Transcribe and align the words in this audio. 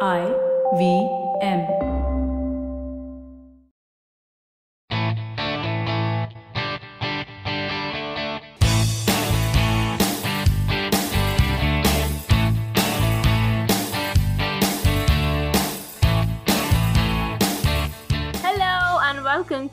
I 0.00 0.26
V 0.76 1.08
M. 1.40 1.93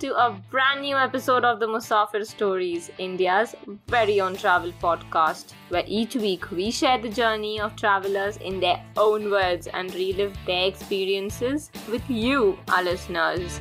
to 0.02 0.16
a 0.16 0.32
brand 0.50 0.82
new 0.82 0.98
episode 0.98 1.46
of 1.46 1.60
the 1.60 1.68
Musafir 1.68 2.26
Stories, 2.26 2.90
India's 2.98 3.54
very 3.88 4.20
own 4.20 4.36
travel 4.36 4.74
podcast, 4.82 5.52
where 5.70 5.84
each 5.86 6.16
week 6.16 6.50
we 6.50 6.72
share 6.72 6.98
the 7.00 7.08
journey 7.08 7.60
of 7.60 7.76
travelers 7.76 8.38
in 8.38 8.60
their 8.60 8.84
own 8.98 9.30
words 9.30 9.68
and 9.68 9.94
relive 9.94 10.36
their 10.48 10.66
experiences 10.66 11.70
with 11.92 12.02
you, 12.10 12.58
our 12.70 12.82
listeners. 12.84 13.60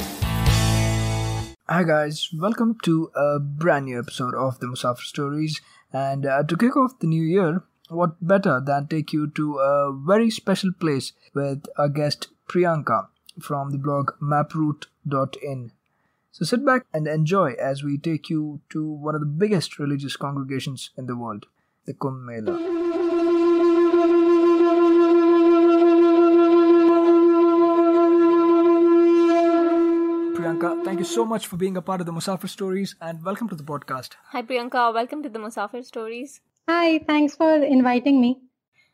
Hi 1.69 1.83
guys, 1.83 2.31
welcome 2.33 2.79
to 2.85 3.11
a 3.15 3.39
brand 3.39 3.85
new 3.85 3.99
episode 3.99 4.35
of 4.35 4.61
the 4.61 4.67
Musafir 4.67 5.05
Stories. 5.05 5.61
And 5.93 6.25
uh, 6.25 6.43
to 6.45 6.57
kick 6.57 6.75
off 6.75 6.99
the 7.01 7.07
new 7.07 7.23
year, 7.23 7.65
what 7.91 8.27
better 8.27 8.63
than 8.65 8.87
take 8.87 9.13
you 9.13 9.31
to 9.33 9.59
a 9.59 9.93
very 9.93 10.31
special 10.31 10.73
place 10.73 11.13
with 11.35 11.67
our 11.77 11.91
guest 11.91 12.29
Priyanka 12.49 13.09
from 13.43 13.73
the 13.73 13.79
blog 13.79 14.13
maproute.in. 14.23 15.73
So 16.41 16.47
sit 16.47 16.65
back 16.65 16.87
and 16.95 17.07
enjoy 17.07 17.53
as 17.61 17.85
we 17.85 17.99
take 17.99 18.31
you 18.31 18.63
to 18.71 18.83
one 18.83 19.15
of 19.15 19.21
the 19.21 19.27
biggest 19.27 19.79
religious 19.79 20.17
congregations 20.17 20.89
in 20.97 21.05
the 21.05 21.15
world, 21.15 21.45
the 21.85 21.93
Kumbh 21.93 22.25
Mela. 22.25 22.57
Priyanka, 30.33 30.83
thank 30.83 30.99
you 31.01 31.05
so 31.05 31.27
much 31.27 31.47
for 31.47 31.59
being 31.59 31.77
a 31.77 31.83
part 31.83 32.01
of 32.01 32.07
the 32.07 32.13
Musafir 32.13 32.49
Stories 32.49 32.97
and 33.03 33.23
welcome 33.23 33.47
to 33.51 33.55
the 33.55 33.63
podcast. 33.63 34.17
Hi 34.29 34.41
Priyanka, 34.41 34.95
welcome 34.95 35.23
to 35.23 35.29
the 35.29 35.39
Musafir 35.39 35.85
Stories. 35.85 36.41
Hi, 36.67 37.01
thanks 37.01 37.37
for 37.37 37.53
inviting 37.53 38.19
me. 38.19 38.41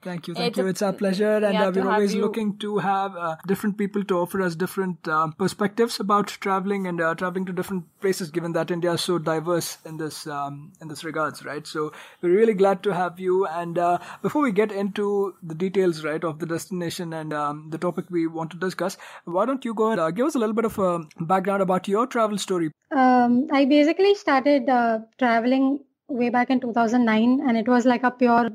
Thank 0.07 0.29
you, 0.29 0.35
thank 0.35 0.51
It's 0.51 0.59
you. 0.59 0.67
a- 0.67 0.69
It's 0.73 0.83
our 0.83 0.93
pleasure, 0.93 1.31
and 1.47 1.55
yeah, 1.55 1.67
uh, 1.67 1.73
we're 1.75 1.89
always 1.93 2.15
you. 2.15 2.21
looking 2.23 2.51
to 2.65 2.79
have 2.79 3.17
uh, 3.17 3.35
different 3.53 3.77
people 3.79 4.05
to 4.11 4.19
offer 4.19 4.41
us 4.47 4.55
different 4.55 5.09
um, 5.09 5.33
perspectives 5.33 5.99
about 6.05 6.29
traveling 6.47 6.87
and 6.91 7.01
uh, 7.01 7.15
traveling 7.23 7.47
to 7.47 7.53
different 7.61 7.87
places. 8.05 8.31
Given 8.37 8.53
that 8.59 8.71
India 8.77 8.93
is 8.93 9.01
so 9.01 9.19
diverse 9.19 9.71
in 9.85 9.97
this 10.03 10.21
um, 10.29 10.61
in 10.81 10.87
this 10.93 11.03
regards, 11.09 11.45
right? 11.49 11.67
So 11.67 11.93
we're 12.23 12.37
really 12.37 12.55
glad 12.61 12.85
to 12.85 12.95
have 12.99 13.19
you. 13.19 13.47
And 13.47 13.79
uh, 13.87 13.99
before 14.29 14.43
we 14.43 14.53
get 14.61 14.71
into 14.85 15.09
the 15.43 15.57
details, 15.65 16.05
right, 16.05 16.23
of 16.33 16.39
the 16.39 16.47
destination 16.55 17.13
and 17.23 17.33
um, 17.43 17.65
the 17.71 17.83
topic 17.89 18.05
we 18.19 18.27
want 18.39 18.53
to 18.53 18.63
discuss, 18.69 18.97
why 19.25 19.45
don't 19.45 19.65
you 19.71 19.75
go 19.83 19.89
ahead, 19.89 19.99
uh, 20.07 20.11
give 20.13 20.27
us 20.27 20.37
a 20.37 20.39
little 20.45 20.55
bit 20.63 20.71
of 20.73 20.79
a 20.79 20.93
background 21.35 21.63
about 21.69 21.89
your 21.97 22.07
travel 22.07 22.39
story? 22.47 22.71
Um, 22.93 23.49
I 23.53 23.65
basically 23.65 24.15
started 24.15 24.69
uh, 24.69 25.01
traveling 25.19 25.81
way 26.09 26.29
back 26.29 26.51
in 26.51 26.61
2009, 26.61 27.41
and 27.49 27.57
it 27.57 27.67
was 27.77 27.85
like 27.85 28.05
a 28.05 28.13
pure 28.13 28.51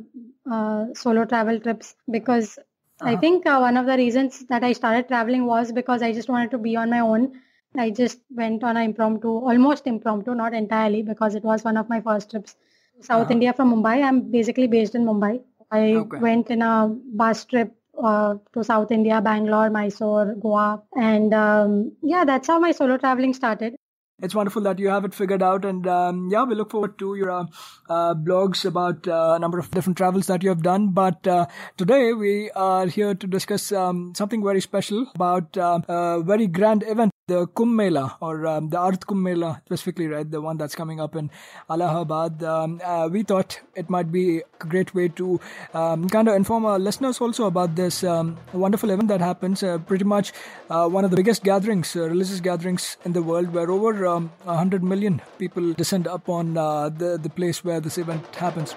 uh, 0.50 0.94
solo 0.94 1.26
travel 1.26 1.60
trips 1.60 1.96
because 2.10 2.58
I 3.04 3.12
Uh-huh. 3.12 3.22
think 3.22 3.46
uh, 3.46 3.58
one 3.60 3.78
of 3.78 3.86
the 3.86 3.98
reasons 3.98 4.46
that 4.48 4.64
I 4.64 4.74
started 4.74 5.08
traveling 5.08 5.46
was 5.46 5.72
because 5.72 6.02
I 6.02 6.12
just 6.14 6.30
wanted 6.30 6.52
to 6.52 6.58
be 6.58 6.76
on 6.76 6.90
my 6.90 7.00
own. 7.00 7.42
I 7.78 7.90
just 7.90 8.20
went 8.30 8.64
on 8.64 8.78
an 8.78 8.84
impromptu, 8.84 9.30
almost 9.30 9.88
impromptu, 9.88 10.36
not 10.36 10.54
entirely, 10.54 11.02
because 11.02 11.36
it 11.36 11.44
was 11.44 11.64
one 11.64 11.78
of 11.78 11.90
my 11.90 12.02
first 12.02 12.30
trips. 12.32 12.56
South 13.00 13.22
Uh-huh. 13.24 13.32
India 13.32 13.54
from 13.54 13.72
Mumbai. 13.74 14.04
I'm 14.04 14.20
basically 14.32 14.68
based 14.68 14.94
in 14.96 15.06
Mumbai. 15.06 15.42
I 15.72 15.82
Okay. 16.02 16.20
went 16.20 16.50
in 16.52 16.62
a 16.62 16.88
bus 17.24 17.46
trip 17.46 17.74
uh, 17.98 18.36
to 18.54 18.64
South 18.64 18.92
India, 18.92 19.22
Bangalore, 19.22 19.70
Mysore, 19.70 20.36
Goa, 20.36 20.82
and 20.96 21.34
um, 21.34 21.92
yeah, 22.02 22.26
that's 22.26 22.48
how 22.48 22.60
my 22.60 22.72
solo 22.72 22.98
traveling 22.98 23.34
started. 23.34 23.76
It's 24.22 24.36
wonderful 24.36 24.62
that 24.64 24.78
you 24.78 24.90
have 24.90 25.04
it 25.04 25.16
figured 25.16 25.42
out, 25.42 25.66
and 25.66 25.88
um, 25.88 26.30
yeah, 26.32 26.44
we 26.44 26.54
look 26.54 26.70
forward 26.70 27.00
to 27.00 27.16
your 27.16 27.32
uh, 27.32 27.46
uh, 27.90 28.14
blogs 28.14 28.66
about 28.66 29.08
uh, 29.08 29.34
a 29.36 29.40
number 29.40 29.58
of 29.58 29.72
different 29.72 29.98
travels 29.98 30.28
that 30.28 30.44
you 30.44 30.50
have 30.50 30.62
done. 30.62 30.90
But 30.90 31.26
uh, 31.26 31.48
today 31.76 32.14
we 32.14 32.52
are 32.52 32.86
here 32.86 33.16
to 33.16 33.28
discuss 33.28 33.72
um, 33.72 34.14
something 34.16 34.44
very 34.44 34.62
special 34.62 35.08
about 35.16 35.58
uh, 35.58 35.80
a 35.88 36.22
very 36.24 36.46
grand 36.46 36.84
event, 36.88 37.12
the 37.28 37.48
Kumbh 37.48 37.74
Mela, 37.76 38.18
or 38.20 38.46
um, 38.48 38.70
the 38.70 38.78
Ardh 38.78 39.06
Kumbh 39.06 39.22
Mela 39.22 39.62
specifically, 39.66 40.08
right? 40.08 40.30
The 40.30 40.42
one 40.42 40.58
that's 40.58 40.76
coming 40.76 41.00
up 41.00 41.16
in 41.16 41.30
Allahabad. 41.70 42.44
Um, 42.44 42.82
uh, 42.84 43.08
we 43.12 43.24
thought 43.24 43.60
it 43.76 43.90
might 43.90 44.12
be 44.12 44.40
a 44.40 44.66
great 44.66 44.94
way 44.94 45.08
to 45.10 45.40
um, 45.74 46.10
kind 46.10 46.28
of 46.28 46.36
inform 46.36 46.66
our 46.66 46.80
listeners 46.80 47.22
also 47.22 47.46
about 47.46 47.76
this 47.76 48.04
um, 48.04 48.38
wonderful 48.54 48.90
event 48.90 49.08
that 49.10 49.22
happens. 49.22 49.64
Uh, 49.64 49.78
pretty 49.78 50.06
much 50.06 50.34
uh, 50.70 50.88
one 50.88 51.06
of 51.06 51.12
the 51.12 51.18
biggest 51.18 51.44
gatherings, 51.44 51.96
uh, 51.96 52.10
religious 52.10 52.40
gatherings 52.40 52.98
in 53.06 53.14
the 53.14 53.22
world, 53.22 53.54
where 53.54 53.70
over 53.72 54.06
um, 54.08 54.32
100 54.44 54.84
million 54.84 55.22
people 55.38 55.74
descend 55.74 56.08
upon 56.08 56.58
uh, 56.58 56.90
the, 56.90 57.18
the 57.18 57.30
place 57.30 57.64
where 57.64 57.80
this 57.80 57.98
event 57.98 58.36
happens. 58.36 58.76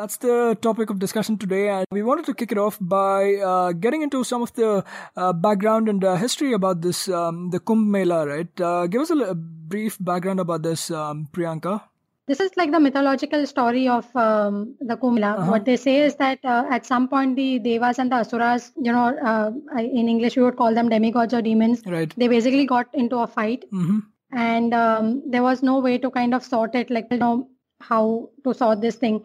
That's 0.00 0.16
the 0.16 0.56
topic 0.62 0.88
of 0.88 0.98
discussion 0.98 1.36
today, 1.36 1.68
and 1.68 1.84
we 1.92 2.02
wanted 2.02 2.24
to 2.26 2.32
kick 2.32 2.52
it 2.52 2.56
off 2.56 2.78
by 2.80 3.34
uh, 3.34 3.72
getting 3.72 4.00
into 4.00 4.24
some 4.24 4.40
of 4.40 4.50
the 4.54 4.82
uh, 5.14 5.32
background 5.34 5.90
and 5.90 6.02
uh, 6.02 6.14
history 6.16 6.54
about 6.54 6.80
this, 6.80 7.06
um, 7.08 7.50
the 7.50 7.60
Kumbh 7.60 7.86
Mela, 7.86 8.26
right? 8.26 8.60
Uh, 8.68 8.86
give 8.86 9.02
us 9.02 9.10
a, 9.10 9.16
a 9.16 9.34
brief 9.34 9.98
background 10.00 10.40
about 10.40 10.62
this, 10.62 10.90
um, 10.90 11.28
Priyanka. 11.32 11.82
This 12.28 12.40
is 12.40 12.50
like 12.56 12.70
the 12.70 12.80
mythological 12.80 13.46
story 13.46 13.88
of 13.88 14.06
um, 14.16 14.74
the 14.80 14.96
Kumbh 14.96 15.16
Mela. 15.16 15.32
Uh-huh. 15.34 15.50
What 15.50 15.66
they 15.66 15.76
say 15.76 15.98
is 15.98 16.14
that 16.14 16.38
uh, 16.44 16.64
at 16.70 16.86
some 16.86 17.06
point 17.06 17.36
the 17.36 17.58
Devas 17.58 17.98
and 17.98 18.10
the 18.10 18.16
Asuras, 18.16 18.72
you 18.80 18.92
know, 18.92 19.04
uh, 19.32 19.50
in 19.80 20.08
English 20.08 20.34
we 20.38 20.42
would 20.42 20.56
call 20.56 20.74
them 20.74 20.88
demigods 20.88 21.34
or 21.34 21.42
demons. 21.42 21.82
Right. 21.84 22.14
They 22.16 22.28
basically 22.28 22.64
got 22.64 22.86
into 22.94 23.18
a 23.18 23.26
fight, 23.26 23.66
Mm-hmm. 23.70 23.98
and 24.32 24.72
um, 24.72 25.22
there 25.26 25.42
was 25.42 25.62
no 25.62 25.78
way 25.80 25.98
to 25.98 26.10
kind 26.10 26.32
of 26.32 26.42
sort 26.42 26.74
it, 26.74 26.88
like 26.88 27.08
you 27.10 27.18
know 27.18 27.50
how 27.80 28.30
to 28.44 28.54
sort 28.54 28.80
this 28.80 28.96
thing. 28.96 29.20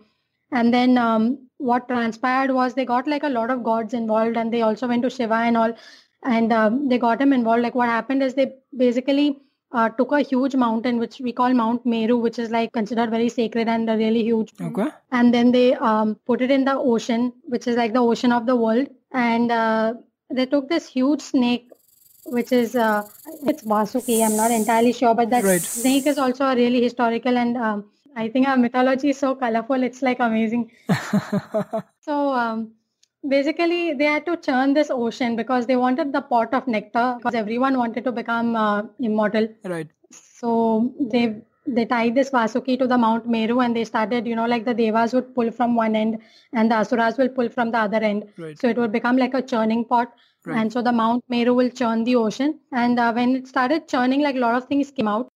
And 0.59 0.73
then 0.73 0.97
um, 0.97 1.23
what 1.57 1.87
transpired 1.89 2.51
was 2.57 2.73
they 2.73 2.85
got 2.91 3.07
like 3.13 3.23
a 3.29 3.29
lot 3.37 3.49
of 3.55 3.63
gods 3.63 3.93
involved, 3.93 4.37
and 4.37 4.53
they 4.53 4.61
also 4.67 4.87
went 4.87 5.03
to 5.07 5.09
Shiva 5.15 5.39
and 5.47 5.57
all, 5.63 5.73
and 6.35 6.53
um, 6.59 6.87
they 6.89 6.97
got 6.97 7.21
him 7.25 7.33
involved. 7.39 7.63
Like 7.63 7.75
what 7.75 7.89
happened 7.89 8.23
is 8.27 8.35
they 8.35 8.53
basically 8.85 9.25
uh, 9.71 9.89
took 9.99 10.13
a 10.13 10.21
huge 10.21 10.55
mountain, 10.55 10.97
which 10.97 11.19
we 11.19 11.33
call 11.33 11.53
Mount 11.53 11.85
Meru, 11.85 12.17
which 12.17 12.39
is 12.39 12.49
like 12.57 12.71
considered 12.71 13.11
very 13.11 13.29
sacred 13.29 13.67
and 13.67 13.89
a 13.89 13.97
really 13.97 14.23
huge. 14.23 14.53
Okay. 14.69 14.87
And 15.11 15.33
then 15.33 15.51
they 15.51 15.73
um, 15.75 16.15
put 16.25 16.41
it 16.41 16.51
in 16.51 16.65
the 16.65 16.77
ocean, 16.77 17.33
which 17.55 17.67
is 17.67 17.75
like 17.75 17.93
the 17.93 18.05
ocean 18.13 18.31
of 18.31 18.45
the 18.45 18.55
world, 18.55 18.87
and 19.11 19.51
uh, 19.51 19.93
they 20.29 20.45
took 20.45 20.69
this 20.69 20.87
huge 20.87 21.21
snake. 21.21 21.69
Which 22.35 22.51
is 22.51 22.75
uh, 22.75 23.03
it's 23.51 23.63
Vasuki. 23.63 24.15
I'm 24.25 24.35
not 24.35 24.51
entirely 24.51 24.93
sure, 24.93 25.13
but 25.13 25.29
that 25.29 25.43
Right. 25.43 25.61
snake 25.61 26.07
is 26.07 26.17
also 26.17 26.45
a 26.45 26.55
really 26.55 26.81
historical 26.81 27.37
and 27.37 27.55
um, 27.55 27.83
I 28.15 28.29
think 28.29 28.47
our 28.47 28.57
mythology 28.57 29.09
is 29.09 29.19
so 29.19 29.35
colorful. 29.35 29.83
It's 29.83 30.01
like 30.01 30.19
amazing. 30.19 30.71
So 32.01 32.33
um, 32.33 32.73
basically, 33.27 33.93
they 33.93 34.05
had 34.05 34.25
to 34.27 34.37
churn 34.37 34.73
this 34.73 34.89
ocean 34.91 35.35
because 35.35 35.65
they 35.65 35.75
wanted 35.75 36.13
the 36.13 36.21
pot 36.21 36.53
of 36.53 36.67
nectar 36.67 37.15
because 37.17 37.33
everyone 37.35 37.77
wanted 37.77 38.03
to 38.03 38.11
become 38.11 38.55
uh, 38.55 38.83
immortal. 38.99 39.47
right. 39.63 39.87
So 40.11 40.93
they 40.99 41.41
they 41.67 41.85
tied 41.85 42.13
this 42.13 42.29
Vasuki 42.29 42.77
to 42.77 42.87
the 42.87 42.97
Mount 42.97 43.27
Meru 43.27 43.59
and 43.59 43.75
they 43.75 43.83
started, 43.85 44.27
you 44.27 44.35
know, 44.35 44.45
like 44.45 44.65
the 44.65 44.73
Devas 44.73 45.13
would 45.13 45.33
pull 45.33 45.49
from 45.51 45.75
one 45.75 45.95
end 45.95 46.19
and 46.53 46.69
the 46.69 46.75
Asuras 46.75 47.17
will 47.17 47.29
pull 47.29 47.49
from 47.49 47.71
the 47.71 47.79
other 47.79 47.97
end. 47.97 48.27
Right. 48.37 48.59
So 48.59 48.67
it 48.67 48.77
would 48.77 48.91
become 48.91 49.17
like 49.17 49.33
a 49.33 49.41
churning 49.41 49.83
pot. 49.85 50.13
Right. 50.45 50.59
And 50.59 50.71
so 50.71 50.83
the 50.83 50.91
Mount 50.91 51.23
Meru 51.27 51.55
will 51.55 51.71
churn 51.71 52.03
the 52.03 52.15
ocean. 52.17 52.59
And 52.71 52.99
uh, 52.99 53.11
when 53.13 53.35
it 53.35 53.47
started 53.47 53.87
churning, 53.87 54.21
like 54.21 54.35
a 54.35 54.39
lot 54.39 54.55
of 54.55 54.65
things 54.65 54.91
came 54.91 55.07
out. 55.07 55.27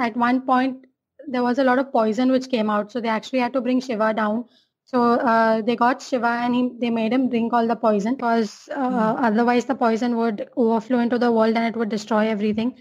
At 0.00 0.16
one 0.16 0.40
point, 0.40 0.86
there 1.28 1.42
was 1.42 1.58
a 1.58 1.64
lot 1.64 1.78
of 1.78 1.92
poison 1.92 2.30
which 2.30 2.48
came 2.48 2.70
out. 2.70 2.92
So 2.92 3.00
they 3.00 3.08
actually 3.08 3.40
had 3.40 3.52
to 3.52 3.60
bring 3.60 3.80
Shiva 3.80 4.14
down. 4.14 4.44
So 4.86 5.02
uh, 5.12 5.62
they 5.62 5.76
got 5.76 6.02
Shiva 6.02 6.26
and 6.26 6.54
he, 6.54 6.70
they 6.78 6.90
made 6.90 7.12
him 7.12 7.30
drink 7.30 7.52
all 7.52 7.66
the 7.66 7.76
poison 7.76 8.16
because 8.16 8.68
uh, 8.70 9.16
otherwise 9.18 9.64
the 9.64 9.74
poison 9.74 10.16
would 10.16 10.48
overflow 10.56 10.98
into 10.98 11.18
the 11.18 11.32
world 11.32 11.56
and 11.56 11.64
it 11.64 11.76
would 11.76 11.88
destroy 11.88 12.28
everything. 12.28 12.74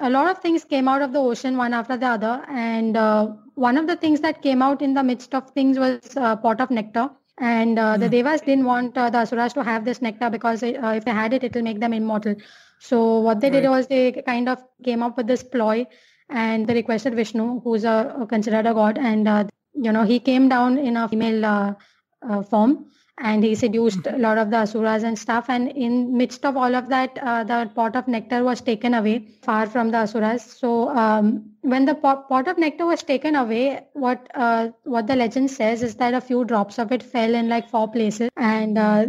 A 0.00 0.08
lot 0.08 0.30
of 0.30 0.38
things 0.38 0.64
came 0.64 0.88
out 0.88 1.02
of 1.02 1.12
the 1.12 1.18
ocean 1.18 1.58
one 1.58 1.74
after 1.74 1.96
the 1.96 2.06
other. 2.06 2.42
And 2.48 2.96
uh, 2.96 3.28
one 3.54 3.76
of 3.76 3.86
the 3.86 3.96
things 3.96 4.20
that 4.20 4.42
came 4.42 4.62
out 4.62 4.80
in 4.80 4.94
the 4.94 5.02
midst 5.02 5.34
of 5.34 5.50
things 5.50 5.78
was 5.78 5.98
a 6.16 6.36
pot 6.36 6.60
of 6.60 6.70
nectar. 6.70 7.10
And 7.38 7.78
uh, 7.78 7.96
the 7.96 8.08
Devas 8.08 8.40
didn't 8.42 8.64
want 8.64 8.96
uh, 8.96 9.10
the 9.10 9.18
Asuras 9.18 9.52
to 9.54 9.64
have 9.64 9.84
this 9.84 10.02
nectar 10.02 10.28
because 10.30 10.62
uh, 10.62 10.94
if 10.96 11.04
they 11.04 11.10
had 11.10 11.32
it, 11.32 11.44
it 11.44 11.54
will 11.54 11.62
make 11.62 11.80
them 11.80 11.92
immortal. 11.92 12.34
So 12.80 13.20
what 13.20 13.40
they 13.40 13.50
did 13.50 13.68
was 13.68 13.86
they 13.86 14.12
kind 14.12 14.48
of 14.48 14.62
came 14.82 15.02
up 15.02 15.16
with 15.18 15.26
this 15.26 15.42
ploy 15.42 15.86
and 16.30 16.66
they 16.66 16.74
requested 16.74 17.14
Vishnu, 17.14 17.60
who's 17.60 17.84
a, 17.84 18.26
considered 18.28 18.66
a 18.66 18.74
god, 18.74 18.98
and 18.98 19.28
uh, 19.28 19.44
you 19.74 19.92
know 19.92 20.04
he 20.04 20.20
came 20.20 20.48
down 20.48 20.78
in 20.78 20.96
a 20.96 21.08
female 21.08 21.44
uh, 21.44 21.74
uh, 22.28 22.42
form 22.42 22.86
and 23.22 23.44
he 23.44 23.54
seduced 23.54 24.06
a 24.06 24.16
lot 24.16 24.38
of 24.38 24.50
the 24.50 24.56
asuras 24.56 25.02
and 25.02 25.18
stuff 25.18 25.46
and 25.48 25.68
in 25.68 26.16
midst 26.16 26.44
of 26.44 26.56
all 26.56 26.74
of 26.74 26.88
that 26.88 27.18
uh, 27.22 27.44
the 27.44 27.70
pot 27.74 27.94
of 27.94 28.08
nectar 28.08 28.42
was 28.42 28.60
taken 28.60 28.94
away 28.94 29.26
far 29.42 29.66
from 29.66 29.90
the 29.90 29.98
asuras. 29.98 30.42
So 30.42 30.88
um, 30.88 31.50
when 31.60 31.84
the 31.84 31.94
pot, 31.94 32.28
pot 32.28 32.48
of 32.48 32.58
nectar 32.58 32.86
was 32.86 33.02
taken 33.02 33.34
away 33.34 33.84
what 33.92 34.26
uh, 34.34 34.68
what 34.84 35.06
the 35.06 35.16
legend 35.16 35.50
says 35.50 35.82
is 35.82 35.96
that 35.96 36.14
a 36.14 36.20
few 36.20 36.44
drops 36.44 36.78
of 36.78 36.92
it 36.92 37.02
fell 37.02 37.34
in 37.34 37.48
like 37.48 37.68
four 37.68 37.88
places 37.88 38.30
and 38.36 38.78
uh, 38.78 39.06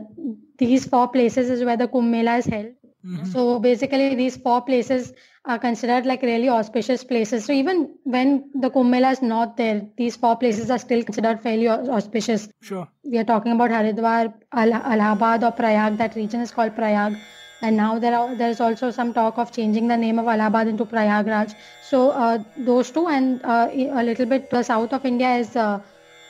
these 0.57 0.85
four 0.85 1.07
places 1.07 1.49
is 1.49 1.63
where 1.63 1.77
the 1.77 1.87
kumbh 1.87 2.09
mela 2.09 2.37
is 2.37 2.45
held 2.45 2.73
Mhm. 3.03 3.25
so 3.33 3.59
basically 3.59 4.15
these 4.15 4.37
four 4.37 4.61
places 4.61 5.13
are 5.45 5.57
considered 5.59 6.05
like 6.05 6.21
really 6.21 6.49
auspicious 6.49 7.03
places 7.03 7.45
so 7.45 7.53
even 7.61 7.79
when 8.15 8.33
the 8.65 8.69
kumbh 8.75 8.89
mela 8.95 9.11
is 9.17 9.21
not 9.21 9.57
there 9.61 9.79
these 10.01 10.15
four 10.23 10.35
places 10.43 10.69
are 10.75 10.77
still 10.83 11.03
considered 11.09 11.41
fairly 11.47 11.67
auspicious 11.69 12.47
Sure. 12.69 12.87
we 13.03 13.17
are 13.17 13.23
talking 13.23 13.51
about 13.53 13.71
Haridwar, 13.71 14.33
Al- 14.53 14.73
Allahabad 14.93 15.43
or 15.43 15.51
Prayag. 15.51 15.97
That 15.97 16.15
region 16.15 16.41
is 16.41 16.51
called 16.51 16.75
Prayag. 16.75 17.15
And 17.61 17.75
now 17.77 17.97
there 18.03 18.15
are 18.17 18.35
there 18.35 18.49
is 18.55 18.61
also 18.65 18.89
some 18.97 19.13
talk 19.13 19.37
of 19.43 19.51
changing 19.51 19.87
the 19.87 19.97
name 19.97 20.19
of 20.19 20.27
Allahabad 20.33 20.67
into 20.67 20.85
Prayagraj. 20.85 21.55
So 21.79 22.01
uh, 22.11 22.37
those 22.55 22.91
two 22.91 23.07
and 23.07 23.41
uh, 23.43 23.67
a 23.73 24.03
little 24.03 24.25
bit 24.35 24.49
to 24.51 24.57
the 24.57 24.63
south 24.63 24.93
of 24.93 25.05
India 25.05 25.35
is, 25.37 25.55
uh, 25.55 25.79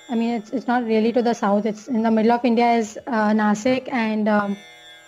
I 0.10 0.16
mean, 0.16 0.34
it's 0.40 0.52
it's 0.52 0.68
not 0.68 0.84
really 0.94 1.12
to 1.20 1.22
the 1.30 1.34
south. 1.34 1.66
It's 1.66 1.88
in 1.88 2.02
the 2.10 2.12
middle 2.20 2.32
of 2.40 2.46
India 2.54 2.74
is 2.74 2.98
uh, 3.06 3.32
Nasik 3.42 3.92
and 3.92 4.28
um, 4.38 4.58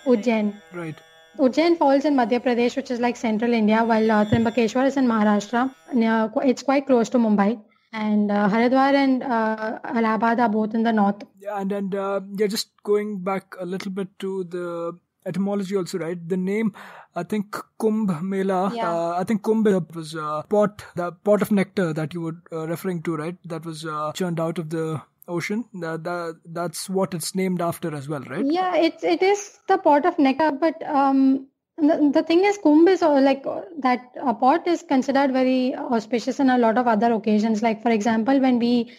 Ujjain. 0.06 0.54
Right. 0.72 1.03
Ujjain 1.38 1.76
falls 1.76 2.04
in 2.04 2.14
Madhya 2.14 2.40
Pradesh, 2.40 2.76
which 2.76 2.90
is 2.90 3.00
like 3.00 3.16
central 3.16 3.52
India, 3.52 3.84
while 3.84 4.10
uh, 4.10 4.24
Trimbakeshwar 4.24 4.86
is 4.86 4.96
in 4.96 5.06
Maharashtra. 5.06 5.74
Near, 5.92 6.30
it's 6.42 6.62
quite 6.62 6.86
close 6.86 7.08
to 7.10 7.18
Mumbai. 7.18 7.60
And 7.92 8.30
uh, 8.30 8.48
Haridwar 8.48 8.92
and 8.94 9.22
uh, 9.22 9.78
Allahabad 9.84 10.40
are 10.40 10.48
both 10.48 10.74
in 10.74 10.82
the 10.82 10.92
north. 10.92 11.22
Yeah, 11.40 11.60
and 11.60 11.70
and 11.72 11.94
uh, 11.94 12.20
yeah, 12.36 12.48
just 12.48 12.70
going 12.82 13.18
back 13.22 13.54
a 13.60 13.64
little 13.64 13.92
bit 13.92 14.08
to 14.18 14.44
the 14.44 14.98
etymology 15.26 15.76
also, 15.76 15.98
right? 15.98 16.28
The 16.28 16.36
name, 16.36 16.72
I 17.14 17.22
think 17.22 17.56
Kumbh 17.80 18.20
Mela. 18.22 18.72
Yeah. 18.74 18.92
Uh, 18.92 19.14
I 19.18 19.24
think 19.24 19.42
Kumbh 19.42 19.94
was 19.94 20.14
uh, 20.14 20.42
pot, 20.42 20.84
the 20.96 21.12
pot 21.12 21.42
of 21.42 21.50
nectar 21.52 21.92
that 21.92 22.14
you 22.14 22.20
were 22.20 22.36
uh, 22.52 22.66
referring 22.66 23.02
to, 23.02 23.16
right? 23.16 23.36
That 23.44 23.64
was 23.64 23.84
uh, 23.86 24.12
churned 24.12 24.40
out 24.40 24.58
of 24.58 24.70
the 24.70 25.00
ocean. 25.28 25.64
That, 25.74 26.04
that 26.04 26.40
that's 26.44 26.88
what 26.88 27.14
it's 27.14 27.34
named 27.34 27.60
after 27.60 27.94
as 27.94 28.08
well, 28.08 28.22
right? 28.22 28.44
Yeah, 28.44 28.76
it's 28.76 29.04
it 29.04 29.22
is 29.22 29.58
the 29.68 29.78
pot 29.78 30.06
of 30.06 30.18
nectar, 30.18 30.52
but 30.52 30.82
um, 30.88 31.48
the, 31.76 32.10
the 32.12 32.22
thing 32.22 32.44
is, 32.44 32.58
kumbh 32.58 32.88
is 32.88 33.02
uh, 33.02 33.20
like 33.20 33.46
uh, 33.46 33.62
that 33.78 34.12
a 34.20 34.34
pot 34.34 34.66
is 34.66 34.82
considered 34.82 35.32
very 35.32 35.74
auspicious 35.74 36.40
in 36.40 36.50
a 36.50 36.58
lot 36.58 36.78
of 36.78 36.86
other 36.86 37.12
occasions. 37.12 37.62
Like 37.62 37.82
for 37.82 37.90
example, 37.90 38.40
when 38.40 38.58
we 38.58 38.92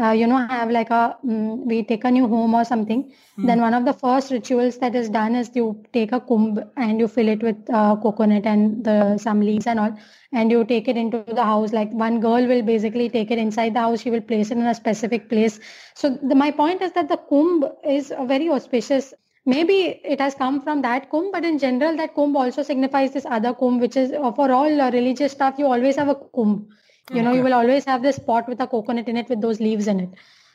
uh, 0.00 0.10
you 0.10 0.26
know 0.26 0.36
have 0.36 0.70
like 0.70 0.90
a 0.90 1.16
mm, 1.24 1.64
we 1.64 1.82
take 1.82 2.04
a 2.04 2.10
new 2.10 2.28
home 2.28 2.54
or 2.54 2.64
something, 2.64 3.12
then 3.42 3.60
one 3.60 3.74
of 3.74 3.84
the 3.84 3.92
first 3.92 4.30
rituals 4.30 4.78
that 4.78 4.94
is 4.94 5.08
done 5.08 5.34
is 5.34 5.50
you 5.54 5.84
take 5.92 6.12
a 6.12 6.20
kumbh 6.20 6.58
and 6.76 7.00
you 7.00 7.08
fill 7.08 7.28
it 7.28 7.42
with 7.42 7.56
uh, 7.72 7.96
coconut 7.96 8.46
and 8.46 8.84
the 8.84 9.18
some 9.18 9.40
leaves 9.40 9.66
and 9.66 9.80
all, 9.80 9.96
and 10.32 10.50
you 10.50 10.64
take 10.64 10.88
it 10.88 10.96
into 10.96 11.24
the 11.28 11.44
house. 11.44 11.72
Like 11.72 11.90
one 11.92 12.20
girl 12.20 12.46
will 12.46 12.62
basically 12.62 13.08
take 13.08 13.30
it 13.30 13.38
inside 13.38 13.74
the 13.74 13.80
house. 13.80 14.00
She 14.00 14.10
will 14.10 14.20
place 14.20 14.50
it 14.50 14.58
in 14.58 14.66
a 14.66 14.74
specific 14.74 15.28
place. 15.28 15.58
So 15.94 16.18
the, 16.22 16.34
my 16.34 16.50
point 16.50 16.82
is 16.82 16.92
that 16.92 17.08
the 17.08 17.18
kumbh 17.30 17.70
is 17.84 18.12
a 18.16 18.24
very 18.24 18.48
auspicious. 18.50 19.14
Maybe 19.44 20.00
it 20.04 20.20
has 20.20 20.34
come 20.34 20.60
from 20.60 20.82
that 20.82 21.10
kumbh, 21.10 21.32
but 21.32 21.44
in 21.44 21.58
general, 21.58 21.96
that 21.96 22.14
kumbh 22.14 22.36
also 22.36 22.62
signifies 22.62 23.12
this 23.12 23.26
other 23.26 23.54
kumbh, 23.54 23.80
which 23.80 23.96
is 23.96 24.12
uh, 24.12 24.32
for 24.32 24.50
all 24.50 24.80
uh, 24.80 24.90
religious 24.90 25.32
stuff. 25.32 25.54
You 25.58 25.66
always 25.66 25.96
have 25.96 26.08
a 26.08 26.16
kumbh. 26.16 26.66
You 27.12 27.22
know, 27.22 27.32
you 27.32 27.42
will 27.42 27.54
always 27.54 27.84
have 27.84 28.02
this 28.02 28.18
pot 28.18 28.48
with 28.48 28.60
a 28.60 28.66
coconut 28.66 29.08
in 29.08 29.16
it 29.16 29.28
with 29.28 29.40
those 29.40 29.60
leaves 29.60 29.86
in 29.86 30.00
it. 30.00 30.10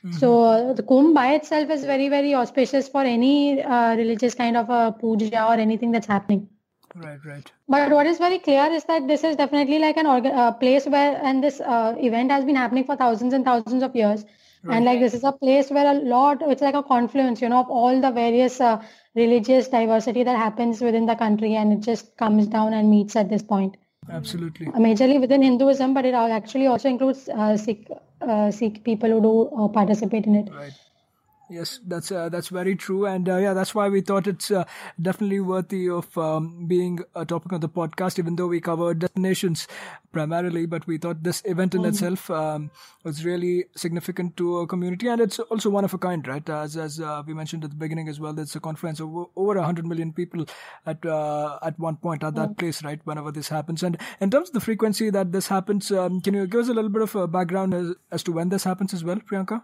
So 0.09 0.41
uh, 0.43 0.73
the 0.73 0.83
kumbh 0.83 1.13
by 1.13 1.33
itself 1.35 1.69
is 1.69 1.85
very, 1.85 2.09
very 2.09 2.35
auspicious 2.35 2.87
for 2.89 3.01
any 3.01 3.61
uh, 3.61 3.95
religious 3.95 4.35
kind 4.35 4.57
of 4.57 4.69
a 4.69 4.91
puja 4.99 5.37
or 5.39 5.53
anything 5.53 5.91
that's 5.91 6.07
happening. 6.07 6.49
Right, 6.95 7.19
right. 7.25 7.51
But 7.67 7.91
what 7.91 8.05
is 8.05 8.17
very 8.17 8.39
clear 8.39 8.65
is 8.71 8.83
that 8.85 9.07
this 9.07 9.23
is 9.23 9.35
definitely 9.35 9.79
like 9.79 9.97
an 9.97 10.05
organ- 10.05 10.33
uh, 10.35 10.51
place 10.51 10.85
where, 10.85 11.19
and 11.23 11.43
this 11.43 11.59
uh, 11.61 11.95
event 11.99 12.31
has 12.31 12.45
been 12.45 12.55
happening 12.55 12.83
for 12.85 12.95
thousands 12.95 13.33
and 13.33 13.45
thousands 13.45 13.81
of 13.83 13.95
years. 13.95 14.25
And 14.67 14.85
like 14.85 14.99
this 14.99 15.13
is 15.13 15.23
a 15.23 15.31
place 15.31 15.69
where 15.69 15.87
a 15.87 15.93
lot, 15.99 16.41
it's 16.43 16.61
like 16.61 16.75
a 16.75 16.83
confluence, 16.83 17.41
you 17.41 17.49
know, 17.49 17.59
of 17.61 17.69
all 17.69 17.99
the 17.99 18.11
various 18.11 18.59
uh, 18.61 18.81
religious 19.15 19.67
diversity 19.69 20.23
that 20.23 20.37
happens 20.37 20.81
within 20.81 21.05
the 21.05 21.15
country, 21.15 21.55
and 21.55 21.73
it 21.73 21.79
just 21.81 22.15
comes 22.17 22.47
down 22.47 22.73
and 22.73 22.89
meets 22.89 23.15
at 23.15 23.29
this 23.29 23.41
point. 23.43 23.77
Absolutely. 24.09 24.67
Uh, 24.67 24.71
majorly 24.71 25.19
within 25.19 25.41
Hinduism, 25.41 25.93
but 25.93 26.05
it 26.05 26.13
actually 26.13 26.67
also 26.67 26.89
includes 26.89 27.29
uh, 27.29 27.55
Sikh 27.55 27.87
uh, 28.21 28.51
Sikh 28.51 28.83
people 28.83 29.09
who 29.09 29.21
do 29.21 29.49
uh, 29.55 29.67
participate 29.67 30.25
in 30.25 30.35
it. 30.35 30.49
Right. 30.49 30.73
Yes, 31.53 31.81
that's 31.85 32.13
uh, 32.13 32.29
that's 32.29 32.47
very 32.47 32.75
true, 32.77 33.05
and 33.05 33.27
uh, 33.27 33.35
yeah, 33.35 33.53
that's 33.53 33.75
why 33.75 33.89
we 33.89 33.99
thought 33.99 34.25
it's 34.25 34.51
uh, 34.51 34.63
definitely 35.01 35.41
worthy 35.41 35.89
of 35.89 36.17
um, 36.17 36.65
being 36.65 36.99
a 37.13 37.25
topic 37.25 37.51
of 37.51 37.59
the 37.59 37.67
podcast. 37.67 38.17
Even 38.19 38.37
though 38.37 38.47
we 38.47 38.61
covered 38.61 38.99
destinations 38.99 39.67
primarily, 40.13 40.65
but 40.65 40.87
we 40.87 40.97
thought 40.97 41.23
this 41.23 41.41
event 41.43 41.75
in 41.75 41.83
itself 41.83 42.29
um, 42.31 42.71
was 43.03 43.25
really 43.25 43.65
significant 43.75 44.37
to 44.37 44.59
our 44.59 44.65
community, 44.65 45.09
and 45.09 45.19
it's 45.19 45.39
also 45.39 45.69
one 45.69 45.83
of 45.83 45.93
a 45.93 45.97
kind, 45.97 46.25
right? 46.25 46.49
As 46.49 46.77
as 46.77 47.01
uh, 47.01 47.21
we 47.27 47.33
mentioned 47.33 47.65
at 47.65 47.71
the 47.71 47.75
beginning 47.75 48.07
as 48.07 48.17
well, 48.17 48.39
it's 48.39 48.55
a 48.55 48.61
conference 48.61 49.01
of 49.01 49.13
over 49.35 49.61
hundred 49.61 49.85
million 49.85 50.13
people 50.13 50.45
at 50.85 51.05
uh, 51.05 51.59
at 51.61 51.77
one 51.77 51.97
point 51.97 52.23
at 52.23 52.35
that 52.35 52.57
place, 52.57 52.81
right? 52.81 53.01
Whenever 53.03 53.29
this 53.33 53.49
happens, 53.49 53.83
and 53.83 53.97
in 54.21 54.31
terms 54.31 54.47
of 54.47 54.53
the 54.53 54.61
frequency 54.61 55.09
that 55.09 55.33
this 55.33 55.47
happens, 55.49 55.91
um, 55.91 56.21
can 56.21 56.33
you 56.33 56.47
give 56.47 56.61
us 56.61 56.69
a 56.69 56.73
little 56.73 56.89
bit 56.89 57.01
of 57.01 57.13
a 57.15 57.27
background 57.27 57.73
as, 57.73 57.93
as 58.09 58.23
to 58.23 58.31
when 58.31 58.47
this 58.47 58.63
happens 58.63 58.93
as 58.93 59.03
well, 59.03 59.17
Priyanka? 59.17 59.63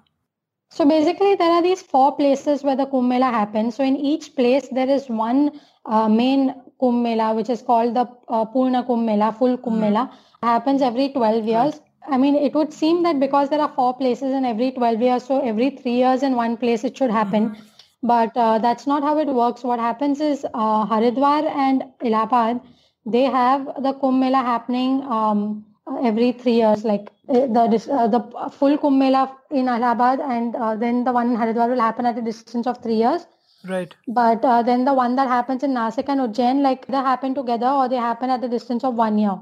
So 0.70 0.86
basically, 0.86 1.36
there 1.36 1.50
are 1.52 1.62
these 1.62 1.82
four 1.82 2.16
places 2.16 2.64
where 2.64 2.76
the 2.76 2.86
Kumbh 2.86 3.08
Mela 3.08 3.26
happens. 3.26 3.76
So 3.76 3.84
in 3.84 3.96
each 3.96 4.36
place, 4.36 4.68
there 4.72 4.90
is 4.90 5.08
one 5.10 5.60
uh, 5.86 6.08
main 6.10 6.54
Kumbh 6.82 7.02
Mela, 7.02 7.34
which 7.34 7.50
is 7.50 7.62
called 7.62 7.96
the 7.96 8.08
uh, 8.28 8.46
Purna 8.46 8.84
Kumbh 8.84 9.06
Mela, 9.06 9.32
full 9.32 9.58
Kumbh 9.58 9.80
Mela. 9.80 10.12
Happens 10.44 10.82
every 10.82 11.10
12 11.10 11.46
years. 11.46 11.80
I 12.10 12.18
mean, 12.18 12.36
it 12.36 12.54
would 12.54 12.74
seem 12.74 13.04
that 13.04 13.20
because 13.20 13.50
there 13.50 13.60
are 13.62 13.74
four 13.76 13.94
places 13.96 14.32
in 14.34 14.46
every 14.46 14.72
12 14.72 15.02
years, 15.02 15.24
so 15.26 15.40
every 15.42 15.72
three 15.72 15.96
years 15.96 16.24
in 16.24 16.36
one 16.36 16.58
place 16.58 16.84
it 16.84 16.98
should 16.98 17.12
happen. 17.12 17.58
But 18.04 18.36
uh, 18.38 18.60
that's 18.60 18.86
not 18.88 19.04
how 19.04 19.18
it 19.18 19.28
works. 19.28 19.64
What 19.64 19.80
happens 19.80 20.22
is 20.22 20.46
uh, 20.54 20.86
Haridwar 20.86 21.44
and 21.46 21.84
Allahabad, 22.04 22.62
they 23.06 23.24
have 23.24 23.66
the 23.66 23.94
Kumbh 23.94 24.20
Mela 24.20 24.38
happening 24.38 25.02
um, 25.04 25.66
every 26.04 26.32
three 26.32 26.54
years. 26.54 26.84
Like 26.84 27.10
uh, 27.30 27.48
the 27.48 27.88
uh, 27.92 28.08
the 28.08 28.22
full 28.52 28.78
Kumbh 28.78 28.98
Mela 28.98 29.38
in 29.52 29.68
Allahabad, 29.68 30.20
and 30.20 30.56
uh, 30.56 30.76
then 30.76 31.04
the 31.04 31.12
one 31.12 31.32
in 31.32 31.38
Haridwar 31.38 31.70
will 31.70 31.80
happen 31.80 32.06
at 32.06 32.18
a 32.18 32.22
distance 32.22 32.68
of 32.68 32.82
three 32.84 32.96
years. 32.96 33.26
Right. 33.66 33.94
But 34.08 34.46
uh, 34.46 34.62
then 34.64 34.86
the 34.86 34.94
one 34.94 35.16
that 35.16 35.28
happens 35.28 35.64
in 35.64 35.74
Nasik 35.74 36.10
and 36.10 36.22
Ujjain, 36.22 36.62
like 36.62 36.88
they 36.88 36.98
happen 36.98 37.36
together 37.36 37.68
or 37.68 37.90
they 37.90 37.96
happen 37.98 38.30
at 38.30 38.42
the 38.42 38.48
distance 38.48 38.84
of 38.84 38.96
one 38.96 39.18
year. 39.18 39.38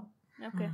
Okay. 0.47 0.69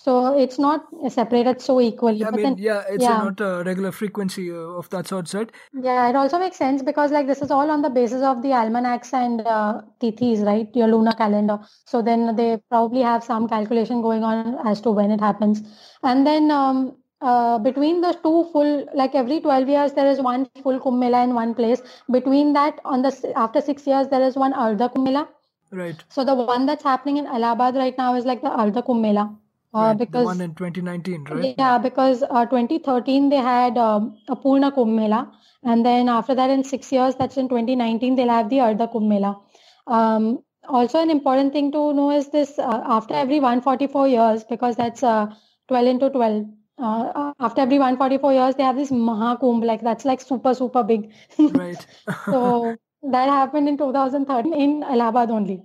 So 0.00 0.38
it's 0.38 0.60
not 0.60 0.86
separated 1.08 1.60
so 1.60 1.80
equally. 1.80 2.18
Yeah, 2.18 2.28
I 2.28 2.30
but 2.30 2.36
mean, 2.36 2.54
then, 2.54 2.58
yeah, 2.58 2.84
it's 2.88 3.02
yeah. 3.02 3.18
not 3.18 3.40
a 3.40 3.64
regular 3.66 3.90
frequency 3.90 4.48
uh, 4.48 4.78
of 4.80 4.88
that 4.90 5.08
sort, 5.08 5.34
right? 5.34 5.50
Yeah, 5.72 6.08
it 6.08 6.14
also 6.14 6.38
makes 6.38 6.56
sense 6.56 6.82
because 6.82 7.10
like 7.10 7.26
this 7.26 7.42
is 7.42 7.50
all 7.50 7.68
on 7.68 7.82
the 7.82 7.90
basis 7.90 8.22
of 8.22 8.40
the 8.42 8.52
almanacs 8.52 9.12
and 9.12 9.40
uh, 9.40 9.80
tithis, 10.00 10.44
right? 10.46 10.68
Your 10.72 10.86
lunar 10.86 11.14
calendar. 11.14 11.58
So 11.84 12.00
then 12.00 12.36
they 12.36 12.58
probably 12.70 13.02
have 13.02 13.24
some 13.24 13.48
calculation 13.48 14.00
going 14.00 14.22
on 14.22 14.64
as 14.68 14.80
to 14.82 14.92
when 14.92 15.10
it 15.10 15.18
happens. 15.18 15.62
And 16.04 16.24
then 16.24 16.52
um, 16.52 16.96
uh, 17.20 17.58
between 17.58 18.00
the 18.00 18.12
two 18.22 18.44
full, 18.52 18.86
like 18.94 19.16
every 19.16 19.40
12 19.40 19.68
years, 19.68 19.92
there 19.94 20.06
is 20.06 20.20
one 20.20 20.48
full 20.62 20.78
Kumbh 20.78 21.00
Mela 21.00 21.24
in 21.24 21.34
one 21.34 21.56
place. 21.56 21.82
Between 22.08 22.52
that, 22.52 22.78
on 22.84 23.02
the 23.02 23.32
after 23.34 23.60
six 23.60 23.84
years, 23.84 24.06
there 24.06 24.22
is 24.22 24.36
one 24.36 24.52
Ardha 24.52 24.94
Kumbh 24.94 25.04
Mela. 25.06 25.28
Right. 25.72 25.96
So 26.08 26.24
the 26.24 26.36
one 26.36 26.66
that's 26.66 26.84
happening 26.84 27.16
in 27.16 27.26
Allahabad 27.26 27.74
right 27.74 27.98
now 27.98 28.14
is 28.14 28.24
like 28.24 28.42
the 28.42 28.48
Ardha 28.48 28.86
Kumbh 28.86 29.00
Mela. 29.00 29.36
Uh, 29.74 29.92
because 29.94 30.24
one 30.24 30.40
in 30.40 30.54
2019, 30.54 31.24
right? 31.24 31.54
yeah, 31.58 31.76
because 31.78 32.22
uh, 32.22 32.46
2013 32.46 33.28
they 33.28 33.36
had 33.36 33.76
um, 33.76 34.16
a 34.28 34.34
Purna 34.34 34.72
Kumbh 34.72 34.94
Mela, 34.94 35.30
and 35.62 35.84
then 35.84 36.08
after 36.08 36.34
that, 36.34 36.48
in 36.48 36.64
six 36.64 36.90
years, 36.90 37.14
that's 37.16 37.36
in 37.36 37.48
2019, 37.48 38.16
they'll 38.16 38.28
have 38.28 38.48
the 38.48 38.56
Ardha 38.56 38.90
Kumbh 38.90 39.08
Mela. 39.08 39.38
Um, 39.86 40.38
also, 40.66 41.00
an 41.00 41.10
important 41.10 41.52
thing 41.52 41.70
to 41.72 41.92
know 41.92 42.10
is 42.10 42.30
this: 42.30 42.58
uh, 42.58 42.82
after 42.86 43.14
every 43.14 43.40
144 43.40 44.08
years, 44.08 44.44
because 44.44 44.76
that's 44.76 45.02
uh, 45.02 45.26
12 45.68 45.86
into 45.86 46.10
12. 46.10 46.46
Uh, 46.78 47.32
after 47.40 47.60
every 47.60 47.78
144 47.78 48.32
years, 48.32 48.54
they 48.54 48.62
have 48.62 48.76
this 48.76 48.90
Mahakumbh, 48.90 49.64
like 49.64 49.82
that's 49.82 50.04
like 50.04 50.20
super 50.22 50.54
super 50.54 50.82
big. 50.82 51.12
Right. 51.38 51.86
so 52.30 52.76
that 53.02 53.28
happened 53.28 53.68
in 53.68 53.76
2013 53.76 54.54
in 54.54 54.82
Allahabad 54.82 55.30
only. 55.30 55.62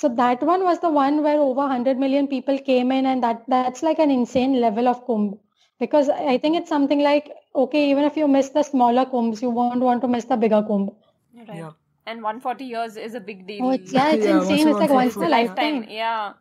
So 0.00 0.08
that 0.18 0.42
one 0.42 0.62
was 0.64 0.80
the 0.80 0.88
one 0.88 1.22
where 1.22 1.38
over 1.38 1.60
100 1.60 1.98
million 1.98 2.26
people 2.26 2.58
came 2.58 2.90
in, 2.90 3.04
and 3.04 3.22
that 3.22 3.42
that's 3.54 3.82
like 3.82 3.98
an 3.98 4.10
insane 4.10 4.58
level 4.60 4.88
of 4.92 5.06
kumbh. 5.06 5.38
Because 5.78 6.08
I 6.08 6.38
think 6.38 6.56
it's 6.60 6.70
something 6.74 7.00
like 7.06 7.30
okay, 7.64 7.90
even 7.90 8.04
if 8.04 8.16
you 8.16 8.28
miss 8.36 8.48
the 8.54 8.62
smaller 8.62 9.04
kumbhs, 9.04 9.42
you 9.42 9.50
won't 9.50 9.82
want 9.88 10.00
to 10.06 10.08
miss 10.08 10.24
the 10.30 10.38
bigger 10.44 10.62
kumbh. 10.70 10.88
Right. 11.48 11.58
Yeah. 11.58 11.72
And 12.06 12.22
140 12.22 12.64
years 12.64 12.96
is 12.96 13.14
a 13.14 13.20
big 13.20 13.46
deal. 13.46 13.66
Oh, 13.66 13.70
it's, 13.72 13.92
yeah, 13.92 14.12
it's 14.12 14.24
Yeah, 14.30 14.38
insane. 14.38 14.68
It's 14.68 14.80
like 14.80 14.90
once 14.90 15.16
in 15.16 15.22
a 15.22 15.28
lifetime. 15.28 15.84
Yeah, 15.88 16.32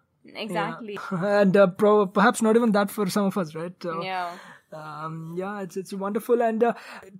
exactly. 0.45 0.97
and 1.11 1.57
uh, 1.57 1.67
pro- 1.67 2.07
perhaps 2.07 2.41
not 2.41 2.55
even 2.55 2.71
that 2.71 2.89
for 2.89 3.09
some 3.09 3.25
of 3.25 3.37
us, 3.37 3.53
right? 3.55 3.73
So, 3.89 4.03
Yeah. 4.03 4.37
Um, 4.71 5.35
yeah, 5.35 5.61
it's 5.61 5.77
it's 5.77 5.93
wonderful. 5.93 6.43
And 6.47 6.63
uh, 6.63 6.73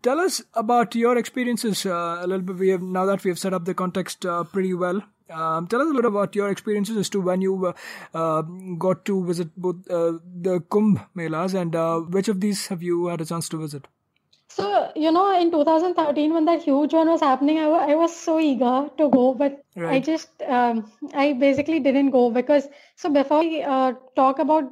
tell 0.03 0.19
us 0.19 0.41
about 0.53 0.95
your 0.95 1.17
experiences 1.17 1.85
uh, 1.85 2.19
a 2.21 2.27
little 2.27 2.45
bit. 2.49 2.57
We 2.57 2.69
have 2.69 2.83
now 2.97 3.05
that 3.07 3.23
we 3.23 3.31
have 3.31 3.39
set 3.39 3.53
up 3.53 3.65
the 3.65 3.73
context 3.73 4.25
uh, 4.25 4.43
pretty 4.43 4.73
well. 4.73 5.01
Um, 5.29 5.67
tell 5.67 5.81
us 5.81 5.87
a 5.87 5.93
little 5.93 6.09
about 6.09 6.35
your 6.35 6.49
experiences 6.49 6.97
as 6.97 7.09
to 7.09 7.21
when 7.21 7.41
you 7.41 7.67
uh, 7.67 7.73
uh, 8.13 8.41
got 8.77 9.05
to 9.05 9.23
visit 9.25 9.49
both 9.55 9.75
uh, 9.89 10.13
the 10.41 10.59
Kumbh 10.71 11.05
Melas 11.13 11.53
and 11.53 11.73
which 12.13 12.27
of 12.27 12.41
these 12.41 12.67
have 12.67 12.81
you 12.81 13.07
had 13.07 13.21
a 13.21 13.25
chance 13.25 13.47
to 13.49 13.57
visit? 13.57 13.87
So, 14.49 14.91
you 14.95 15.11
know, 15.11 15.39
in 15.39 15.51
2013, 15.51 16.33
when 16.33 16.45
that 16.45 16.63
huge 16.63 16.93
one 16.93 17.07
was 17.07 17.21
happening, 17.21 17.59
I, 17.59 17.63
w- 17.63 17.91
I 17.93 17.95
was 17.95 18.15
so 18.15 18.39
eager 18.39 18.89
to 18.97 19.09
go, 19.09 19.33
but 19.35 19.63
right. 19.75 19.93
I 19.95 19.99
just, 19.99 20.29
um, 20.41 20.91
I 21.13 21.33
basically 21.33 21.79
didn't 21.79 22.09
go 22.09 22.31
because, 22.31 22.67
so 22.95 23.09
before 23.09 23.39
we 23.39 23.61
uh, 23.61 23.93
talk 24.15 24.39
about 24.39 24.71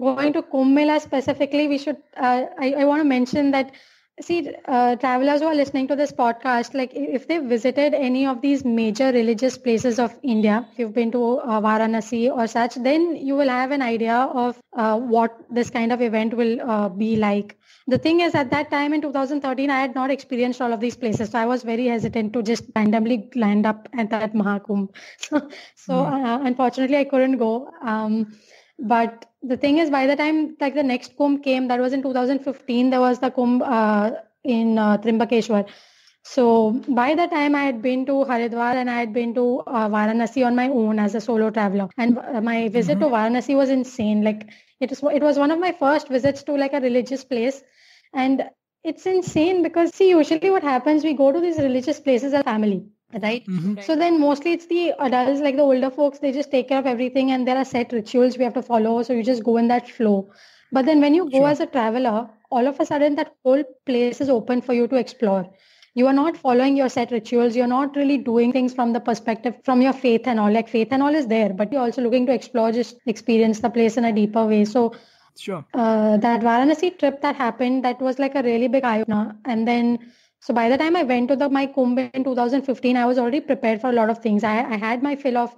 going 0.00 0.32
to 0.34 0.42
Kumbh 0.42 0.72
Mela 0.72 1.00
specifically, 1.00 1.66
we 1.66 1.78
should, 1.78 1.96
uh, 2.16 2.44
I, 2.58 2.74
I 2.78 2.84
want 2.84 3.00
to 3.00 3.04
mention 3.04 3.50
that 3.50 3.72
see 4.20 4.52
uh, 4.66 4.96
travelers 4.96 5.40
who 5.40 5.46
are 5.46 5.54
listening 5.54 5.88
to 5.88 5.96
this 5.96 6.12
podcast 6.12 6.74
like 6.74 6.90
if 6.94 7.26
they've 7.28 7.42
visited 7.42 7.94
any 7.94 8.26
of 8.26 8.40
these 8.40 8.64
major 8.64 9.12
religious 9.12 9.56
places 9.58 9.98
of 9.98 10.16
india 10.22 10.66
if 10.72 10.78
you've 10.78 10.94
been 10.94 11.12
to 11.12 11.22
uh, 11.40 11.60
varanasi 11.60 12.30
or 12.30 12.46
such 12.46 12.74
then 12.88 13.14
you 13.16 13.36
will 13.36 13.48
have 13.48 13.70
an 13.70 13.82
idea 13.82 14.16
of 14.44 14.58
uh, 14.76 14.98
what 14.98 15.38
this 15.50 15.70
kind 15.70 15.92
of 15.92 16.00
event 16.00 16.34
will 16.34 16.60
uh, 16.62 16.88
be 16.88 17.16
like. 17.16 17.56
The 17.88 17.98
thing 17.98 18.20
is 18.20 18.34
at 18.34 18.50
that 18.50 18.70
time 18.70 18.92
in 18.92 19.00
2013 19.00 19.70
i 19.70 19.80
had 19.80 19.94
not 19.94 20.10
experienced 20.10 20.60
all 20.60 20.72
of 20.72 20.80
these 20.80 20.96
places 20.96 21.30
so 21.30 21.38
i 21.38 21.46
was 21.46 21.62
very 21.62 21.86
hesitant 21.86 22.32
to 22.34 22.42
just 22.42 22.64
randomly 22.76 23.30
land 23.34 23.66
up 23.66 23.88
at 23.96 24.10
that 24.10 24.34
mahakumbh. 24.34 24.88
So, 25.18 25.48
so 25.74 25.94
mm. 25.94 26.46
unfortunately 26.46 26.98
i 26.98 27.04
couldn't 27.04 27.38
go. 27.38 27.70
Um, 27.82 28.38
but 28.78 29.26
the 29.42 29.56
thing 29.56 29.78
is, 29.78 29.90
by 29.90 30.06
the 30.06 30.16
time 30.16 30.56
like 30.60 30.74
the 30.74 30.82
next 30.82 31.16
Kumbh 31.16 31.42
came, 31.42 31.68
that 31.68 31.80
was 31.80 31.92
in 31.92 32.02
2015. 32.02 32.90
There 32.90 33.00
was 33.00 33.18
the 33.18 33.30
Kumbh 33.30 33.62
uh, 33.62 34.16
in 34.44 34.78
uh, 34.78 34.98
Trimbakeshwar. 34.98 35.68
So 36.22 36.72
by 36.88 37.14
the 37.14 37.26
time 37.26 37.54
I 37.54 37.64
had 37.64 37.80
been 37.80 38.04
to 38.06 38.12
Haridwar 38.12 38.74
and 38.74 38.90
I 38.90 38.98
had 38.98 39.12
been 39.12 39.34
to 39.34 39.60
uh, 39.66 39.88
Varanasi 39.88 40.44
on 40.44 40.54
my 40.54 40.68
own 40.68 40.98
as 40.98 41.14
a 41.14 41.20
solo 41.20 41.50
traveler, 41.50 41.88
and 41.96 42.18
uh, 42.18 42.40
my 42.40 42.68
visit 42.68 42.98
mm-hmm. 42.98 43.08
to 43.08 43.16
Varanasi 43.16 43.56
was 43.56 43.70
insane. 43.70 44.22
Like 44.22 44.48
it 44.80 44.90
was, 44.90 45.02
it 45.14 45.22
was 45.22 45.38
one 45.38 45.50
of 45.50 45.58
my 45.58 45.72
first 45.72 46.08
visits 46.08 46.42
to 46.44 46.52
like 46.52 46.72
a 46.72 46.80
religious 46.80 47.24
place, 47.24 47.62
and 48.14 48.44
it's 48.84 49.06
insane 49.06 49.62
because 49.62 49.94
see, 49.94 50.10
usually 50.10 50.50
what 50.50 50.62
happens, 50.62 51.02
we 51.02 51.14
go 51.14 51.32
to 51.32 51.40
these 51.40 51.58
religious 51.58 51.98
places 51.98 52.32
as 52.32 52.44
family 52.44 52.86
right? 53.12 53.46
Mm-hmm. 53.46 53.80
so 53.80 53.96
then 53.96 54.20
mostly 54.20 54.52
it's 54.52 54.66
the 54.66 54.92
adults 54.98 55.40
like 55.40 55.56
the 55.56 55.62
older 55.62 55.90
folks 55.90 56.18
they 56.18 56.32
just 56.32 56.50
take 56.50 56.68
care 56.68 56.78
of 56.78 56.86
everything 56.86 57.30
and 57.30 57.46
there 57.48 57.56
are 57.56 57.64
set 57.64 57.92
rituals 57.92 58.36
we 58.36 58.44
have 58.44 58.54
to 58.54 58.62
follow. 58.62 59.02
So 59.02 59.12
you 59.12 59.22
just 59.22 59.44
go 59.44 59.56
in 59.56 59.68
that 59.68 59.88
flow. 59.88 60.30
But 60.70 60.84
then 60.84 61.00
when 61.00 61.14
you 61.14 61.30
go 61.30 61.38
sure. 61.38 61.48
as 61.48 61.60
a 61.60 61.66
traveler 61.66 62.28
all 62.50 62.66
of 62.66 62.80
a 62.80 62.86
sudden 62.86 63.14
that 63.16 63.34
whole 63.44 63.62
place 63.86 64.20
is 64.20 64.28
open 64.28 64.60
for 64.60 64.74
you 64.74 64.86
to 64.88 64.96
explore. 64.96 65.48
You 65.94 66.06
are 66.06 66.12
not 66.12 66.36
following 66.36 66.76
your 66.76 66.88
set 66.88 67.10
rituals. 67.10 67.56
You're 67.56 67.66
not 67.66 67.96
really 67.96 68.18
doing 68.18 68.52
things 68.52 68.72
from 68.74 68.92
the 68.92 69.00
perspective 69.00 69.54
from 69.64 69.82
your 69.82 69.92
faith 69.92 70.22
and 70.26 70.38
all. 70.38 70.52
Like 70.52 70.68
faith 70.68 70.88
and 70.90 71.02
all 71.02 71.14
is 71.14 71.26
there 71.26 71.52
but 71.52 71.72
you're 71.72 71.82
also 71.82 72.02
looking 72.02 72.26
to 72.26 72.34
explore 72.34 72.72
just 72.72 72.96
experience 73.06 73.60
the 73.60 73.70
place 73.70 73.96
in 73.96 74.04
a 74.04 74.12
deeper 74.12 74.44
way. 74.44 74.64
So 74.66 74.94
sure. 75.38 75.64
uh, 75.72 76.18
that 76.18 76.42
varanasi 76.42 76.98
trip 76.98 77.22
that 77.22 77.36
happened 77.36 77.84
that 77.84 78.00
was 78.00 78.18
like 78.18 78.34
a 78.34 78.42
really 78.42 78.68
big 78.68 78.84
eye 78.84 79.00
opener 79.00 79.36
and 79.46 79.66
then 79.66 79.98
so 80.40 80.54
by 80.54 80.68
the 80.68 80.78
time 80.78 80.96
I 80.96 81.02
went 81.02 81.28
to 81.28 81.36
the 81.36 81.48
my 81.48 81.66
Kumbh 81.66 82.10
in 82.14 82.24
2015, 82.24 82.96
I 82.96 83.06
was 83.06 83.18
already 83.18 83.40
prepared 83.40 83.80
for 83.80 83.90
a 83.90 83.92
lot 83.92 84.10
of 84.10 84.18
things. 84.18 84.44
I, 84.44 84.62
I 84.62 84.76
had 84.76 85.02
my 85.02 85.16
fill 85.16 85.36
of, 85.36 85.56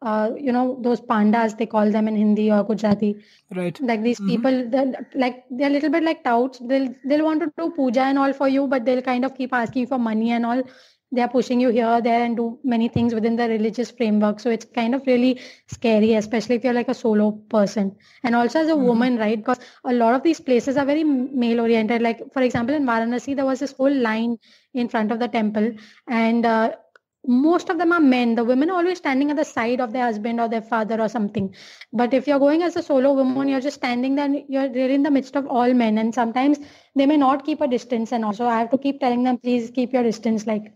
uh, 0.00 0.30
you 0.36 0.50
know, 0.50 0.78
those 0.82 1.00
pandas 1.00 1.56
they 1.58 1.66
call 1.66 1.90
them 1.90 2.08
in 2.08 2.16
Hindi 2.16 2.50
or 2.50 2.64
Gujarati. 2.64 3.22
Right. 3.54 3.78
Like 3.80 4.02
these 4.02 4.18
mm-hmm. 4.18 4.28
people, 4.28 4.68
they're 4.70 5.06
like 5.14 5.44
they're 5.50 5.68
a 5.68 5.72
little 5.72 5.90
bit 5.90 6.02
like 6.02 6.24
touts. 6.24 6.58
They'll 6.58 6.94
they'll 7.04 7.24
want 7.24 7.40
to 7.40 7.52
do 7.58 7.70
puja 7.70 8.02
and 8.02 8.18
all 8.18 8.32
for 8.32 8.48
you, 8.48 8.66
but 8.66 8.84
they'll 8.84 9.02
kind 9.02 9.24
of 9.24 9.34
keep 9.36 9.52
asking 9.52 9.88
for 9.88 9.98
money 9.98 10.32
and 10.32 10.46
all 10.46 10.62
they 11.14 11.22
are 11.22 11.28
pushing 11.28 11.60
you 11.60 11.70
here 11.70 12.00
there 12.00 12.24
and 12.24 12.36
do 12.36 12.58
many 12.64 12.88
things 12.88 13.14
within 13.14 13.36
the 13.36 13.48
religious 13.48 13.90
framework. 13.90 14.40
So 14.40 14.50
it's 14.50 14.64
kind 14.64 14.94
of 14.94 15.06
really 15.06 15.40
scary 15.66 16.14
especially 16.14 16.56
if 16.56 16.64
you're 16.64 16.72
like 16.72 16.88
a 16.88 16.94
solo 16.94 17.32
person. 17.32 17.96
And 18.22 18.34
also 18.34 18.60
as 18.60 18.68
a 18.68 18.72
mm-hmm. 18.72 18.84
woman 18.84 19.16
right? 19.18 19.38
Because 19.38 19.58
a 19.84 19.92
lot 19.92 20.14
of 20.14 20.22
these 20.22 20.40
places 20.40 20.76
are 20.76 20.86
very 20.86 21.04
male 21.04 21.60
oriented 21.60 22.02
like 22.02 22.20
for 22.32 22.42
example 22.42 22.74
in 22.74 22.84
varanasi 22.84 23.36
there 23.36 23.46
was 23.46 23.60
this 23.60 23.72
whole 23.72 23.94
line 23.94 24.38
in 24.72 24.88
front 24.88 25.12
of 25.12 25.18
the 25.18 25.28
temple 25.28 25.72
and 26.08 26.44
uh, 26.44 26.72
most 27.26 27.70
of 27.70 27.78
them 27.78 27.90
are 27.90 28.00
men. 28.00 28.34
The 28.34 28.44
women 28.44 28.68
are 28.68 28.76
always 28.76 28.98
standing 28.98 29.30
at 29.30 29.36
the 29.36 29.44
side 29.46 29.80
of 29.80 29.94
their 29.94 30.04
husband 30.04 30.40
or 30.40 30.48
their 30.48 30.60
father 30.60 31.00
or 31.00 31.08
something. 31.08 31.54
But 31.90 32.12
if 32.12 32.26
you're 32.26 32.38
going 32.38 32.62
as 32.62 32.76
a 32.76 32.82
solo 32.82 33.14
woman 33.14 33.48
you're 33.48 33.60
just 33.60 33.76
standing 33.76 34.14
there 34.14 34.28
you're 34.48 34.70
really 34.70 34.94
in 34.94 35.02
the 35.02 35.10
midst 35.10 35.36
of 35.36 35.46
all 35.46 35.72
men. 35.72 35.96
And 35.98 36.14
sometimes 36.14 36.58
they 36.94 37.06
may 37.06 37.16
not 37.16 37.44
keep 37.44 37.60
a 37.60 37.68
distance 37.68 38.12
and 38.12 38.24
also 38.24 38.46
i 38.46 38.58
have 38.58 38.70
to 38.70 38.78
keep 38.78 39.00
telling 39.00 39.22
them 39.24 39.38
please 39.38 39.70
keep 39.70 39.92
your 39.92 40.02
distance 40.02 40.46
like 40.46 40.72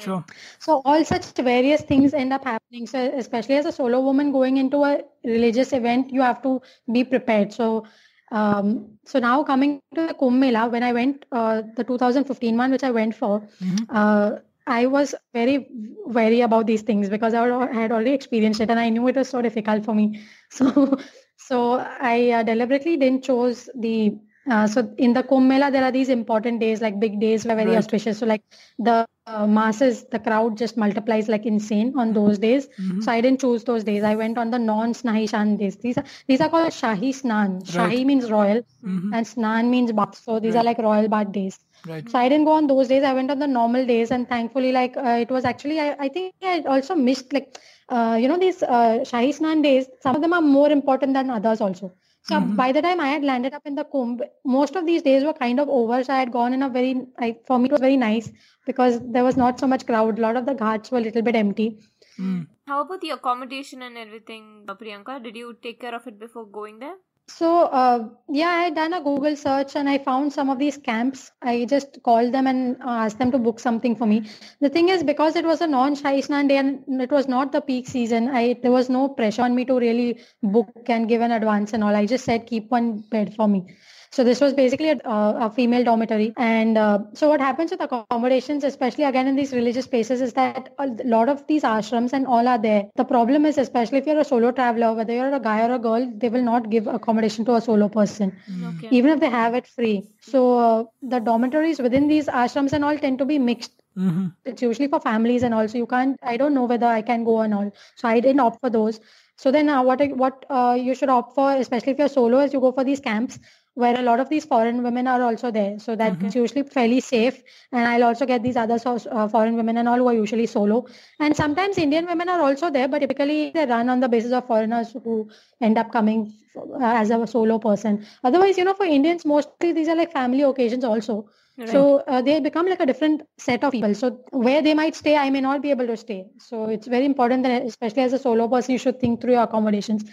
Sure. 0.00 0.24
So 0.58 0.82
all 0.84 1.04
such 1.04 1.26
various 1.36 1.82
things 1.82 2.14
end 2.14 2.32
up 2.32 2.44
happening. 2.44 2.86
So 2.86 2.98
especially 3.16 3.56
as 3.56 3.66
a 3.66 3.72
solo 3.72 4.00
woman 4.00 4.32
going 4.32 4.56
into 4.56 4.84
a 4.84 5.02
religious 5.24 5.72
event, 5.72 6.10
you 6.10 6.22
have 6.22 6.42
to 6.42 6.60
be 6.92 7.04
prepared. 7.04 7.52
So 7.52 7.86
um, 8.32 8.98
so 9.04 9.18
now 9.18 9.44
coming 9.44 9.80
to 9.94 10.06
the 10.08 10.14
Kumbh 10.14 10.38
Mela, 10.38 10.68
when 10.68 10.82
I 10.82 10.92
went 10.92 11.24
uh, 11.30 11.62
the 11.76 11.84
2015 11.84 12.56
one, 12.56 12.70
which 12.70 12.82
I 12.82 12.90
went 12.90 13.14
for, 13.14 13.40
mm-hmm. 13.40 13.84
uh, 13.90 14.38
I 14.66 14.86
was 14.86 15.14
very 15.32 15.68
wary 16.06 16.40
about 16.40 16.66
these 16.66 16.82
things 16.82 17.08
because 17.08 17.34
I 17.34 17.46
had 17.72 17.92
already 17.92 18.12
experienced 18.12 18.60
it 18.60 18.70
and 18.70 18.80
I 18.80 18.88
knew 18.88 19.06
it 19.08 19.16
was 19.16 19.28
so 19.28 19.42
difficult 19.42 19.84
for 19.84 19.94
me. 19.94 20.22
So 20.50 20.98
so 21.36 21.84
I 22.00 22.30
uh, 22.30 22.42
deliberately 22.42 22.96
didn't 22.96 23.24
chose 23.24 23.68
the 23.74 24.16
uh, 24.50 24.66
so 24.66 24.94
in 24.98 25.14
the 25.14 25.22
Kumbh 25.22 25.46
Mela, 25.46 25.70
there 25.70 25.84
are 25.84 25.92
these 25.92 26.08
important 26.08 26.60
days, 26.60 26.80
like 26.80 27.00
big 27.00 27.20
days, 27.20 27.46
are 27.46 27.54
very 27.54 27.70
right. 27.70 27.78
auspicious. 27.78 28.18
So 28.18 28.26
like 28.26 28.42
the 28.78 29.06
uh, 29.26 29.46
masses, 29.46 30.04
the 30.10 30.18
crowd 30.18 30.58
just 30.58 30.76
multiplies 30.76 31.28
like 31.28 31.46
insane 31.46 31.94
on 31.96 32.12
those 32.12 32.38
days. 32.38 32.66
Mm-hmm. 32.78 33.00
So 33.00 33.12
I 33.12 33.20
didn't 33.20 33.40
choose 33.40 33.64
those 33.64 33.84
days. 33.84 34.02
I 34.02 34.14
went 34.16 34.36
on 34.36 34.50
the 34.50 34.58
non-Shahi 34.58 35.24
Snan 35.30 35.58
days. 35.58 35.76
These 35.76 35.96
are 35.98 36.04
these 36.26 36.40
are 36.40 36.50
called 36.50 36.72
Shahi 36.72 37.10
Snan. 37.20 37.54
Right. 37.74 37.90
Shahi 37.90 38.04
means 38.04 38.30
royal, 38.30 38.62
mm-hmm. 38.84 39.14
and 39.14 39.26
Snan 39.26 39.70
means 39.70 39.92
bath. 39.92 40.20
So 40.22 40.38
these 40.40 40.54
right. 40.54 40.60
are 40.60 40.64
like 40.64 40.78
royal 40.78 41.08
bath 41.08 41.32
days. 41.32 41.58
Right. 41.86 42.08
So 42.10 42.18
I 42.18 42.28
didn't 42.28 42.44
go 42.44 42.52
on 42.52 42.66
those 42.66 42.88
days. 42.88 43.02
I 43.02 43.14
went 43.14 43.30
on 43.30 43.38
the 43.38 43.46
normal 43.46 43.86
days, 43.86 44.10
and 44.10 44.28
thankfully, 44.28 44.72
like 44.72 44.96
uh, 44.96 45.18
it 45.20 45.30
was 45.30 45.44
actually, 45.44 45.80
I, 45.80 45.96
I 45.98 46.08
think 46.08 46.34
I 46.42 46.60
also 46.60 46.94
missed 46.94 47.32
like, 47.32 47.58
uh, 47.88 48.18
you 48.20 48.28
know, 48.28 48.38
these 48.38 48.62
uh, 48.62 48.98
Shahi 49.10 49.38
Snan 49.38 49.62
days. 49.62 49.86
Some 50.02 50.16
of 50.16 50.22
them 50.22 50.34
are 50.34 50.42
more 50.42 50.70
important 50.70 51.14
than 51.14 51.30
others 51.30 51.60
also. 51.62 51.94
So 52.24 52.36
mm-hmm. 52.36 52.56
by 52.56 52.72
the 52.72 52.82
time 52.82 53.00
I 53.00 53.08
had 53.08 53.22
landed 53.22 53.52
up 53.54 53.66
in 53.66 53.74
the 53.74 53.84
Kumbh, 53.84 54.20
most 54.44 54.76
of 54.76 54.86
these 54.86 55.02
days 55.02 55.24
were 55.24 55.34
kind 55.34 55.60
of 55.60 55.68
over. 55.68 56.02
So 56.02 56.12
I 56.14 56.18
had 56.18 56.32
gone 56.32 56.54
in 56.54 56.62
a 56.62 56.68
very, 56.68 57.06
I, 57.18 57.36
for 57.46 57.58
me, 57.58 57.66
it 57.66 57.72
was 57.72 57.80
very 57.80 57.98
nice 57.98 58.30
because 58.66 59.00
there 59.02 59.24
was 59.24 59.36
not 59.36 59.60
so 59.60 59.66
much 59.66 59.86
crowd. 59.86 60.18
A 60.18 60.22
lot 60.22 60.36
of 60.36 60.46
the 60.46 60.54
ghats 60.54 60.90
were 60.90 60.98
a 60.98 61.02
little 61.02 61.22
bit 61.22 61.36
empty. 61.36 61.78
Mm. 62.18 62.46
How 62.66 62.80
about 62.82 63.02
the 63.02 63.10
accommodation 63.10 63.82
and 63.82 63.98
everything, 63.98 64.64
Priyanka? 64.66 65.22
Did 65.22 65.36
you 65.36 65.56
take 65.62 65.80
care 65.80 65.94
of 65.94 66.06
it 66.06 66.18
before 66.18 66.46
going 66.46 66.78
there? 66.78 66.96
So 67.26 67.62
uh, 67.64 68.08
yeah, 68.28 68.48
I 68.48 68.62
had 68.64 68.74
done 68.74 68.92
a 68.92 69.00
Google 69.00 69.34
search 69.34 69.76
and 69.76 69.88
I 69.88 69.98
found 69.98 70.32
some 70.32 70.50
of 70.50 70.58
these 70.58 70.76
camps. 70.76 71.32
I 71.42 71.64
just 71.64 72.02
called 72.02 72.32
them 72.32 72.46
and 72.46 72.76
uh, 72.82 73.04
asked 73.04 73.18
them 73.18 73.32
to 73.32 73.38
book 73.38 73.58
something 73.60 73.96
for 73.96 74.06
me. 74.06 74.28
The 74.60 74.68
thing 74.68 74.90
is, 74.90 75.02
because 75.02 75.34
it 75.34 75.44
was 75.44 75.60
a 75.62 75.66
non-Shahi 75.66 76.48
day 76.48 76.58
and 76.58 77.00
it 77.00 77.10
was 77.10 77.26
not 77.26 77.50
the 77.50 77.62
peak 77.62 77.88
season, 77.88 78.28
I 78.28 78.58
there 78.62 78.72
was 78.72 78.90
no 78.90 79.08
pressure 79.08 79.42
on 79.42 79.54
me 79.54 79.64
to 79.64 79.78
really 79.78 80.20
book 80.42 80.70
and 80.86 81.08
give 81.08 81.22
an 81.22 81.32
advance 81.32 81.72
and 81.72 81.82
all. 81.82 81.94
I 81.94 82.06
just 82.06 82.24
said 82.24 82.46
keep 82.46 82.70
one 82.70 82.98
bed 82.98 83.34
for 83.34 83.48
me. 83.48 83.74
So 84.14 84.22
this 84.22 84.40
was 84.40 84.52
basically 84.54 84.90
a, 84.90 84.98
uh, 85.04 85.46
a 85.46 85.50
female 85.50 85.82
dormitory. 85.82 86.32
And 86.36 86.78
uh, 86.78 87.00
so 87.14 87.28
what 87.28 87.40
happens 87.40 87.72
with 87.72 87.80
accommodations, 87.80 88.62
especially 88.62 89.02
again 89.02 89.26
in 89.26 89.34
these 89.34 89.52
religious 89.52 89.88
places, 89.88 90.20
is 90.20 90.34
that 90.34 90.72
a 90.78 90.86
lot 91.04 91.28
of 91.28 91.44
these 91.48 91.64
ashrams 91.64 92.12
and 92.12 92.24
all 92.24 92.46
are 92.46 92.56
there. 92.56 92.84
The 92.94 93.04
problem 93.04 93.44
is, 93.44 93.58
especially 93.58 93.98
if 93.98 94.06
you're 94.06 94.20
a 94.20 94.24
solo 94.24 94.52
traveler, 94.52 94.94
whether 94.94 95.12
you're 95.12 95.34
a 95.34 95.40
guy 95.40 95.66
or 95.66 95.74
a 95.74 95.80
girl, 95.80 96.08
they 96.16 96.28
will 96.28 96.44
not 96.44 96.70
give 96.70 96.86
accommodation 96.86 97.44
to 97.46 97.56
a 97.56 97.60
solo 97.60 97.88
person, 97.88 98.36
okay. 98.66 98.88
even 98.92 99.10
if 99.10 99.18
they 99.18 99.30
have 99.30 99.52
it 99.54 99.66
free. 99.66 100.08
So 100.20 100.58
uh, 100.58 100.84
the 101.02 101.18
dormitories 101.18 101.80
within 101.80 102.06
these 102.06 102.28
ashrams 102.28 102.72
and 102.72 102.84
all 102.84 102.96
tend 102.96 103.18
to 103.18 103.24
be 103.24 103.40
mixed. 103.40 103.82
Mm-hmm. 103.98 104.28
It's 104.44 104.62
usually 104.62 104.86
for 104.86 105.00
families 105.00 105.42
and 105.42 105.52
also 105.52 105.76
you 105.76 105.88
can't. 105.88 106.16
I 106.22 106.36
don't 106.36 106.54
know 106.54 106.66
whether 106.66 106.86
I 106.86 107.02
can 107.02 107.24
go 107.24 107.40
and 107.40 107.52
all. 107.52 107.72
So 107.96 108.06
I 108.06 108.20
didn't 108.20 108.38
opt 108.38 108.60
for 108.60 108.70
those. 108.70 109.00
So 109.36 109.50
then, 109.50 109.68
uh, 109.68 109.82
what 109.82 110.00
what 110.16 110.46
uh, 110.48 110.78
you 110.80 110.94
should 110.94 111.08
opt 111.08 111.34
for, 111.34 111.52
especially 111.52 111.92
if 111.92 111.98
you're 111.98 112.08
solo, 112.08 112.38
is 112.38 112.52
you 112.52 112.60
go 112.60 112.70
for 112.70 112.84
these 112.84 113.00
camps 113.00 113.40
where 113.74 113.98
a 113.98 114.02
lot 114.02 114.20
of 114.20 114.28
these 114.28 114.44
foreign 114.44 114.82
women 114.82 115.06
are 115.06 115.22
also 115.22 115.50
there. 115.50 115.78
So 115.78 115.96
that's 115.96 116.16
mm-hmm. 116.16 116.38
usually 116.38 116.62
fairly 116.62 117.00
safe. 117.00 117.42
And 117.72 117.86
I'll 117.86 118.04
also 118.04 118.24
get 118.24 118.42
these 118.42 118.56
other 118.56 118.78
so, 118.78 118.96
uh, 119.10 119.28
foreign 119.28 119.56
women 119.56 119.76
and 119.76 119.88
all 119.88 119.96
who 119.96 120.08
are 120.08 120.14
usually 120.14 120.46
solo. 120.46 120.86
And 121.18 121.36
sometimes 121.36 121.76
Indian 121.76 122.06
women 122.06 122.28
are 122.28 122.40
also 122.40 122.70
there, 122.70 122.88
but 122.88 123.00
typically 123.00 123.50
they 123.50 123.66
run 123.66 123.88
on 123.88 124.00
the 124.00 124.08
basis 124.08 124.32
of 124.32 124.46
foreigners 124.46 124.92
who 124.92 125.28
end 125.60 125.76
up 125.76 125.90
coming 125.90 126.32
uh, 126.56 126.78
as 126.80 127.10
a 127.10 127.26
solo 127.26 127.58
person. 127.58 128.06
Otherwise, 128.22 128.58
you 128.58 128.64
know, 128.64 128.74
for 128.74 128.86
Indians, 128.86 129.24
mostly 129.24 129.72
these 129.72 129.88
are 129.88 129.96
like 129.96 130.12
family 130.12 130.42
occasions 130.42 130.84
also. 130.84 131.28
Right. 131.56 131.68
So 131.68 131.98
uh, 132.08 132.20
they 132.20 132.40
become 132.40 132.66
like 132.66 132.80
a 132.80 132.86
different 132.86 133.22
set 133.38 133.62
of 133.62 133.72
people. 133.72 133.94
So 133.94 134.20
where 134.30 134.60
they 134.60 134.74
might 134.74 134.96
stay, 134.96 135.16
I 135.16 135.30
may 135.30 135.40
not 135.40 135.62
be 135.62 135.70
able 135.70 135.86
to 135.86 135.96
stay. 135.96 136.26
So 136.38 136.66
it's 136.66 136.86
very 136.86 137.04
important 137.04 137.44
that, 137.44 137.62
especially 137.64 138.02
as 138.02 138.12
a 138.12 138.18
solo 138.18 138.48
person, 138.48 138.72
you 138.72 138.78
should 138.78 139.00
think 139.00 139.20
through 139.20 139.32
your 139.32 139.42
accommodations. 139.42 140.04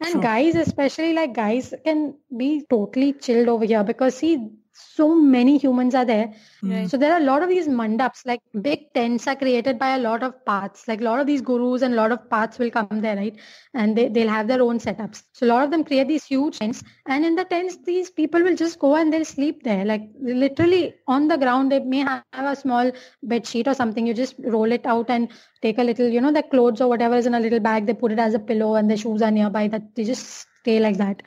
And 0.00 0.20
Sure. 0.20 0.20
guys, 0.20 0.56
especially 0.56 1.12
like 1.14 1.32
guys, 1.32 1.72
can 1.84 2.16
be 2.36 2.66
totally 2.68 3.12
chilled 3.14 3.48
over 3.48 3.64
here 3.64 3.84
because 3.84 4.16
see, 4.16 4.50
so 4.80 5.14
many 5.14 5.56
humans 5.58 5.94
are 5.94 6.04
there. 6.04 6.32
Right. 6.62 6.90
So 6.90 6.96
there 6.96 7.12
are 7.12 7.20
a 7.20 7.24
lot 7.24 7.42
of 7.42 7.48
these 7.48 7.68
mandaps, 7.68 8.26
like 8.26 8.40
big 8.60 8.92
tents 8.92 9.26
are 9.26 9.36
created 9.36 9.78
by 9.78 9.96
a 9.96 9.98
lot 9.98 10.22
of 10.22 10.44
paths. 10.44 10.86
Like 10.88 11.00
a 11.00 11.04
lot 11.04 11.20
of 11.20 11.26
these 11.26 11.40
gurus 11.40 11.82
and 11.82 11.94
a 11.94 11.96
lot 11.96 12.12
of 12.12 12.28
paths 12.30 12.58
will 12.58 12.70
come 12.70 13.00
there, 13.00 13.16
right? 13.16 13.36
And 13.74 13.96
they, 13.96 14.08
they'll 14.08 14.28
have 14.28 14.48
their 14.48 14.62
own 14.62 14.78
setups. 14.78 15.22
So 15.32 15.46
a 15.46 15.48
lot 15.48 15.64
of 15.64 15.70
them 15.70 15.84
create 15.84 16.08
these 16.08 16.24
huge 16.24 16.58
tents. 16.58 16.82
And 17.06 17.24
in 17.24 17.34
the 17.34 17.44
tents, 17.44 17.78
these 17.84 18.10
people 18.10 18.42
will 18.42 18.56
just 18.56 18.78
go 18.78 18.96
and 18.96 19.12
they'll 19.12 19.24
sleep 19.24 19.62
there. 19.62 19.84
Like 19.84 20.02
literally 20.20 20.94
on 21.06 21.28
the 21.28 21.36
ground, 21.36 21.72
they 21.72 21.80
may 21.80 22.00
have 22.00 22.24
a 22.32 22.56
small 22.56 22.90
bed 23.22 23.46
sheet 23.46 23.68
or 23.68 23.74
something. 23.74 24.06
You 24.06 24.14
just 24.14 24.34
roll 24.38 24.70
it 24.72 24.86
out 24.86 25.10
and 25.10 25.30
take 25.62 25.78
a 25.78 25.84
little, 25.84 26.08
you 26.08 26.20
know, 26.20 26.32
the 26.32 26.42
clothes 26.42 26.80
or 26.80 26.88
whatever 26.88 27.16
is 27.16 27.26
in 27.26 27.34
a 27.34 27.40
little 27.40 27.60
bag. 27.60 27.86
They 27.86 27.94
put 27.94 28.12
it 28.12 28.18
as 28.18 28.34
a 28.34 28.38
pillow 28.38 28.74
and 28.74 28.90
the 28.90 28.96
shoes 28.96 29.22
are 29.22 29.30
nearby. 29.30 29.68
That 29.68 29.94
they 29.94 30.04
just 30.04 30.46
stay 30.60 30.80
like 30.80 30.98
that 30.98 31.22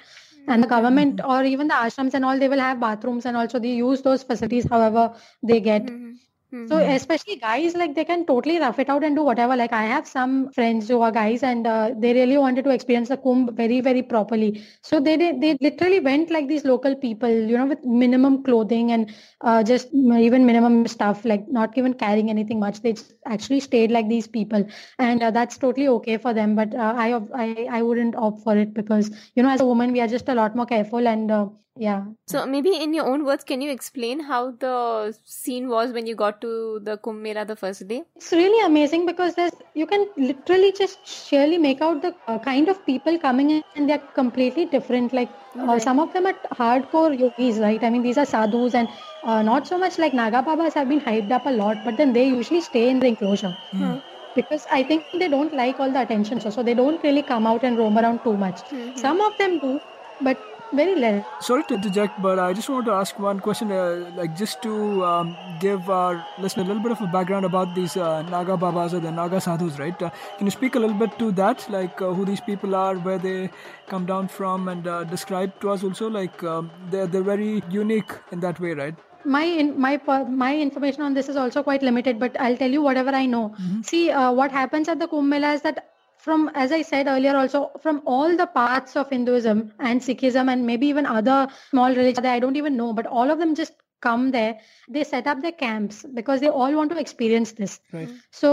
and 0.48 0.64
the 0.64 0.68
government 0.68 1.22
or 1.24 1.44
even 1.44 1.68
the 1.68 1.74
ashrams 1.74 2.14
and 2.14 2.26
all 2.26 2.38
they 2.40 2.50
will 2.50 2.60
have 2.60 2.80
bathrooms 2.80 3.26
and 3.26 3.38
also 3.38 3.60
they 3.60 3.74
use 3.74 4.02
those 4.02 4.24
facilities 4.24 4.68
however 4.70 5.14
they 5.42 5.60
get 5.60 5.86
mm-hmm. 5.86 6.14
Mhm. 6.54 6.68
so 6.70 6.78
especially 6.96 7.36
guys 7.38 7.76
like 7.76 7.94
they 7.96 8.04
can 8.06 8.26
totally 8.26 8.58
rough 8.60 8.80
it 8.80 8.90
out 8.90 9.04
and 9.04 9.16
do 9.16 9.24
whatever. 9.24 9.56
Like 9.56 9.74
i 9.74 9.84
have 9.84 10.08
some 10.08 10.50
friends 10.58 10.88
who 10.88 11.02
are 11.02 11.12
guys 11.12 11.44
and 11.44 11.68
uh, 11.68 11.92
they 12.04 12.14
really 12.14 12.38
wanted 12.38 12.64
to 12.66 12.72
experience 12.72 13.10
the 13.10 13.18
kumbh 13.18 13.52
very 13.62 13.82
very 13.82 14.04
properly. 14.04 14.62
So 14.82 15.00
they 15.00 15.18
did 15.18 15.42
they 15.42 15.56
literally 15.68 16.00
went 16.00 16.32
like 16.32 16.48
these 16.48 16.66
local 16.66 16.96
people 16.96 17.30
you 17.54 17.58
know 17.58 17.66
with 17.66 17.84
minimum 17.86 18.44
clothing 18.44 18.92
and 18.92 19.12
uh, 19.42 19.64
just 19.64 19.94
even 19.94 20.46
minimum 20.46 20.88
stuff 20.88 21.26
like 21.26 21.48
not 21.60 21.78
even 21.78 21.94
carrying 21.94 22.30
anything 22.30 22.60
much. 22.60 22.82
They 22.82 22.94
just 22.94 23.14
actually 23.26 23.60
stayed 23.60 23.92
like 23.92 24.08
these 24.10 24.28
people. 24.28 24.66
And 25.00 25.24
uh, 25.24 25.32
that's 25.32 25.58
totally 25.58 25.88
okay 25.98 26.18
for 26.18 26.34
them. 26.34 26.56
But 26.56 26.74
uh, 26.76 26.94
I, 27.08 27.20
I 27.46 27.68
i 27.80 27.82
wouldn't 27.84 28.16
opt 28.16 28.44
for 28.44 28.58
it 28.58 28.74
because 28.74 29.12
you 29.36 29.44
know 29.44 29.50
as 29.50 29.62
a 29.62 29.66
woman 29.74 29.92
we 29.94 30.02
are 30.02 30.08
just 30.18 30.30
a 30.30 30.36
lot 30.44 30.56
more 30.56 30.66
careful 30.76 31.08
and 31.08 31.32
uh, 31.32 31.48
yeah 31.76 32.04
So 32.32 32.46
maybe 32.46 32.72
in 32.84 32.94
your 32.94 33.06
own 33.12 33.26
words, 33.26 33.44
can 33.44 33.62
you 33.62 33.72
explain 33.72 34.20
how 34.28 34.52
the 34.52 35.16
scene 35.26 35.68
was 35.70 35.92
when 35.92 36.06
you 36.08 36.16
got 36.16 36.40
to 36.42 36.80
the 36.82 36.98
Kumbh 36.98 37.22
Mela 37.22 37.46
the 37.46 37.56
first 37.56 37.88
day? 37.88 38.04
It's 38.16 38.32
really 38.32 38.66
amazing 38.66 39.06
because 39.06 39.36
there's 39.36 39.52
you 39.82 39.86
can 39.88 40.06
literally 40.18 40.72
just 40.80 41.06
surely 41.14 41.58
make 41.58 41.82
out 41.82 42.02
the 42.06 42.12
uh, 42.28 42.38
kind 42.40 42.70
of 42.70 42.86
people 42.86 43.18
coming 43.26 43.50
in 43.56 43.62
and 43.76 43.90
they're 43.90 44.06
completely 44.20 44.66
different. 44.78 45.14
Like 45.20 45.34
uh, 45.60 45.66
Right. 45.66 45.82
some 45.82 46.00
of 46.06 46.14
them 46.14 46.28
are 46.32 46.36
hardcore 46.62 47.12
yogis, 47.24 47.60
right? 47.66 47.84
I 47.84 47.90
mean, 47.90 48.04
these 48.08 48.18
are 48.18 48.26
sadhus 48.34 48.74
and 48.84 48.90
uh, 49.24 49.42
not 49.42 49.68
so 49.74 49.78
much 49.86 49.98
like 50.06 50.14
Naga 50.14 50.44
Babas 50.44 50.74
have 50.76 50.90
been 50.96 51.02
hyped 51.02 51.32
up 51.32 51.46
a 51.46 51.52
lot, 51.52 51.84
but 51.84 51.98
then 51.98 52.14
they 52.14 52.28
usually 52.30 52.62
stay 52.62 52.90
in 52.90 53.00
the 53.00 53.08
enclosure 53.16 53.54
Hmm. 53.84 53.94
because 54.36 54.66
I 54.72 54.84
think 54.84 55.08
they 55.26 55.28
don't 55.38 55.54
like 55.54 55.80
all 55.80 55.92
the 55.92 56.02
attention, 56.02 56.40
so, 56.40 56.50
so 56.50 56.64
they 56.64 56.74
don't 56.74 57.04
really 57.04 57.24
come 57.24 57.48
out 57.48 57.64
and 57.64 57.78
roam 57.78 57.98
around 57.98 58.24
too 58.24 58.38
much. 58.38 58.64
Mhm. 58.72 58.98
Some 59.08 59.22
of 59.30 59.38
them 59.38 59.60
do, 59.60 59.74
but 60.20 60.46
very 60.74 60.96
less. 60.96 61.26
Sorry 61.42 61.64
to 61.70 61.76
interject, 61.76 62.22
but 62.22 62.40
I 62.40 62.54
just 62.54 62.70
want 62.70 62.86
to 62.88 62.92
ask 62.92 63.20
one 63.20 63.40
question, 63.40 63.72
uh, 63.72 64.12
like 64.16 64.36
just 64.36 64.62
to 64.64 65.06
um, 65.06 65.36
give 65.60 65.90
our 65.90 66.26
listener 66.40 66.64
a 66.64 66.66
little 66.66 66.82
bit 66.82 66.92
of 66.92 67.02
a 67.02 67.08
background 67.08 67.46
about 67.46 67.76
these 67.76 67.96
uh, 67.96 68.22
Naga 68.24 68.58
Babas 68.58 68.94
or 68.94 69.00
the 69.00 69.12
Naga 69.12 69.40
Sadhus, 69.40 69.80
right? 69.80 70.02
Uh, 70.02 70.10
can 70.38 70.48
you 70.48 70.52
speak 70.52 70.76
a 70.76 70.80
little 70.80 70.96
bit 70.96 71.18
to 71.20 71.32
that, 71.34 71.66
like 71.70 72.02
uh, 72.02 72.14
who 72.14 72.26
these 72.26 72.42
people 72.42 72.76
are, 72.76 72.96
where 72.96 73.18
they 73.18 73.50
come 73.88 74.06
down 74.06 74.28
from, 74.28 74.68
and 74.68 74.88
uh, 74.88 75.04
describe 75.06 75.60
to 75.62 75.70
us 75.70 75.84
also, 75.84 76.10
like 76.10 76.44
um, 76.44 76.70
they're 76.90 77.08
they're 77.08 77.30
very 77.32 77.64
unique 77.70 78.12
in 78.32 78.40
that 78.40 78.60
way, 78.60 78.74
right? 78.74 78.96
my 79.26 79.44
in, 79.44 79.80
my 79.80 80.00
my 80.30 80.58
information 80.58 81.02
on 81.02 81.14
this 81.14 81.30
is 81.30 81.38
also 81.38 81.64
quite 81.64 81.82
limited 81.82 82.20
but 82.20 82.36
i'll 82.42 82.58
tell 82.58 82.70
you 82.70 82.82
whatever 82.82 83.10
i 83.12 83.26
know 83.26 83.56
see 83.82 84.12
uh, 84.12 84.32
what 84.32 84.52
happens 84.52 84.90
at 84.90 85.00
the 85.00 85.08
kumbh 85.08 85.30
mela 85.34 85.54
is 85.54 85.62
that 85.62 85.93
from 86.24 86.50
as 86.64 86.72
i 86.72 86.82
said 86.90 87.08
earlier 87.14 87.36
also 87.38 87.60
from 87.86 88.02
all 88.06 88.36
the 88.42 88.48
paths 88.58 88.96
of 89.02 89.10
hinduism 89.10 89.62
and 89.80 90.02
sikhism 90.08 90.52
and 90.54 90.66
maybe 90.66 90.88
even 90.88 91.06
other 91.06 91.40
small 91.70 91.90
religions 91.90 92.24
that 92.26 92.34
i 92.36 92.40
don't 92.40 92.62
even 92.62 92.78
know 92.78 92.92
but 92.94 93.06
all 93.06 93.30
of 93.36 93.40
them 93.40 93.56
just 93.62 93.74
come 94.06 94.24
there 94.36 94.54
they 94.96 95.04
set 95.10 95.28
up 95.34 95.42
their 95.46 95.56
camps 95.64 96.00
because 96.20 96.42
they 96.46 96.50
all 96.62 96.74
want 96.80 96.92
to 96.94 97.00
experience 97.04 97.52
this. 97.60 97.80
Right. 97.98 98.10
so 98.40 98.50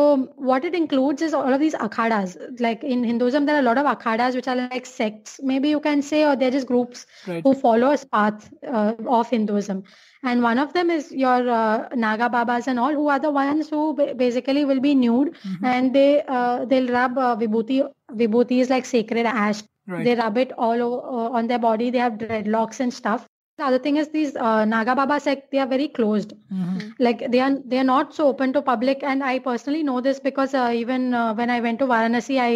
what 0.51 0.65
it 0.71 0.75
includes 0.81 1.23
is 1.29 1.35
all 1.39 1.53
of 1.55 1.61
these 1.65 1.75
akhadas. 1.87 2.37
Like 2.67 2.85
in 2.85 3.03
hinduism 3.13 3.47
there 3.47 3.57
are 3.57 3.65
a 3.65 3.69
lot 3.71 3.79
of 3.85 3.87
akhadas 3.95 4.35
which 4.41 4.49
are 4.53 4.57
like 4.61 4.87
sects. 4.87 5.41
Maybe 5.53 5.69
you 5.75 5.81
can 5.89 6.03
say 6.11 6.25
or 6.25 6.37
they're 6.37 6.51
just 6.59 6.67
groups 6.75 7.07
Right. 7.27 7.43
who 7.49 7.55
follow 7.65 7.91
a 7.93 7.99
path 8.19 8.51
uh, 8.67 8.95
of 9.21 9.31
hinduism. 9.39 9.83
And 10.23 10.43
one 10.43 10.59
of 10.59 10.73
them 10.75 10.91
is 10.91 11.11
your 11.25 11.49
uh, 11.51 11.89
naga 12.07 12.29
babas 12.29 12.67
and 12.69 12.79
all 12.79 12.93
who 13.01 13.09
are 13.09 13.19
the 13.19 13.31
ones 13.31 13.71
who 13.71 13.95
ba- 13.95 14.15
basically 14.15 14.65
will 14.71 14.81
be 14.81 14.95
nude 14.95 15.35
and 15.75 15.95
they 15.95 16.23
uh, 16.29 16.65
they'll 16.67 16.93
rub 17.01 17.17
uh, 17.27 17.35
vibhuti 17.45 17.83
vibhuti 18.23 18.61
is 18.67 18.71
like 18.71 18.85
sacred 18.95 19.27
ash. 19.35 19.63
Right. 19.93 20.05
they 20.07 20.15
rub 20.15 20.37
it 20.41 20.51
all 20.65 20.81
over, 20.87 20.99
uh, 21.21 21.37
on 21.39 21.47
their 21.49 21.59
body. 21.59 21.91
They 21.91 21.99
have 21.99 22.19
dreadlocks 22.19 22.79
and 22.81 22.93
stuff 22.97 23.23
the 23.61 23.67
other 23.69 23.79
thing 23.87 23.97
is 24.03 24.09
these 24.17 24.37
uh, 24.49 24.65
naga 24.75 24.95
baba 25.01 25.19
sect 25.27 25.51
they 25.53 25.61
are 25.65 25.71
very 25.75 25.89
closed 25.99 26.35
Mhm. 26.61 26.85
like 27.09 27.25
they 27.35 27.41
are 27.47 27.53
they 27.73 27.79
are 27.83 27.89
not 27.91 28.15
so 28.21 28.29
open 28.35 28.53
to 28.59 28.63
public 28.71 29.05
and 29.13 29.25
i 29.31 29.35
personally 29.49 29.83
know 29.91 30.01
this 30.09 30.21
because 30.29 30.55
uh, 30.63 30.71
even 30.83 31.15
uh, 31.23 31.35
when 31.41 31.55
i 31.57 31.61
went 31.69 31.83
to 31.85 31.91
varanasi 31.95 32.39
i 32.47 32.51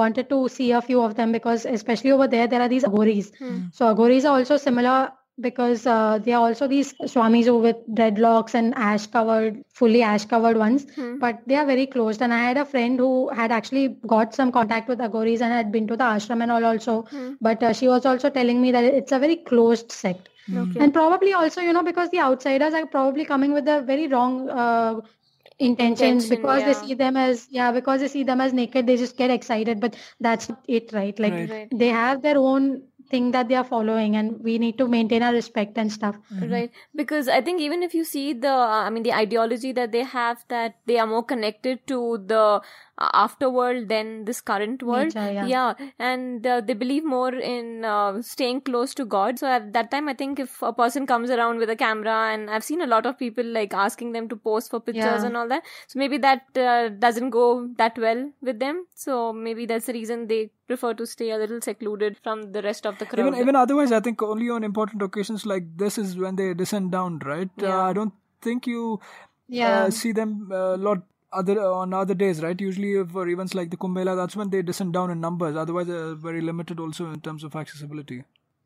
wanted 0.00 0.28
to 0.32 0.38
see 0.56 0.68
a 0.78 0.82
few 0.88 1.00
of 1.06 1.14
them 1.20 1.32
because 1.38 1.64
especially 1.78 2.12
over 2.16 2.28
there 2.34 2.46
there 2.54 2.62
are 2.66 2.72
these 2.74 2.88
agoris 2.90 3.30
Hmm. 3.44 3.58
so 3.80 3.88
agoris 3.94 4.28
are 4.30 4.36
also 4.40 4.58
similar 4.66 4.98
because 5.40 5.86
uh, 5.86 6.18
they 6.24 6.32
are 6.32 6.42
also 6.46 6.66
these 6.68 6.92
swamis 7.14 7.46
who 7.46 7.58
with 7.58 7.76
dreadlocks 8.00 8.54
and 8.54 8.74
ash 8.74 9.06
covered 9.06 9.62
fully 9.80 10.02
ash 10.02 10.24
covered 10.34 10.56
ones 10.62 10.86
Hmm. 10.96 11.18
but 11.18 11.40
they 11.46 11.56
are 11.56 11.66
very 11.66 11.86
closed 11.86 12.22
and 12.22 12.32
i 12.32 12.38
had 12.38 12.56
a 12.56 12.64
friend 12.74 12.98
who 12.98 13.10
had 13.40 13.52
actually 13.58 13.84
got 14.14 14.34
some 14.34 14.52
contact 14.58 14.88
with 14.88 14.98
agoris 15.08 15.40
and 15.48 15.52
had 15.58 15.72
been 15.76 15.86
to 15.92 15.96
the 15.96 16.04
ashram 16.14 16.42
and 16.42 16.50
all 16.58 16.64
also 16.72 16.96
Hmm. 17.10 17.30
but 17.40 17.62
uh, 17.62 17.72
she 17.72 17.88
was 17.88 18.06
also 18.06 18.30
telling 18.30 18.60
me 18.62 18.72
that 18.72 18.84
it's 18.84 19.12
a 19.12 19.18
very 19.26 19.36
closed 19.52 19.92
sect 20.00 20.28
Okay. 20.64 20.80
and 20.80 20.92
probably 20.94 21.32
also 21.32 21.60
you 21.60 21.72
know 21.72 21.82
because 21.82 22.10
the 22.10 22.20
outsiders 22.20 22.74
are 22.74 22.86
probably 22.86 23.24
coming 23.24 23.52
with 23.52 23.68
a 23.68 23.80
very 23.82 24.06
wrong 24.08 24.48
uh, 24.50 25.00
intentions 25.58 26.24
Intention, 26.24 26.28
because 26.36 26.64
they 26.64 26.74
see 26.74 26.94
them 26.94 27.16
as 27.16 27.46
yeah 27.50 27.70
because 27.72 28.00
they 28.00 28.08
see 28.08 28.22
them 28.24 28.40
as 28.40 28.52
naked 28.52 28.86
they 28.86 28.96
just 28.96 29.16
get 29.16 29.30
excited 29.30 29.80
but 29.80 29.96
that's 30.20 30.50
it 30.68 30.92
right 30.92 31.18
like. 31.18 31.34
Right. 31.34 31.68
they 31.72 31.88
have 31.88 32.22
their 32.22 32.38
own 32.38 32.82
thing 33.10 33.30
that 33.32 33.48
they 33.48 33.54
are 33.54 33.64
following 33.64 34.16
and 34.16 34.40
we 34.48 34.58
need 34.58 34.78
to 34.78 34.86
maintain 34.88 35.22
our 35.22 35.32
respect 35.32 35.76
and 35.76 35.92
stuff 35.92 36.16
Right, 36.42 36.70
because 36.94 37.28
I 37.28 37.40
think 37.40 37.60
even 37.60 37.82
if 37.82 37.94
you 37.94 38.04
see 38.04 38.32
the, 38.32 38.52
I 38.52 38.90
mean, 38.90 39.02
the 39.02 39.12
ideology 39.12 39.72
that 39.72 39.92
they 39.92 40.02
have, 40.02 40.44
that 40.48 40.76
they 40.86 40.98
are 40.98 41.06
more 41.06 41.24
connected 41.24 41.86
to 41.88 42.18
the 42.26 42.60
uh, 42.98 43.26
afterworld 43.26 43.88
than 43.88 44.24
this 44.26 44.40
current 44.40 44.82
world. 44.82 45.14
Nature, 45.14 45.46
yeah. 45.46 45.74
and 45.98 46.46
uh, 46.46 46.60
they 46.60 46.74
believe 46.74 47.04
more 47.04 47.34
in 47.34 47.84
uh, 47.84 48.20
staying 48.22 48.60
close 48.60 48.94
to 48.94 49.04
God. 49.04 49.38
So 49.38 49.46
at 49.46 49.72
that 49.72 49.90
time, 49.90 50.08
I 50.08 50.14
think 50.14 50.38
if 50.38 50.60
a 50.62 50.72
person 50.72 51.06
comes 51.06 51.30
around 51.30 51.58
with 51.58 51.70
a 51.70 51.76
camera, 51.76 52.30
and 52.32 52.50
I've 52.50 52.64
seen 52.64 52.82
a 52.82 52.86
lot 52.86 53.06
of 53.06 53.18
people 53.18 53.44
like 53.44 53.72
asking 53.72 54.12
them 54.12 54.28
to 54.28 54.36
pose 54.36 54.68
for 54.68 54.80
pictures 54.80 55.04
Yeah. 55.04 55.26
and 55.26 55.36
all 55.36 55.48
that. 55.48 55.62
So 55.88 55.98
maybe 55.98 56.18
that 56.18 56.42
uh, 56.56 56.90
doesn't 56.90 57.30
go 57.30 57.68
that 57.78 57.98
well 57.98 58.30
with 58.42 58.60
them. 58.60 58.86
So 58.94 59.32
maybe 59.32 59.66
that's 59.66 59.86
the 59.86 59.94
reason 59.94 60.26
they 60.26 60.50
prefer 60.70 60.92
to 61.02 61.06
stay 61.12 61.30
a 61.36 61.38
little 61.42 61.60
secluded 61.68 62.16
from 62.24 62.42
the 62.56 62.62
rest 62.68 62.86
of 62.92 62.98
the 63.02 63.06
crowd. 63.12 63.26
Even 63.26 63.38
even 63.44 63.60
otherwise, 63.66 63.92
I 63.98 64.00
think 64.08 64.24
only 64.30 64.50
on 64.56 64.66
important 64.70 65.06
occasions 65.10 65.46
like 65.54 65.70
this 65.84 65.98
is 66.06 66.16
when 66.24 66.40
they 66.42 66.48
descend 66.64 66.92
down, 66.96 67.20
right? 67.30 67.64
Uh, 67.70 67.76
I 67.90 67.92
don't 68.00 68.18
think 68.48 68.66
you 68.74 68.84
Yeah. 69.60 69.70
uh, 69.76 69.90
see 70.00 70.10
them 70.18 70.34
a 70.58 70.66
lot 70.88 71.06
other 71.38 71.54
on 71.78 71.92
other 72.00 72.14
days, 72.20 72.42
right? 72.44 72.60
Usually 72.64 72.92
for 73.16 73.24
events 73.32 73.54
like 73.60 73.70
the 73.72 73.76
Kumbh 73.82 73.96
Mela, 73.98 74.14
that's 74.20 74.36
when 74.40 74.50
they 74.54 74.60
descend 74.70 74.92
down 74.98 75.10
in 75.14 75.20
numbers. 75.24 75.56
Otherwise, 75.64 75.88
they're 75.90 76.14
very 76.28 76.40
limited 76.50 76.80
also 76.84 77.06
in 77.16 77.20
terms 77.26 77.44
of 77.48 77.56
accessibility. 77.62 78.22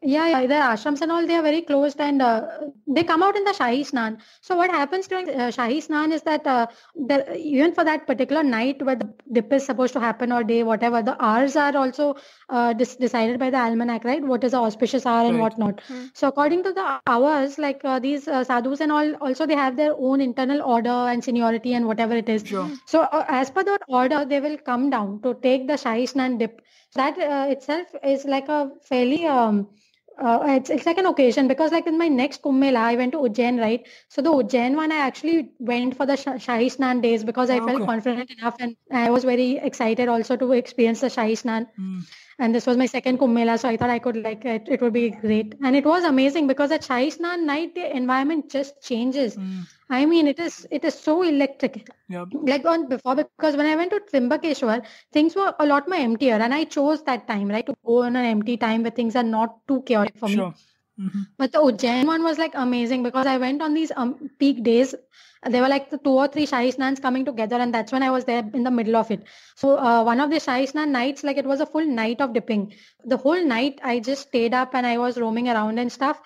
Yeah, 0.07 0.29
yeah, 0.29 0.47
their 0.47 0.63
ashrams 0.63 1.01
and 1.01 1.11
all, 1.11 1.27
they 1.27 1.35
are 1.35 1.43
very 1.43 1.63
closed 1.63 1.99
and 1.99 2.21
uh, 2.21 2.43
they 2.87 3.05
come 3.05 3.23
out 3.23 3.37
in 3.37 3.45
the 3.45 3.53
Shahi 3.53 3.81
Snan. 3.91 4.19
So 4.43 4.55
what 4.55 4.71
happens 4.71 5.07
during 5.07 5.31
uh, 5.31 5.51
Shahi 5.57 5.79
Snan 5.87 6.13
is 6.13 6.21
that 6.23 6.47
uh, 6.47 6.67
the, 6.95 7.35
even 7.39 7.73
for 7.73 7.85
that 7.85 8.07
particular 8.07 8.43
night 8.43 8.83
where 8.85 8.97
the 8.97 9.09
dip 9.33 9.51
is 9.55 9.65
supposed 9.65 9.95
to 9.95 10.01
happen 10.01 10.31
or 10.31 10.45
day, 10.45 10.63
whatever, 10.63 11.03
the 11.03 11.17
hours 11.25 11.57
are 11.57 11.75
also 11.75 12.17
uh, 12.51 12.75
dis- 12.75 12.97
decided 12.97 13.39
by 13.39 13.49
the 13.49 13.57
almanac, 13.57 14.05
right? 14.05 14.23
What 14.23 14.45
is 14.45 14.53
the 14.53 14.59
auspicious 14.59 15.07
hour 15.07 15.25
and 15.25 15.37
Right. 15.37 15.43
whatnot. 15.45 15.81
Hmm. 15.89 16.05
So 16.13 16.29
according 16.29 16.65
to 16.65 16.75
the 16.75 17.01
hours, 17.07 17.59
like 17.59 17.81
uh, 17.83 17.99
these 17.99 18.29
uh, 18.29 18.45
sadhus 18.45 18.81
and 18.81 18.93
all, 18.93 19.15
also 19.23 19.47
they 19.47 19.57
have 19.57 19.77
their 19.77 19.95
own 19.97 20.21
internal 20.21 20.61
order 20.61 20.91
and 20.91 21.25
seniority 21.25 21.73
and 21.73 21.87
whatever 21.87 22.15
it 22.15 22.29
is. 22.29 22.47
Sure. 22.47 22.71
So 22.85 23.01
uh, 23.01 23.25
as 23.29 23.51
per 23.51 23.65
that 23.65 23.81
order, 23.89 24.27
they 24.27 24.41
will 24.41 24.59
come 24.59 24.91
down 24.91 25.23
to 25.23 25.33
take 25.33 25.67
the 25.67 25.75
Shahi 25.75 26.05
Snan 26.13 26.39
dip. 26.39 26.61
That 26.95 27.19
uh, 27.19 27.47
itself 27.51 27.87
is 28.05 28.25
like 28.27 28.49
a 28.49 28.71
fairly 28.83 29.27
um, 29.27 29.69
uh, 30.19 30.41
it's 30.47 30.71
it's 30.71 30.87
like 30.87 30.99
an 30.99 31.07
occasion 31.07 31.49
because 31.49 31.73
like 31.73 31.87
in 31.87 31.99
my 31.99 32.09
next 32.09 32.43
Kumbh 32.43 32.59
Mela, 32.59 32.81
I 32.81 32.97
went 32.97 33.13
to 33.13 33.19
Ujjain, 33.19 33.61
right? 33.61 33.87
So 34.09 34.23
the 34.23 34.31
Ujjain 34.31 34.77
one, 34.77 34.93
I 34.93 34.97
actually 34.99 35.51
went 35.59 35.97
for 35.97 36.07
the 36.07 36.17
Sh- 36.17 36.47
Shahi 36.47 36.67
Snan 36.77 37.03
days 37.03 37.25
because 37.25 37.51
I 37.51 37.61
Oh, 37.61 37.67
felt 37.67 37.85
confident 37.85 38.31
enough 38.31 38.57
and 38.61 38.77
I 38.93 39.11
was 39.11 39.25
very 39.25 39.57
excited 39.57 40.09
also 40.09 40.37
to 40.37 40.53
experience 40.53 41.01
the 41.01 41.09
Shahi 41.09 41.33
Snan. 41.43 41.67
Mm. 41.79 42.03
And 42.39 42.55
this 42.55 42.67
was 42.67 42.77
my 42.77 42.87
second 42.87 43.19
Kumbh 43.19 43.33
Mela, 43.33 43.57
so 43.59 43.69
I 43.69 43.77
thought 43.77 43.91
I 43.91 43.99
could 43.99 44.17
like 44.17 44.45
it. 44.45 44.69
It 44.69 44.81
would 44.81 44.93
be 44.93 45.11
great, 45.11 45.55
and 45.63 45.77
it 45.77 45.85
was 45.85 46.05
amazing 46.05 46.47
because 46.47 46.71
at 46.71 46.83
Shahi 46.83 47.17
Snan 47.17 47.45
night 47.45 47.75
the 47.75 47.97
environment 47.97 48.51
just 48.51 48.83
changes. 48.83 49.37
Mm. 49.37 49.67
I 49.91 50.07
mean, 50.07 50.27
it 50.27 50.39
is 50.39 50.67
it 50.71 50.85
is 50.85 50.95
so 50.95 51.23
electric. 51.23 51.89
Yeah. 52.09 52.25
Like 52.33 52.65
on 52.65 52.89
before, 52.89 53.17
because 53.17 53.57
when 53.57 53.67
I 53.67 53.77
went 53.77 53.91
to 53.93 54.01
Trimbakeshwar, 54.13 54.85
things 55.13 55.37
were 55.37 55.55
a 55.59 55.67
lot 55.67 55.89
more 55.89 55.99
emptier, 55.99 56.35
and 56.35 56.55
I 56.55 56.65
chose 56.65 57.03
that 57.05 57.27
time, 57.29 57.49
right, 57.49 57.67
to 57.67 57.75
go 57.85 58.03
on 58.03 58.17
an 58.17 58.25
empty 58.25 58.57
time 58.57 58.83
where 58.83 58.91
things 58.91 59.17
are 59.17 59.23
not 59.23 59.67
too 59.69 59.83
chaotic 59.83 60.17
for 60.19 60.29
me. 60.29 60.53
Sure. 60.99 61.09
hmm 61.11 61.23
But 61.39 61.53
the 61.53 61.59
Ujjain 61.59 62.07
one 62.07 62.23
was 62.23 62.39
like 62.39 62.55
amazing 62.55 63.03
because 63.03 63.27
I 63.27 63.37
went 63.39 63.63
on 63.63 63.75
these 63.75 63.93
um, 63.97 64.31
peak 64.39 64.63
days. 64.63 64.95
There 65.55 65.63
were 65.63 65.69
like 65.69 65.91
the 65.91 65.99
two 65.99 66.11
or 66.23 66.29
three 66.29 66.47
Shahi 66.47 66.75
Snans 66.75 67.03
coming 67.03 67.25
together, 67.25 67.57
and 67.57 67.75
that's 67.75 67.93
when 67.93 68.03
I 68.03 68.11
was 68.11 68.25
there 68.25 68.45
in 68.55 68.63
the 68.65 68.71
middle 68.71 68.97
of 68.97 69.11
it. 69.11 69.25
So 69.57 69.79
uh, 69.79 70.03
one 70.05 70.21
of 70.21 70.31
the 70.31 70.37
Shahi 70.37 70.71
Snan 70.71 70.89
nights, 70.89 71.23
like 71.23 71.37
it 71.37 71.45
was 71.47 71.61
a 71.61 71.67
full 71.67 71.85
night 71.87 72.21
of 72.21 72.33
dipping. 72.33 72.73
The 73.05 73.17
whole 73.19 73.45
night 73.45 73.81
I 73.83 73.99
just 74.01 74.29
stayed 74.29 74.55
up 74.55 74.75
and 74.75 74.87
I 74.87 74.97
was 74.99 75.19
roaming 75.19 75.49
around 75.49 75.79
and 75.79 75.93
stuff. 75.93 76.23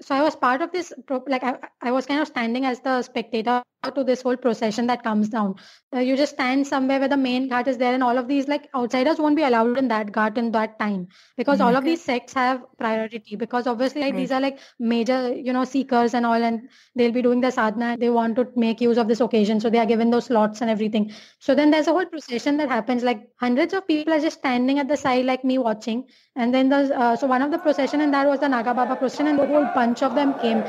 So 0.00 0.14
I 0.14 0.22
was 0.22 0.34
part 0.36 0.62
of 0.62 0.72
this, 0.72 0.92
like 1.28 1.44
I, 1.44 1.58
I 1.80 1.92
was 1.92 2.06
kind 2.06 2.20
of 2.20 2.28
standing 2.28 2.64
as 2.64 2.80
the 2.80 3.02
spectator 3.02 3.62
to 3.90 4.04
this 4.04 4.22
whole 4.22 4.36
procession 4.36 4.86
that 4.86 5.02
comes 5.02 5.28
down. 5.28 5.56
Uh, 5.94 5.98
you 5.98 6.16
just 6.16 6.34
stand 6.34 6.66
somewhere 6.66 6.98
where 7.00 7.08
the 7.08 7.16
main 7.16 7.48
ghat 7.50 7.66
is 7.66 7.78
there, 7.78 7.92
and 7.94 8.02
all 8.02 8.16
of 8.16 8.28
these 8.28 8.46
like 8.48 8.68
outsiders 8.74 9.18
won't 9.18 9.36
be 9.36 9.42
allowed 9.42 9.76
in 9.76 9.88
that 9.88 10.12
ghat 10.12 10.38
in 10.38 10.52
that 10.52 10.78
time 10.78 11.08
because 11.36 11.60
all 11.60 11.74
of 11.76 11.84
these 11.84 12.02
sects 12.02 12.32
have 12.34 12.62
priority 12.78 13.36
because 13.36 13.66
obviously 13.66 14.00
like 14.00 14.12
Right. 14.12 14.20
these 14.20 14.30
are 14.30 14.40
like 14.40 14.58
major 14.78 15.32
you 15.34 15.52
know 15.52 15.64
seekers 15.64 16.14
and 16.14 16.24
all 16.26 16.42
and 16.50 16.68
they'll 16.94 17.12
be 17.12 17.22
doing 17.22 17.40
the 17.40 17.50
sadhana 17.50 17.96
they 17.98 18.10
want 18.10 18.36
to 18.36 18.46
make 18.56 18.80
use 18.80 18.98
of 18.98 19.08
this 19.08 19.20
occasion. 19.20 19.60
So 19.60 19.70
they 19.70 19.78
are 19.78 19.86
given 19.86 20.10
those 20.10 20.26
slots 20.26 20.60
and 20.60 20.70
everything. 20.70 21.12
So 21.40 21.54
then 21.54 21.70
there's 21.70 21.86
a 21.88 21.92
whole 21.92 22.06
procession 22.06 22.56
that 22.58 22.68
happens 22.68 23.02
like 23.02 23.28
hundreds 23.40 23.74
of 23.74 23.86
people 23.86 24.12
are 24.14 24.20
just 24.20 24.38
standing 24.38 24.78
at 24.78 24.88
the 24.88 24.96
side 24.96 25.24
like 25.24 25.44
me 25.44 25.58
watching. 25.58 26.04
And 26.36 26.54
then 26.54 26.68
there's 26.68 26.90
uh, 26.90 27.16
so 27.16 27.26
one 27.26 27.42
of 27.42 27.50
the 27.50 27.58
procession 27.58 28.00
and 28.00 28.14
that 28.14 28.26
was 28.26 28.40
the 28.40 28.48
naga 28.48 28.74
baba 28.74 28.96
procession 28.96 29.26
and 29.26 29.38
the 29.38 29.46
whole 29.46 29.66
bunch 29.66 30.02
of 30.02 30.14
them 30.14 30.34
came 30.34 30.64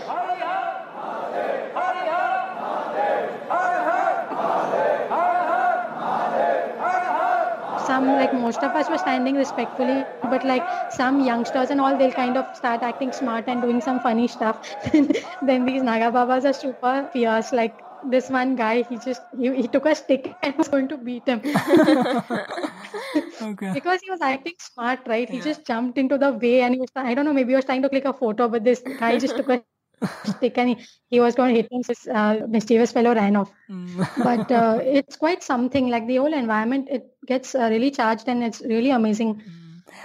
some 7.94 8.16
like 8.18 8.34
most 8.34 8.64
of 8.64 8.76
us 8.82 8.90
were 8.90 9.04
standing 9.06 9.36
respectfully 9.44 10.10
but 10.36 10.44
like 10.44 10.70
some 10.90 11.20
youngsters 11.20 11.72
and 11.72 11.82
all 11.82 11.98
they'll 11.98 12.20
kind 12.20 12.38
of 12.38 12.48
start 12.56 12.84
acting 12.84 13.14
smart 13.14 13.46
and 13.48 13.62
doing 13.62 13.82
some 13.82 14.00
funny 14.00 14.28
stuff. 14.28 14.76
Then 15.42 15.66
these 15.66 15.84
naga 15.84 16.12
babas 16.12 16.46
are 16.46 16.54
super 16.54 17.10
fierce. 17.14 17.54
Like 17.54 17.84
this 18.04 18.30
one 18.30 18.56
guy 18.56 18.84
he 18.84 18.98
just 18.98 19.24
he, 19.38 19.56
he 19.62 19.68
took 19.68 19.86
a 19.86 19.96
stick 19.96 20.38
and 20.44 20.56
was 20.58 20.70
going 20.70 20.90
to 20.90 20.98
beat 20.98 21.28
him. 21.28 21.42
Okay. 23.42 23.74
because 23.74 24.02
he 24.04 24.12
was 24.12 24.22
acting 24.22 24.54
smart 24.60 25.00
right? 25.08 25.30
He 25.30 25.42
just 25.42 25.66
jumped 25.66 25.98
into 25.98 26.18
the 26.18 26.34
way 26.34 26.62
and 26.62 26.74
he 26.76 26.82
was 26.82 26.92
i 26.96 27.14
don't 27.14 27.26
know 27.26 27.34
maybe 27.34 27.52
he 27.52 27.56
was 27.56 27.66
trying 27.66 27.84
to 27.84 27.90
click 27.90 28.06
a 28.06 28.14
photo 28.14 28.50
but 28.50 28.64
this 28.64 28.84
guy 28.98 29.18
just 29.18 29.38
took 29.38 29.50
a 29.50 29.64
stick 30.24 30.58
and 30.58 30.70
he, 30.70 30.78
he 31.10 31.20
was 31.20 31.36
going 31.36 31.54
to 31.54 31.62
hit 31.62 31.72
him 31.72 31.82
this 31.88 32.08
uh, 32.08 32.40
mischievous 32.48 32.92
fellow 32.92 33.14
ran 33.14 33.36
off 33.36 33.52
Mm. 33.70 34.06
but 34.18 34.52
uh, 34.52 34.80
it's 35.00 35.16
quite 35.16 35.42
something 35.44 35.88
like 35.90 36.06
the 36.08 36.18
whole 36.18 36.34
environment 36.34 36.88
it 36.92 37.06
gets 37.26 37.56
uh, 37.56 37.68
really 37.72 37.92
charged 37.92 38.28
and 38.28 38.44
it's 38.44 38.62
really 38.62 38.92
amazing 38.92 39.42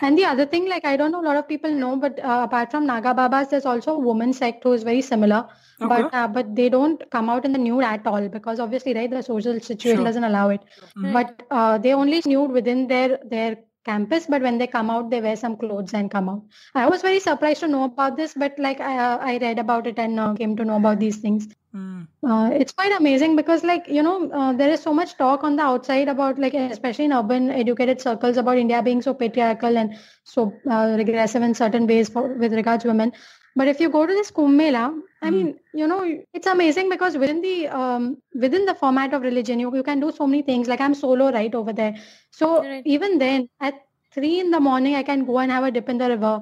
and 0.01 0.19
the 0.19 0.25
other 0.25 0.47
thing 0.47 0.69
like 0.69 0.85
i 0.85 0.97
don't 0.97 1.13
know 1.13 1.21
a 1.23 1.29
lot 1.29 1.37
of 1.37 1.49
people 1.49 1.71
know 1.83 1.97
but 1.97 2.19
uh, 2.21 2.41
apart 2.49 2.71
from 2.71 2.87
naga 2.87 3.13
babas 3.15 3.49
there's 3.49 3.67
also 3.73 3.95
a 3.95 3.99
woman 3.99 4.33
sect 4.33 4.63
who 4.65 4.73
is 4.73 4.83
very 4.83 5.03
similar 5.03 5.41
but 5.81 6.07
Okay. 6.07 6.17
uh, 6.19 6.29
but 6.29 6.55
they 6.55 6.69
don't 6.69 7.03
come 7.11 7.29
out 7.31 7.45
in 7.45 7.53
the 7.53 7.59
nude 7.67 7.85
at 7.85 8.07
all 8.07 8.29
because 8.29 8.61
obviously 8.61 8.95
right 8.95 9.11
the 9.11 9.23
social 9.23 9.59
situation 9.61 9.99
Sure. 9.99 10.05
doesn't 10.11 10.25
allow 10.33 10.49
it 10.57 10.63
Mhm. 10.97 11.13
but 11.19 11.43
uh, 11.51 11.79
they 11.79 11.95
only 11.95 12.21
nude 12.33 12.51
within 12.61 12.87
their 12.95 13.19
their 13.35 13.57
campus 13.91 14.27
but 14.35 14.43
when 14.49 14.59
they 14.63 14.69
come 14.79 14.91
out 14.97 15.11
they 15.13 15.21
wear 15.29 15.37
some 15.45 15.57
clothes 15.63 15.95
and 16.01 16.11
come 16.17 16.29
out. 16.35 16.43
I 16.75 16.89
was 16.95 17.03
very 17.09 17.21
surprised 17.29 17.61
to 17.67 17.69
know 17.77 17.85
about 17.85 18.17
this 18.17 18.35
but 18.45 18.59
like 18.59 18.81
i, 18.81 18.99
I 19.33 19.39
read 19.47 19.59
about 19.59 19.87
it 19.87 19.99
and 19.99 20.21
uh, 20.27 20.35
came 20.43 20.57
to 20.61 20.65
know 20.65 20.77
about 20.83 21.01
these 21.07 21.19
things. 21.25 21.49
Mm. 21.77 22.07
uh, 22.27 22.49
it's 22.61 22.73
quite 22.73 22.93
amazing 22.99 23.37
because 23.37 23.63
like 23.63 23.89
you 23.97 24.03
know 24.03 24.31
uh, 24.33 24.53
there 24.55 24.71
is 24.71 24.81
so 24.81 24.93
much 24.99 25.11
talk 25.19 25.45
on 25.45 25.57
the 25.57 25.63
outside 25.63 26.09
about 26.09 26.39
like 26.39 26.55
especially 26.55 27.05
in 27.05 27.13
urban 27.13 27.51
educated 27.51 28.01
circles 28.01 28.39
about 28.43 28.57
india 28.63 28.81
being 28.87 29.03
so 29.03 29.13
patriarchal 29.13 29.77
and 29.77 29.99
so 30.25 30.47
uh, 30.71 30.95
regressive 31.03 31.43
in 31.43 31.55
certain 31.55 31.87
ways 31.87 32.09
for, 32.09 32.25
with 32.45 32.55
regards 32.55 32.83
to 32.85 32.89
women. 32.89 33.13
But 33.55 33.69
if 33.69 33.81
you 33.81 33.91
go 33.91 34.07
to 34.07 34.13
this 34.13 34.31
kumbh 34.31 34.57
mela 34.63 34.85
i 35.23 35.31
Hmm. 35.31 35.31
mean 35.31 35.49
you 35.73 35.87
know 35.87 36.01
it's 36.35 36.47
amazing 36.47 36.89
because 36.91 37.17
within 37.17 37.41
the 37.43 37.69
um, 37.69 38.17
within 38.45 38.65
the 38.67 38.75
format 38.75 39.15
of 39.15 39.23
religion 39.23 39.61
you, 39.61 39.75
you 39.75 39.83
can 39.83 40.01
do 40.01 40.11
so 40.13 40.27
many 40.27 40.43
things 40.43 40.69
like 40.69 40.81
i'm 40.81 40.95
solo 40.95 41.31
right 41.33 41.55
over 41.55 41.73
there 41.73 41.95
so 42.31 42.51
Right. 42.63 42.85
even 42.85 43.19
then 43.19 43.49
at 43.61 43.75
three 44.15 44.39
in 44.41 44.51
the 44.51 44.61
morning 44.61 44.95
i 44.95 45.03
can 45.03 45.25
go 45.25 45.39
and 45.39 45.51
have 45.51 45.65
a 45.65 45.71
dip 45.71 45.89
in 45.89 45.99
the 45.99 46.09
river 46.09 46.35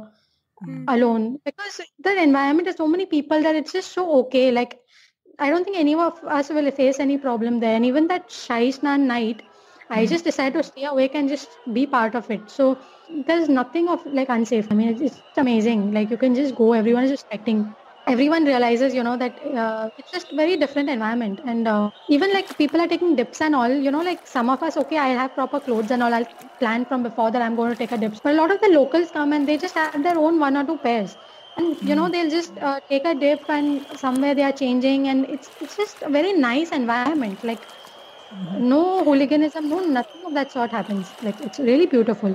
Mm. 0.66 0.84
alone 0.88 1.38
because 1.44 1.80
the 1.98 2.22
environment 2.22 2.68
is 2.68 2.76
so 2.76 2.86
many 2.88 3.06
people 3.06 3.42
that 3.42 3.54
it's 3.54 3.72
just 3.72 3.92
so 3.92 4.04
okay 4.20 4.50
like 4.50 4.78
I 5.38 5.50
don't 5.50 5.64
think 5.64 5.76
any 5.76 5.94
of 5.94 6.22
us 6.24 6.50
will 6.50 6.70
face 6.72 6.98
any 7.00 7.18
problem 7.18 7.60
there. 7.60 7.74
And 7.76 7.84
even 7.86 8.08
that 8.08 8.28
Shahi 8.30 8.68
Snan 8.78 9.00
night, 9.02 9.42
I 9.90 10.04
Mhm. 10.04 10.08
just 10.08 10.24
decided 10.24 10.54
to 10.58 10.62
stay 10.64 10.84
awake 10.84 11.14
and 11.14 11.28
just 11.28 11.58
be 11.72 11.86
part 11.86 12.14
of 12.14 12.30
it. 12.30 12.50
So 12.50 12.80
there's 13.08 13.48
nothing 13.48 13.88
of 13.88 14.04
like 14.06 14.28
unsafe. 14.30 14.68
I 14.70 14.74
mean, 14.74 14.88
it's, 14.90 15.00
it's 15.02 15.22
amazing. 15.38 15.92
Like 15.92 16.10
you 16.10 16.16
can 16.18 16.34
just 16.34 16.54
go. 16.54 16.72
Everyone 16.72 17.04
is 17.04 17.10
respecting. 17.10 17.76
Everyone 18.06 18.44
realizes, 18.44 18.94
you 18.94 19.02
know, 19.02 19.16
that 19.16 19.38
uh, 19.54 19.90
it's 19.98 20.10
just 20.12 20.30
very 20.32 20.56
different 20.56 20.88
environment. 20.88 21.40
And 21.44 21.66
uh, 21.66 21.90
even 22.08 22.32
like 22.32 22.56
people 22.56 22.80
are 22.80 22.86
taking 22.86 23.16
dips 23.16 23.40
and 23.40 23.54
all. 23.54 23.68
You 23.68 23.90
know, 23.90 24.02
like 24.02 24.26
some 24.26 24.48
of 24.48 24.62
us, 24.62 24.76
okay, 24.76 24.98
I 24.98 25.08
have 25.08 25.34
proper 25.34 25.60
clothes 25.60 25.90
and 25.90 26.02
all. 26.02 26.14
I'll 26.14 26.26
plan 26.60 26.84
from 26.84 27.02
before 27.02 27.30
that 27.32 27.42
I'm 27.42 27.56
going 27.56 27.70
to 27.70 27.76
take 27.76 27.92
a 27.92 27.98
dip. 27.98 28.14
But 28.22 28.34
a 28.34 28.36
lot 28.36 28.52
of 28.52 28.60
the 28.60 28.68
locals 28.68 29.10
come 29.10 29.32
and 29.32 29.48
they 29.48 29.58
just 29.58 29.74
have 29.74 30.02
their 30.02 30.18
own 30.18 30.38
one 30.38 30.56
or 30.56 30.64
two 30.64 30.78
pairs 30.78 31.16
and 31.56 31.76
you 31.80 31.94
know 31.94 32.08
they'll 32.08 32.30
just 32.30 32.56
uh, 32.58 32.80
take 32.88 33.04
a 33.06 33.14
dip 33.14 33.44
and 33.48 33.86
somewhere 33.98 34.34
they 34.34 34.42
are 34.42 34.52
changing 34.52 35.08
and 35.08 35.24
it's 35.28 35.50
it's 35.60 35.76
just 35.76 36.02
a 36.02 36.10
very 36.10 36.32
nice 36.32 36.70
environment 36.70 37.42
like 37.42 37.66
no 38.72 39.04
hooliganism 39.04 39.68
no 39.68 39.80
nothing 39.80 40.22
of 40.26 40.34
that 40.34 40.50
sort 40.52 40.72
happens 40.72 41.14
like 41.20 41.40
it's 41.40 41.58
really 41.58 41.86
beautiful 41.86 42.34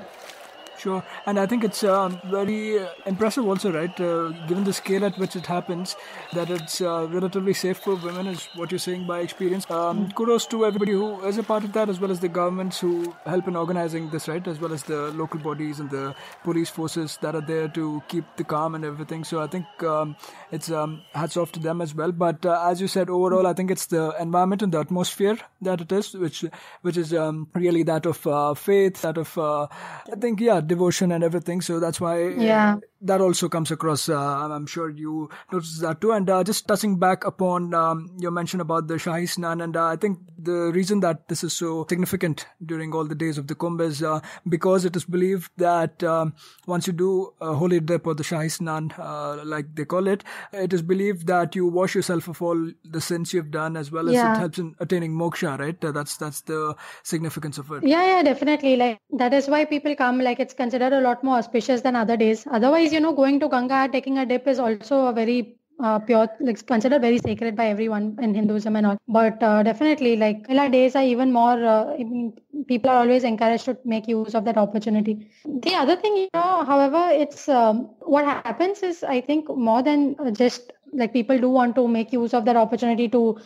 Sure, 0.81 1.03
and 1.27 1.39
I 1.39 1.45
think 1.45 1.63
it's 1.63 1.83
um, 1.83 2.19
very 2.25 2.79
uh, 2.79 2.87
impressive 3.05 3.47
also, 3.47 3.71
right? 3.71 3.99
Uh, 4.01 4.29
given 4.47 4.63
the 4.63 4.73
scale 4.73 5.05
at 5.05 5.15
which 5.19 5.35
it 5.35 5.45
happens, 5.45 5.95
that 6.33 6.49
it's 6.49 6.81
uh, 6.81 7.07
relatively 7.11 7.53
safe 7.53 7.77
for 7.77 7.93
women, 7.95 8.25
is 8.25 8.49
what 8.55 8.71
you're 8.71 8.79
saying 8.79 9.05
by 9.05 9.19
experience. 9.19 9.69
Um, 9.69 10.11
kudos 10.13 10.47
to 10.47 10.65
everybody 10.65 10.93
who 10.93 11.23
is 11.23 11.37
a 11.37 11.43
part 11.43 11.63
of 11.63 11.73
that, 11.73 11.87
as 11.87 11.99
well 11.99 12.09
as 12.09 12.19
the 12.19 12.29
governments 12.29 12.79
who 12.79 13.13
help 13.27 13.47
in 13.47 13.55
organizing 13.55 14.09
this, 14.09 14.27
right? 14.27 14.47
As 14.47 14.59
well 14.59 14.73
as 14.73 14.81
the 14.81 15.11
local 15.11 15.39
bodies 15.39 15.79
and 15.79 15.91
the 15.91 16.15
police 16.43 16.69
forces 16.69 17.19
that 17.21 17.35
are 17.35 17.41
there 17.41 17.67
to 17.67 18.01
keep 18.07 18.25
the 18.37 18.43
calm 18.43 18.73
and 18.73 18.83
everything. 18.83 19.23
So 19.23 19.39
I 19.39 19.45
think 19.45 19.67
um, 19.83 20.15
it's 20.51 20.71
um, 20.71 21.03
hats 21.13 21.37
off 21.37 21.51
to 21.51 21.59
them 21.59 21.81
as 21.81 21.93
well. 21.93 22.11
But 22.11 22.43
uh, 22.43 22.59
as 22.67 22.81
you 22.81 22.87
said, 22.87 23.07
overall, 23.07 23.45
I 23.45 23.53
think 23.53 23.69
it's 23.69 23.85
the 23.85 24.15
environment 24.19 24.63
and 24.63 24.71
the 24.71 24.79
atmosphere 24.79 25.37
that 25.61 25.81
it 25.81 25.91
is, 25.91 26.15
which 26.15 26.43
which 26.81 26.97
is 26.97 27.13
um, 27.13 27.49
really 27.53 27.83
that 27.83 28.07
of 28.07 28.25
uh, 28.25 28.55
faith, 28.55 29.03
that 29.03 29.19
of 29.19 29.37
uh, 29.37 29.67
I 30.11 30.15
think 30.19 30.39
yeah, 30.39 30.59
devotion 30.73 31.11
and 31.11 31.23
everything. 31.29 31.59
So 31.67 31.79
that's 31.83 31.99
why 32.03 32.15
Yeah. 32.49 32.77
That 33.01 33.21
also 33.21 33.49
comes 33.49 33.71
across. 33.71 34.07
Uh, 34.09 34.17
I'm- 34.19 34.65
sure 34.67 34.89
you 34.89 35.29
noticed 35.51 35.81
that 35.81 35.99
too. 36.01 36.11
And 36.11 36.29
uh, 36.29 36.43
just 36.43 36.67
touching 36.67 36.97
back 36.97 37.25
upon 37.25 37.73
um, 37.73 38.09
your 38.19 38.31
mention 38.31 38.61
about 38.61 38.87
the 38.87 38.95
Shahi 38.95 39.23
Snan, 39.23 39.63
and 39.63 39.75
uh, 39.75 39.85
I 39.87 39.95
think 39.95 40.19
the 40.37 40.71
reason 40.73 40.99
that 41.01 41.27
this 41.27 41.43
is 41.43 41.53
so 41.53 41.85
significant 41.89 42.45
during 42.65 42.93
all 42.93 43.05
the 43.05 43.15
days 43.15 43.37
of 43.37 43.47
the 43.47 43.55
Kumbh 43.55 43.81
is 43.81 44.01
uh, 44.03 44.19
because 44.47 44.85
it 44.85 44.95
is 44.95 45.03
believed 45.05 45.51
that 45.57 46.03
um, 46.03 46.33
once 46.67 46.87
you 46.87 46.93
do 46.93 47.33
a 47.41 47.53
holy 47.55 47.79
dip 47.79 48.05
or 48.07 48.13
the 48.13 48.23
Shahi 48.23 48.49
Snan, 48.57 48.93
uh, 48.99 49.43
like 49.45 49.73
they 49.75 49.85
call 49.85 50.07
it, 50.07 50.23
it 50.53 50.71
is 50.73 50.81
believed 50.81 51.27
that 51.27 51.55
you 51.55 51.65
wash 51.67 51.95
yourself 51.95 52.27
of 52.27 52.41
all 52.41 52.71
the 52.85 53.01
sins 53.01 53.33
you've 53.33 53.51
done, 53.51 53.75
as 53.75 53.91
well 53.91 54.07
as 54.07 54.13
Yeah. 54.13 54.33
it 54.35 54.39
helps 54.39 54.59
in 54.59 54.75
attaining 54.79 55.13
moksha. 55.13 55.57
Right? 55.59 55.83
Uh, 55.83 55.91
that's 55.91 56.17
that's 56.17 56.41
the 56.41 56.75
significance 57.03 57.57
of 57.57 57.71
it. 57.71 57.83
yeah 57.83 58.05
yeah 58.05 58.23
definitely 58.23 58.75
like 58.75 58.97
that 59.21 59.33
is 59.33 59.47
why 59.47 59.65
people 59.65 59.95
come 59.95 60.19
like 60.19 60.39
it's 60.39 60.53
considered 60.53 60.93
a 60.93 61.01
lot 61.01 61.23
more 61.23 61.37
auspicious 61.37 61.81
than 61.81 61.95
other 61.95 62.15
days 62.17 62.45
otherwise 62.51 62.90
you 62.91 62.99
know 62.99 63.13
going 63.13 63.39
to 63.39 63.49
ganga 63.49 63.87
taking 63.91 64.17
a 64.17 64.25
dip 64.25 64.47
is 64.47 64.59
also 64.59 65.05
a 65.07 65.13
very 65.13 65.57
uh, 65.83 65.99
pure 65.99 66.27
like 66.39 66.65
considered 66.65 67.01
very 67.01 67.17
sacred 67.17 67.55
by 67.55 67.67
everyone 67.67 68.17
in 68.21 68.35
hinduism 68.35 68.75
and 68.75 68.85
all. 68.85 68.97
But 69.07 69.41
uh, 69.41 69.63
definitely 69.63 70.15
like 70.15 70.47
Mela 70.47 70.69
days 70.69 70.95
are 70.95 71.03
even 71.03 71.31
more 71.31 71.63
uh, 71.65 71.93
i 71.93 72.03
mean 72.03 72.33
people 72.67 72.89
are 72.91 72.97
always 72.97 73.23
encouraged 73.23 73.65
to 73.65 73.77
make 73.85 74.07
use 74.07 74.35
of 74.35 74.45
that 74.45 74.57
opportunity. 74.57 75.27
The 75.45 75.73
other 75.75 75.95
thing 75.95 76.17
you 76.17 76.27
know 76.33 76.63
however 76.65 77.09
it's 77.11 77.49
um, 77.49 77.89
what 78.01 78.25
happens 78.25 78.83
is 78.83 79.03
i 79.03 79.19
think 79.21 79.49
more 79.55 79.81
than 79.81 80.15
just 80.33 80.71
like 80.93 81.13
people 81.13 81.39
do 81.39 81.49
want 81.49 81.75
to 81.75 81.87
make 81.87 82.13
use 82.13 82.33
of 82.33 82.45
that 82.45 82.55
opportunity 82.55 83.07
to 83.09 83.39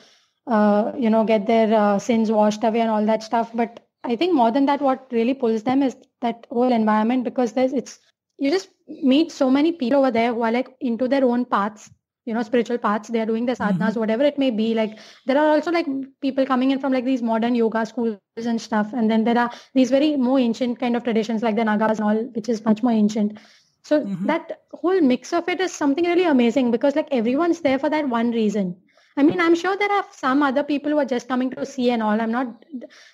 uh, 0.47 0.91
you 0.97 1.09
know 1.09 1.23
get 1.23 1.47
their 1.47 1.73
uh, 1.73 1.99
sins 1.99 2.31
washed 2.31 2.63
away 2.63 2.81
and 2.81 2.89
all 2.89 3.05
that 3.05 3.23
stuff. 3.23 3.51
But 3.53 3.79
i 4.03 4.15
think 4.15 4.35
more 4.35 4.51
than 4.51 4.65
that 4.67 4.81
what 4.81 5.07
really 5.11 5.33
pulls 5.33 5.63
them 5.63 5.81
is 5.81 5.95
that 6.21 6.45
whole 6.51 6.71
environment 6.71 7.23
because 7.23 7.53
there's 7.53 7.73
it's 7.73 7.99
you 8.37 8.51
just 8.51 8.69
meet 8.87 9.31
so 9.31 9.49
many 9.49 9.71
people 9.71 9.99
over 9.99 10.11
there 10.11 10.33
who 10.33 10.41
are 10.41 10.51
like 10.51 10.75
into 10.79 11.07
their 11.07 11.25
own 11.25 11.45
paths 11.45 11.89
you 12.25 12.33
know 12.33 12.43
spiritual 12.43 12.77
paths 12.77 13.09
they 13.09 13.19
are 13.19 13.25
doing 13.25 13.45
their 13.45 13.55
sadhanas 13.55 13.91
mm-hmm. 13.91 13.99
whatever 13.99 14.23
it 14.23 14.37
may 14.37 14.49
be 14.51 14.73
like 14.73 14.97
there 15.25 15.37
are 15.37 15.49
also 15.55 15.71
like 15.71 15.87
people 16.21 16.45
coming 16.45 16.71
in 16.71 16.79
from 16.79 16.93
like 16.93 17.05
these 17.05 17.21
modern 17.21 17.55
yoga 17.55 17.85
schools 17.85 18.19
and 18.35 18.61
stuff 18.61 18.93
and 18.93 19.09
then 19.09 19.23
there 19.23 19.37
are 19.37 19.51
these 19.73 19.89
very 19.89 20.15
more 20.15 20.39
ancient 20.39 20.79
kind 20.79 20.95
of 20.95 21.03
traditions 21.03 21.43
like 21.43 21.55
the 21.55 21.63
nagas 21.63 21.99
and 21.99 22.07
all 22.07 22.23
which 22.39 22.49
is 22.49 22.63
much 22.65 22.81
more 22.83 22.91
ancient 22.91 23.37
so 23.83 24.01
mm-hmm. 24.01 24.25
that 24.25 24.61
whole 24.73 24.99
mix 25.01 25.33
of 25.33 25.47
it 25.47 25.59
is 25.59 25.71
something 25.71 26.05
really 26.05 26.23
amazing 26.23 26.71
because 26.71 26.95
like 26.95 27.07
everyone's 27.11 27.61
there 27.61 27.79
for 27.79 27.89
that 27.89 28.09
one 28.09 28.31
reason 28.31 28.75
I 29.17 29.23
mean, 29.23 29.39
I'm 29.39 29.55
sure 29.55 29.77
there 29.77 29.91
are 29.91 30.05
some 30.11 30.43
other 30.43 30.63
people 30.63 30.91
who 30.91 30.97
are 30.97 31.05
just 31.05 31.29
coming 31.29 31.49
to 31.51 31.65
see 31.65 31.89
and 31.91 32.03
all. 32.03 32.19
I'm 32.19 32.31
not, 32.31 32.65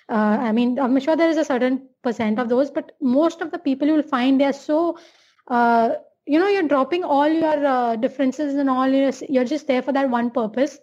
uh, 0.08 0.14
I 0.48 0.50
mean, 0.50 0.78
I'm 0.80 0.98
sure 0.98 1.14
there 1.14 1.30
is 1.30 1.36
a 1.36 1.44
certain 1.44 1.88
percent 2.02 2.40
of 2.40 2.48
those, 2.48 2.72
but 2.72 2.92
most 3.00 3.40
of 3.40 3.52
the 3.52 3.58
people 3.58 3.86
you 3.86 3.94
will 3.94 4.02
find 4.02 4.40
they're 4.40 4.52
so, 4.52 4.98
uh, 5.48 5.94
you 6.26 6.38
know, 6.38 6.48
you're 6.48 6.68
dropping 6.68 7.04
all 7.04 7.28
your 7.28 7.66
uh, 7.66 7.96
differences 7.96 8.54
and 8.54 8.70
all. 8.70 8.88
You're, 8.88 9.12
you're 9.28 9.44
just 9.44 9.66
there 9.66 9.82
for 9.82 9.92
that 9.92 10.08
one 10.08 10.30
purpose. 10.30 10.78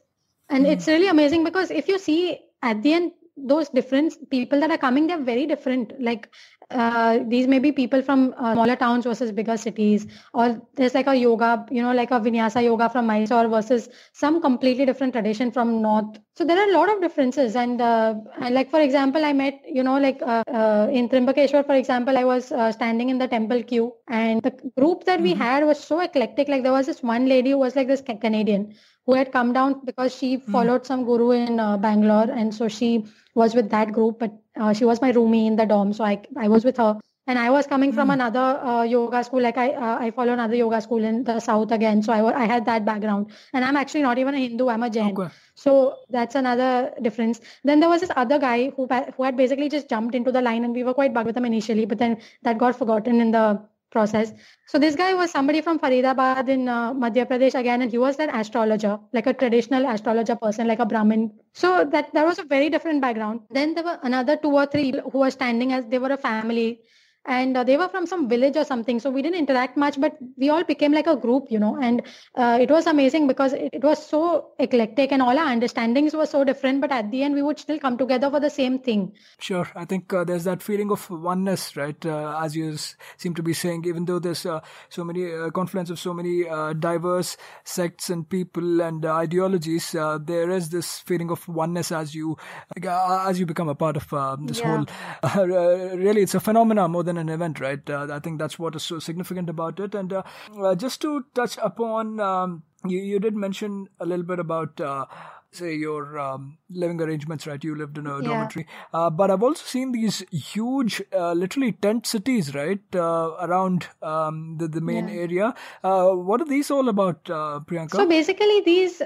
And 0.50 0.66
mm. 0.66 0.72
it's 0.72 0.88
really 0.88 1.08
amazing 1.08 1.44
because 1.44 1.72
if 1.72 1.88
you 1.88 1.98
see 1.98 2.40
at 2.62 2.84
the 2.84 2.94
end, 2.94 3.12
those 3.46 3.70
different 3.70 4.30
people 4.30 4.60
that 4.60 4.72
are 4.72 4.78
coming 4.78 5.08
they're 5.08 5.22
very 5.22 5.46
different. 5.46 5.94
Like 6.00 6.30
uh, 6.72 7.20
these 7.28 7.48
may 7.48 7.58
be 7.60 7.72
people 7.72 8.02
from 8.02 8.36
uh, 8.38 8.54
smaller 8.54 8.76
towns 8.76 9.06
versus 9.06 9.32
bigger 9.32 9.58
cities 9.58 10.06
or 10.34 10.62
there's 10.76 10.94
like 10.94 11.08
a 11.08 11.16
yoga 11.16 11.66
you 11.72 11.82
know 11.82 11.94
like 11.94 12.12
a 12.12 12.20
vinyasa 12.20 12.64
yoga 12.64 12.90
from 12.90 13.08
mysore 13.08 13.48
versus 13.48 13.90
some 14.14 14.40
completely 14.40 14.86
different 14.86 15.14
tradition 15.14 15.52
from 15.52 15.82
north. 15.82 16.20
So 16.36 16.46
there 16.46 16.60
are 16.60 16.70
a 16.70 16.74
lot 16.74 16.94
of 16.94 17.02
differences. 17.02 17.56
And, 17.56 17.82
uh, 17.82 18.16
and 18.40 18.54
like 18.54 18.70
for 18.70 18.82
example 18.82 19.26
i 19.26 19.34
met 19.34 19.62
you 19.68 19.84
know 19.84 19.98
like 19.98 20.22
uh, 20.22 20.44
uh, 20.48 20.88
in 20.92 21.10
trimbakeshwar 21.10 21.66
for 21.66 21.76
example 21.76 22.18
i 22.18 22.24
was 22.24 22.52
uh, 22.52 22.72
standing 22.72 23.10
in 23.10 23.18
the 23.18 23.28
temple 23.28 23.64
queue 23.64 23.94
and 24.08 24.42
the 24.44 24.52
group 24.78 25.06
that 25.06 25.22
we 25.22 25.32
mm-hmm. 25.32 25.42
had 25.42 25.66
was 25.66 25.80
so 25.80 26.00
eclectic. 26.00 26.48
Like 26.48 26.64
there 26.64 26.72
was 26.72 26.86
this 26.86 27.02
one 27.02 27.28
lady 27.28 27.52
who 27.52 27.58
was 27.58 27.76
like 27.76 27.88
this 27.88 28.02
canadian 28.02 28.76
who 29.10 29.16
had 29.16 29.32
come 29.32 29.54
down 29.54 29.76
because 29.86 30.16
she 30.16 30.38
mm-hmm. 30.38 30.52
followed 30.52 30.86
some 30.86 31.04
guru 31.04 31.32
in 31.32 31.58
bangalore 31.86 32.30
and 32.30 32.54
so 32.54 32.68
she 32.68 32.90
was 33.34 33.56
with 33.56 33.70
that 33.70 33.92
group, 33.92 34.20
but 34.20 34.32
uh, 34.60 34.74
she 34.74 34.86
was 34.86 35.02
my 35.02 35.12
roomie 35.12 35.46
in 35.48 35.56
the 35.56 35.66
dorm, 35.66 35.94
so 35.94 36.04
I 36.04 36.22
I 36.38 36.48
was 36.48 36.66
with 36.66 36.78
her. 36.78 37.00
And 37.32 37.38
I 37.38 37.50
was 37.54 37.68
coming 37.68 37.92
from 37.96 38.10
mm. 38.10 38.14
another 38.14 38.46
uh, 38.70 38.84
yoga 38.92 39.24
school, 39.24 39.44
like 39.48 39.58
I 39.64 39.68
uh, 39.88 39.98
I 40.06 40.10
follow 40.20 40.34
another 40.34 40.56
yoga 40.56 40.82
school 40.82 41.04
in 41.10 41.24
the 41.24 41.40
south 41.40 41.72
again, 41.78 42.02
so 42.08 42.14
I 42.14 42.22
I 42.44 42.46
had 42.52 42.66
that 42.70 42.86
background. 42.86 43.36
And 43.54 43.68
I'm 43.70 43.78
actually 43.82 44.06
not 44.06 44.22
even 44.24 44.40
a 44.40 44.42
Hindu; 44.46 44.70
I'm 44.76 44.86
a 44.88 44.90
Jain. 44.96 45.12
Okay. 45.18 45.30
So 45.66 45.76
that's 46.18 46.40
another 46.42 46.72
difference. 47.08 47.42
Then 47.72 47.86
there 47.86 47.92
was 47.94 48.06
this 48.06 48.16
other 48.24 48.40
guy 48.46 48.58
who 48.78 48.88
who 49.18 49.28
had 49.28 49.38
basically 49.44 49.70
just 49.76 49.94
jumped 49.96 50.16
into 50.22 50.34
the 50.38 50.42
line, 50.50 50.70
and 50.70 50.80
we 50.82 50.88
were 50.90 50.98
quite 51.02 51.14
bugged 51.20 51.32
with 51.34 51.42
him 51.42 51.50
initially, 51.52 51.86
but 51.94 52.02
then 52.06 52.18
that 52.50 52.64
got 52.66 52.82
forgotten 52.84 53.22
in 53.28 53.38
the 53.38 53.46
process. 53.92 54.34
So 54.68 54.80
this 54.80 54.96
guy 54.96 55.14
was 55.14 55.32
somebody 55.32 55.62
from 55.62 55.80
Faridabad 55.80 56.50
in 56.50 56.68
uh, 56.68 56.94
Madhya 56.94 57.26
Pradesh 57.28 57.56
again, 57.60 57.82
and 57.82 57.92
he 57.92 57.98
was 57.98 58.20
an 58.20 58.30
astrologer, 58.30 59.00
like 59.14 59.28
a 59.28 59.34
traditional 59.34 59.88
astrologer 59.88 60.36
person, 60.36 60.68
like 60.68 60.80
a 60.80 60.86
Brahmin. 60.86 61.32
So 61.54 61.86
that 61.86 62.14
that 62.14 62.26
was 62.26 62.40
a 62.40 62.44
very 62.44 62.70
different 62.70 63.02
background. 63.02 63.42
Then 63.50 63.74
there 63.74 63.84
were 63.84 64.00
another 64.04 64.38
two 64.38 64.52
or 64.52 64.66
three 64.66 64.94
who 65.12 65.20
were 65.20 65.32
standing 65.32 65.74
as 65.74 65.86
they 65.88 66.00
were 66.00 66.12
a 66.12 66.18
family 66.18 66.82
and 67.30 67.56
uh, 67.56 67.64
they 67.64 67.78
were 67.78 67.88
from 67.88 68.08
some 68.08 68.28
village 68.28 68.58
or 68.58 68.66
something 68.66 69.00
so 69.00 69.10
we 69.10 69.22
didn't 69.22 69.38
interact 69.38 69.78
much 69.78 70.00
but 70.02 70.18
we 70.36 70.50
all 70.50 70.64
became 70.64 70.92
like 70.92 71.08
a 71.08 71.16
group 71.16 71.46
you 71.50 71.60
know. 71.60 71.78
And 71.82 72.02
uh, 72.36 72.58
it 72.60 72.70
was 72.72 72.88
amazing 72.88 73.28
because 73.28 73.54
it, 73.54 73.70
it, 73.74 73.84
was 73.84 74.04
so 74.06 74.52
eclectic 74.58 75.12
and 75.12 75.22
all 75.22 75.38
our 75.38 75.46
understandings 75.46 76.14
were 76.14 76.26
so 76.26 76.44
different 76.44 76.82
but 76.82 76.92
at 76.92 77.12
the 77.12 77.24
end 77.24 77.36
we 77.36 77.44
would 77.44 77.60
still 77.60 77.80
come 77.80 77.98
together 77.98 78.30
for 78.30 78.40
the 78.40 78.50
same 78.50 78.80
thing. 78.80 79.14
Sure 79.40 79.68
i 79.76 79.86
think 79.86 80.12
uh, 80.14 80.24
there's 80.24 80.44
that 80.44 80.64
feeling 80.64 80.92
of 80.92 81.10
oneness 81.10 81.76
right? 81.78 82.06
Uh, 82.06 82.40
as 82.42 82.56
you 82.56 82.76
seem 83.18 83.36
to 83.36 83.44
be 83.44 83.54
saying 83.54 83.86
even 83.86 84.06
though 84.06 84.20
there's 84.20 84.46
uh, 84.46 84.60
so 84.90 85.04
many 85.04 85.32
uh, 85.32 85.50
confluence 85.52 85.90
of 85.90 86.00
so 86.00 86.14
many 86.14 86.46
diverse 86.80 87.38
sects 87.64 88.10
and 88.10 88.28
people 88.30 88.82
and 88.82 89.06
ideologies 89.06 89.92
there 89.92 90.50
is 90.50 90.70
this 90.70 91.00
feeling 91.00 91.30
of 91.30 91.48
oneness 91.48 91.92
as 91.92 92.16
you 92.16 92.38
as 92.84 93.40
you 93.40 93.46
become 93.46 93.70
a 93.70 93.76
part 93.76 93.98
of 93.98 94.08
this 94.48 94.60
yeah. 94.60 94.84
whole 95.24 95.46
really 95.46 96.22
it's 96.22 96.36
a 96.36 96.40
phenomenon 96.40 96.92
more 96.92 97.04
than 97.04 97.19
an 97.20 97.30
event, 97.30 97.60
right? 97.60 97.90
Uh, 97.90 98.08
I 98.12 98.20
think 98.20 98.40
that's 98.40 98.58
what 98.58 98.76
is 98.76 98.84
so 98.84 99.00
significant 99.00 99.50
about 99.50 99.80
it. 99.80 99.96
And 99.96 100.12
uh, 100.12 100.24
uh, 100.58 100.76
just 100.76 101.02
to 101.02 101.26
touch 101.34 101.58
upon, 101.62 102.20
um, 102.20 102.64
you, 102.86 103.00
you 103.00 103.20
did 103.20 103.36
mention 103.36 103.88
a 104.00 104.06
little 104.06 104.26
bit 104.26 104.40
about 104.40 104.80
uh, 104.80 105.06
say 105.52 105.74
your 105.74 106.20
um, 106.20 106.58
living 106.70 107.02
arrangements 107.02 107.48
right 107.48 107.64
you 107.64 107.76
lived 107.76 107.98
in 107.98 108.06
a 108.06 108.18
yeah. 108.18 108.28
dormitory 108.28 108.68
uh, 108.94 109.10
but 109.10 109.32
i've 109.32 109.42
also 109.42 109.64
seen 109.66 109.92
these 109.92 110.24
huge 110.32 111.02
uh, 111.12 111.34
literally 111.34 111.72
tent 111.72 112.06
cities 112.06 112.54
right 112.54 112.84
uh, 112.94 113.32
around 113.42 113.88
um, 114.04 114.58
the, 114.60 114.68
the 114.68 114.80
main 114.80 115.08
yeah. 115.08 115.16
area 115.16 115.56
what 115.82 116.40
are 116.40 116.46
these 116.46 116.70
all 116.70 116.88
about 116.88 117.24
priyanka 117.24 117.96
so 117.96 118.08
basically 118.08 118.62
these 118.62 119.02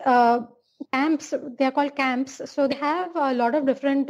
camps 0.91 1.33
they 1.57 1.63
are 1.63 1.71
called 1.71 1.95
camps 1.95 2.41
so 2.45 2.67
they 2.67 2.75
have 2.75 3.15
a 3.15 3.33
lot 3.33 3.55
of 3.55 3.65
different 3.65 4.09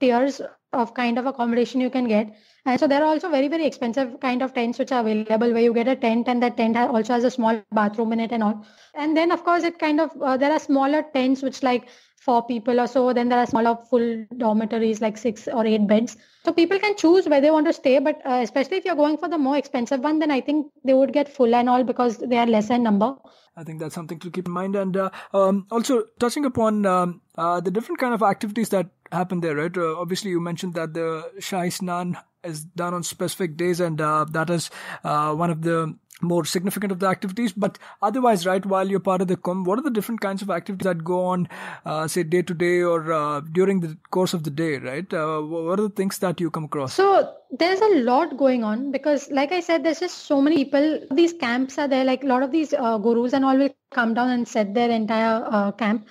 tiers 0.00 0.40
of 0.72 0.94
kind 0.94 1.18
of 1.18 1.26
accommodation 1.26 1.80
you 1.80 1.90
can 1.90 2.06
get 2.08 2.34
and 2.66 2.80
so 2.80 2.88
there 2.88 3.02
are 3.02 3.06
also 3.06 3.30
very, 3.30 3.46
very 3.46 3.64
expensive 3.64 4.18
kind 4.18 4.42
of 4.42 4.52
tents 4.52 4.78
which 4.80 4.90
are 4.90 5.00
available 5.00 5.52
where 5.52 5.62
you 5.62 5.72
get 5.72 5.86
a 5.86 5.94
tent 5.94 6.26
and 6.26 6.42
that 6.42 6.56
tent 6.56 6.76
also 6.76 7.12
has 7.12 7.22
a 7.22 7.30
small 7.30 7.62
bathroom 7.72 8.12
in 8.12 8.18
it 8.18 8.32
and 8.32 8.42
all. 8.42 8.66
And 8.94 9.16
then 9.16 9.30
of 9.30 9.44
course 9.44 9.62
it 9.62 9.78
kind 9.78 10.00
of, 10.00 10.10
uh, 10.20 10.36
there 10.36 10.50
are 10.50 10.58
smaller 10.58 11.04
tents 11.14 11.42
which 11.42 11.62
like 11.62 11.88
four 12.26 12.42
people 12.46 12.80
or 12.84 12.86
so. 12.86 13.12
Then 13.18 13.30
there 13.30 13.38
are 13.38 13.46
smaller 13.46 13.76
full 13.90 14.08
dormitories 14.36 15.00
like 15.00 15.16
six 15.16 15.48
or 15.48 15.64
eight 15.64 15.86
beds. 15.86 16.16
So 16.44 16.52
people 16.52 16.78
can 16.78 16.96
choose 16.96 17.28
where 17.28 17.40
they 17.40 17.50
want 17.50 17.66
to 17.66 17.72
stay. 17.72 17.98
But 17.98 18.20
uh, 18.26 18.40
especially 18.42 18.78
if 18.78 18.84
you're 18.84 19.00
going 19.02 19.16
for 19.16 19.28
the 19.28 19.38
more 19.38 19.56
expensive 19.56 20.00
one, 20.00 20.18
then 20.18 20.30
I 20.30 20.40
think 20.40 20.66
they 20.84 20.94
would 20.94 21.12
get 21.12 21.32
full 21.38 21.54
and 21.54 21.68
all 21.68 21.84
because 21.84 22.18
they 22.18 22.36
are 22.44 22.46
lesser 22.46 22.78
number. 22.78 23.14
I 23.56 23.64
think 23.64 23.80
that's 23.80 23.94
something 23.94 24.18
to 24.20 24.30
keep 24.30 24.46
in 24.46 24.52
mind. 24.52 24.76
And 24.76 24.96
uh, 24.96 25.10
um, 25.32 25.66
also 25.70 26.04
touching 26.20 26.44
upon 26.44 26.84
um, 26.84 27.20
uh, 27.38 27.60
the 27.60 27.70
different 27.70 28.00
kind 28.00 28.12
of 28.12 28.22
activities 28.22 28.68
that 28.70 28.90
happen 29.12 29.40
there, 29.40 29.56
right? 29.56 29.76
Uh, 29.76 29.98
obviously, 29.98 30.30
you 30.30 30.40
mentioned 30.40 30.74
that 30.74 30.94
the 30.94 31.30
Shahi 31.38 31.72
Snan 31.78 32.16
is 32.44 32.64
done 32.64 32.94
on 32.94 33.02
specific 33.02 33.56
days, 33.56 33.80
and 33.80 34.00
uh, 34.00 34.24
that 34.30 34.50
is 34.50 34.70
uh, 35.04 35.34
one 35.34 35.50
of 35.50 35.62
the 35.62 35.94
more 36.22 36.44
significant 36.44 36.92
of 36.92 36.98
the 36.98 37.06
activities. 37.06 37.52
But 37.52 37.78
otherwise, 38.02 38.46
right, 38.46 38.64
while 38.64 38.88
you're 38.88 39.00
part 39.00 39.20
of 39.20 39.28
the 39.28 39.36
Kumbh, 39.36 39.64
what 39.64 39.78
are 39.78 39.82
the 39.82 39.90
different 39.90 40.20
kinds 40.20 40.42
of 40.42 40.50
activities 40.50 40.84
that 40.84 41.04
go 41.04 41.24
on, 41.24 41.48
uh, 41.84 42.08
say, 42.08 42.22
day 42.22 42.42
to 42.42 42.54
day 42.54 42.82
or 42.82 43.12
uh, 43.12 43.40
during 43.40 43.80
the 43.80 43.96
course 44.10 44.34
of 44.34 44.44
the 44.44 44.50
day, 44.50 44.78
right? 44.78 45.12
Uh, 45.12 45.40
what 45.40 45.78
are 45.78 45.88
the 45.88 45.88
things 45.90 46.18
that 46.18 46.40
you 46.40 46.50
come 46.50 46.64
across? 46.64 46.94
So 46.94 47.32
there's 47.50 47.80
a 47.80 47.94
lot 48.00 48.36
going 48.36 48.64
on 48.64 48.92
because, 48.92 49.30
like 49.30 49.52
I 49.52 49.60
said, 49.60 49.84
there's 49.84 50.00
just 50.00 50.18
so 50.18 50.40
many 50.40 50.64
people. 50.64 51.00
These 51.10 51.34
camps 51.34 51.78
are 51.78 51.88
there. 51.88 52.04
Like 52.04 52.24
a 52.24 52.26
lot 52.26 52.42
of 52.42 52.50
these 52.50 52.72
uh, 52.72 52.98
gurus 52.98 53.32
and 53.32 53.44
all 53.44 53.56
will 53.56 53.74
come 53.90 54.14
down 54.14 54.30
and 54.30 54.48
set 54.48 54.74
their 54.74 54.90
entire 54.90 55.44
uh, 55.50 55.72
camp 55.72 56.06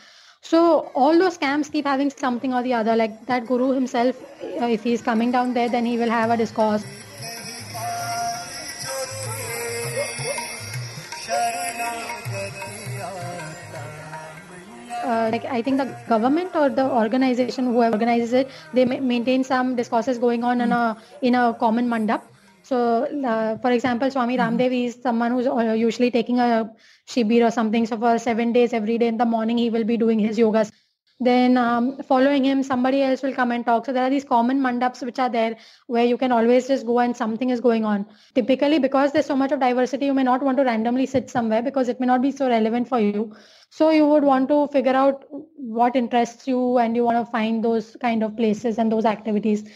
so 0.45 0.91
all 0.93 1.17
those 1.17 1.37
camps 1.37 1.69
keep 1.69 1.87
having 1.87 2.11
something 2.11 2.53
or 2.53 2.61
the 2.61 2.73
other. 2.75 2.95
Like 2.95 3.25
that 3.25 3.47
guru 3.47 3.71
himself, 3.71 4.15
uh, 4.61 4.67
if 4.67 4.83
he's 4.83 5.01
coming 5.01 5.31
down 5.31 5.55
there, 5.55 5.69
then 5.69 5.87
he 5.87 5.97
will 5.97 6.11
have 6.11 6.29
a 6.29 6.37
discourse. 6.37 6.85
Uh, 15.05 15.29
like 15.31 15.45
I 15.45 15.61
think 15.61 15.77
the 15.77 15.85
government 16.09 16.55
or 16.55 16.69
the 16.69 16.85
organization, 17.01 17.65
who 17.67 17.83
organizes 17.83 18.33
it, 18.33 18.49
they 18.73 18.85
maintain 18.85 19.43
some 19.43 19.75
discourses 19.75 20.17
going 20.17 20.43
on 20.43 20.61
in 20.61 20.71
a 20.71 20.97
in 21.21 21.35
a 21.35 21.53
common 21.59 21.87
mandap. 21.87 22.23
So, 22.63 22.77
uh, 23.31 23.57
for 23.59 23.71
example, 23.71 24.09
Swami 24.09 24.37
mm-hmm. 24.37 24.57
Ramdev 24.57 24.73
is 24.85 24.97
someone 25.01 25.31
who's 25.31 25.45
uh, 25.47 25.73
usually 25.77 26.09
taking 26.09 26.39
a 26.39 26.71
shibir 27.07 27.47
or 27.47 27.51
something. 27.51 27.85
So, 27.85 27.97
for 27.97 28.17
seven 28.17 28.53
days, 28.53 28.73
every 28.73 28.97
day 28.97 29.07
in 29.07 29.17
the 29.17 29.25
morning, 29.25 29.59
he 29.59 29.69
will 29.69 29.83
be 29.83 29.97
doing 29.97 30.17
his 30.17 30.39
yogas. 30.39 30.71
Then, 31.19 31.55
um, 31.57 31.97
following 32.03 32.43
him, 32.43 32.61
somebody 32.61 33.01
else 33.01 33.23
will 33.23 33.33
come 33.33 33.51
and 33.51 33.65
talk. 33.65 33.85
So, 33.85 33.93
there 33.93 34.03
are 34.03 34.09
these 34.09 34.25
common 34.25 34.59
mandaps 34.59 35.01
which 35.01 35.17
are 35.17 35.29
there 35.29 35.55
where 35.87 36.03
you 36.03 36.17
can 36.17 36.33
always 36.33 36.67
just 36.67 36.85
go 36.85 36.99
and 36.99 37.15
something 37.15 37.49
is 37.49 37.61
going 37.61 37.85
on. 37.85 38.05
Typically, 38.33 38.79
because 38.79 39.13
there's 39.13 39.25
so 39.25 39.35
much 39.35 39.53
of 39.53 39.61
diversity, 39.61 40.07
you 40.07 40.13
may 40.13 40.23
not 40.23 40.43
want 40.43 40.57
to 40.57 40.65
randomly 40.65 41.05
sit 41.05 41.29
somewhere 41.29 41.61
because 41.61 41.87
it 41.87 42.01
may 42.01 42.05
not 42.05 42.21
be 42.21 42.31
so 42.31 42.49
relevant 42.49 42.89
for 42.89 42.99
you. 42.99 43.33
So, 43.69 43.91
you 43.91 44.05
would 44.07 44.23
want 44.23 44.49
to 44.49 44.67
figure 44.67 44.93
out 44.93 45.23
what 45.55 45.95
interests 45.95 46.47
you 46.47 46.79
and 46.79 46.97
you 46.97 47.05
want 47.05 47.25
to 47.25 47.31
find 47.31 47.63
those 47.63 47.95
kind 48.01 48.21
of 48.21 48.35
places 48.35 48.77
and 48.77 48.91
those 48.91 49.05
activities. 49.05 49.69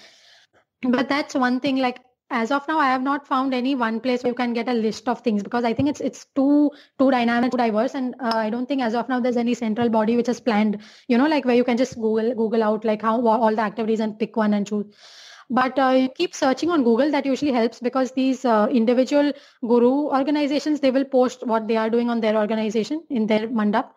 But 0.82 1.08
that's 1.08 1.36
one 1.36 1.62
thing 1.62 1.78
like 1.78 2.02
as 2.30 2.52
of 2.52 2.68
now 2.68 2.80
i 2.80 2.88
have 2.88 3.02
not 3.02 3.28
found 3.28 3.54
any 3.54 3.76
one 3.76 4.00
place 4.00 4.24
where 4.24 4.32
you 4.32 4.36
can 4.36 4.54
get 4.54 4.68
a 4.70 4.74
list 4.74 5.08
of 5.10 5.22
things 5.22 5.44
because 5.44 5.64
i 5.64 5.74
think 5.74 5.90
it's 5.90 6.02
it's 6.02 6.26
too 6.36 6.72
too 7.00 7.12
dynamic 7.12 7.52
too 7.52 7.58
diverse. 7.58 7.96
And 7.96 8.16
uh, 8.20 8.36
i 8.36 8.50
don't 8.50 8.68
think 8.68 8.82
as 8.82 8.96
of 8.96 9.10
now 9.10 9.20
there's 9.20 9.38
any 9.38 9.54
central 9.54 9.90
body 9.90 10.16
which 10.16 10.30
is 10.30 10.40
planned 10.40 10.80
you 11.08 11.18
know 11.18 11.28
like 11.28 11.46
where 11.46 11.56
you 11.56 11.64
can 11.64 11.78
just 11.78 11.96
google 11.96 12.34
google 12.36 12.64
out 12.64 12.86
like 12.86 13.02
how 13.02 13.26
all 13.28 13.56
the 13.56 13.62
activities 13.62 14.00
and 14.00 14.18
pick 14.20 14.36
one 14.38 14.54
and 14.54 14.68
choose. 14.68 14.86
But 15.50 15.78
uh, 15.80 15.90
you 15.98 16.10
keep 16.10 16.36
searching 16.36 16.70
on 16.70 16.84
google 16.84 17.12
that 17.12 17.26
usually 17.26 17.52
helps 17.52 17.80
because 17.80 18.12
these 18.12 18.46
uh, 18.46 18.68
individual 18.72 19.32
guru 19.62 19.92
organizations 20.20 20.80
they 20.80 20.92
will 20.92 21.06
post 21.06 21.46
what 21.46 21.68
they 21.68 21.78
are 21.78 21.90
doing 21.90 22.10
on 22.10 22.22
their 22.22 22.36
organization 22.38 23.04
in 23.10 23.28
their 23.28 23.48
mandap. 23.48 23.92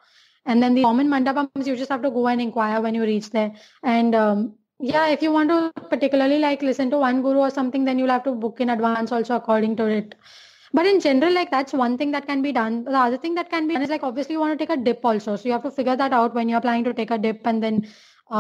And 0.47 0.63
then 0.63 0.75
the 0.75 0.83
common 0.83 1.09
mandapams 1.09 1.67
you 1.67 1.77
just 1.77 1.91
have 1.91 2.03
to 2.03 2.11
go 2.11 2.27
and 2.29 2.41
inquire 2.41 2.81
when 2.81 2.95
you 2.95 3.03
reach 3.03 3.31
there. 3.31 3.53
And 3.83 4.15
um, 4.15 4.55
yeah 4.83 5.07
if 5.09 5.23
you 5.23 5.31
want 5.33 5.51
to 5.51 5.59
particularly 5.91 6.39
like 6.39 6.63
listen 6.63 6.91
to 6.91 6.99
one 6.99 7.23
guru 7.23 7.41
or 7.41 7.51
something 7.51 7.85
then 7.85 7.99
you'll 7.99 8.15
have 8.17 8.25
to 8.25 8.33
book 8.35 8.61
in 8.61 8.71
advance 8.71 9.13
also 9.13 9.37
according 9.43 9.77
to 9.83 9.87
it 9.99 10.17
But 10.79 10.87
in 10.91 10.99
general, 11.05 11.35
like 11.37 11.51
that's 11.55 11.75
one 11.81 11.95
thing 12.01 12.13
that 12.15 12.27
can 12.31 12.41
be 12.47 12.51
done. 12.57 12.77
The 12.95 13.01
other 13.01 13.19
thing 13.25 13.35
that 13.39 13.51
can 13.55 13.69
be 13.71 13.75
done 13.77 13.85
is 13.87 13.93
like 13.95 14.07
obviously 14.09 14.37
you 14.37 14.41
want 14.43 14.55
to 14.55 14.61
take 14.63 14.73
a 14.77 14.79
dip 14.89 15.05
also. 15.11 15.35
So 15.43 15.49
you 15.51 15.55
have 15.57 15.67
to 15.69 15.73
figure 15.79 15.97
that 16.03 16.17
out 16.19 16.39
when 16.39 16.53
you're 16.53 16.63
planning 16.67 16.87
to 16.89 16.95
take 17.01 17.13
a 17.17 17.19
dip 17.27 17.51
and 17.53 17.67
then 17.67 17.79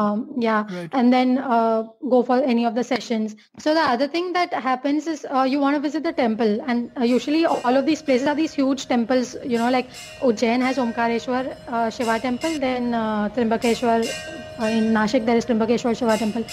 um, 0.01 0.23
yeah 0.47 0.65
Right. 0.77 0.97
and 1.01 1.15
then 1.17 1.39
uh, 1.57 1.85
go 2.15 2.23
for 2.31 2.39
any 2.55 2.65
of 2.71 2.75
the 2.81 2.85
sessions 2.91 3.37
so 3.67 3.75
the 3.75 3.85
other 3.95 4.09
thing 4.17 4.33
that 4.39 4.55
happens 4.69 5.07
is 5.15 5.27
uh, 5.39 5.45
you 5.55 5.61
want 5.67 5.77
to 5.77 5.83
visit 5.89 6.03
the 6.11 6.13
temple 6.21 6.55
and 6.75 6.91
uh, 7.05 7.05
usually 7.05 7.45
all 7.47 7.77
of 7.83 7.87
these 7.87 8.03
places 8.11 8.27
are 8.35 8.35
these 8.43 8.55
huge 8.63 8.87
temples 8.95 9.35
you 9.55 9.59
know 9.65 9.71
like 9.79 9.91
ujjain 10.31 10.67
has 10.71 10.79
omkareshwar 10.87 11.43
uh, 11.67 11.91
shiva 11.99 12.19
temple 12.29 12.59
then 12.69 12.95
uh, 12.95 13.29
trimbakeshwar 13.39 13.99
in 14.61 14.93
nashik 14.93 15.25
there 15.27 15.37
is 15.37 15.47
trimbakeshwar 15.47 15.97
shiva 15.97 16.19
temple. 16.19 16.45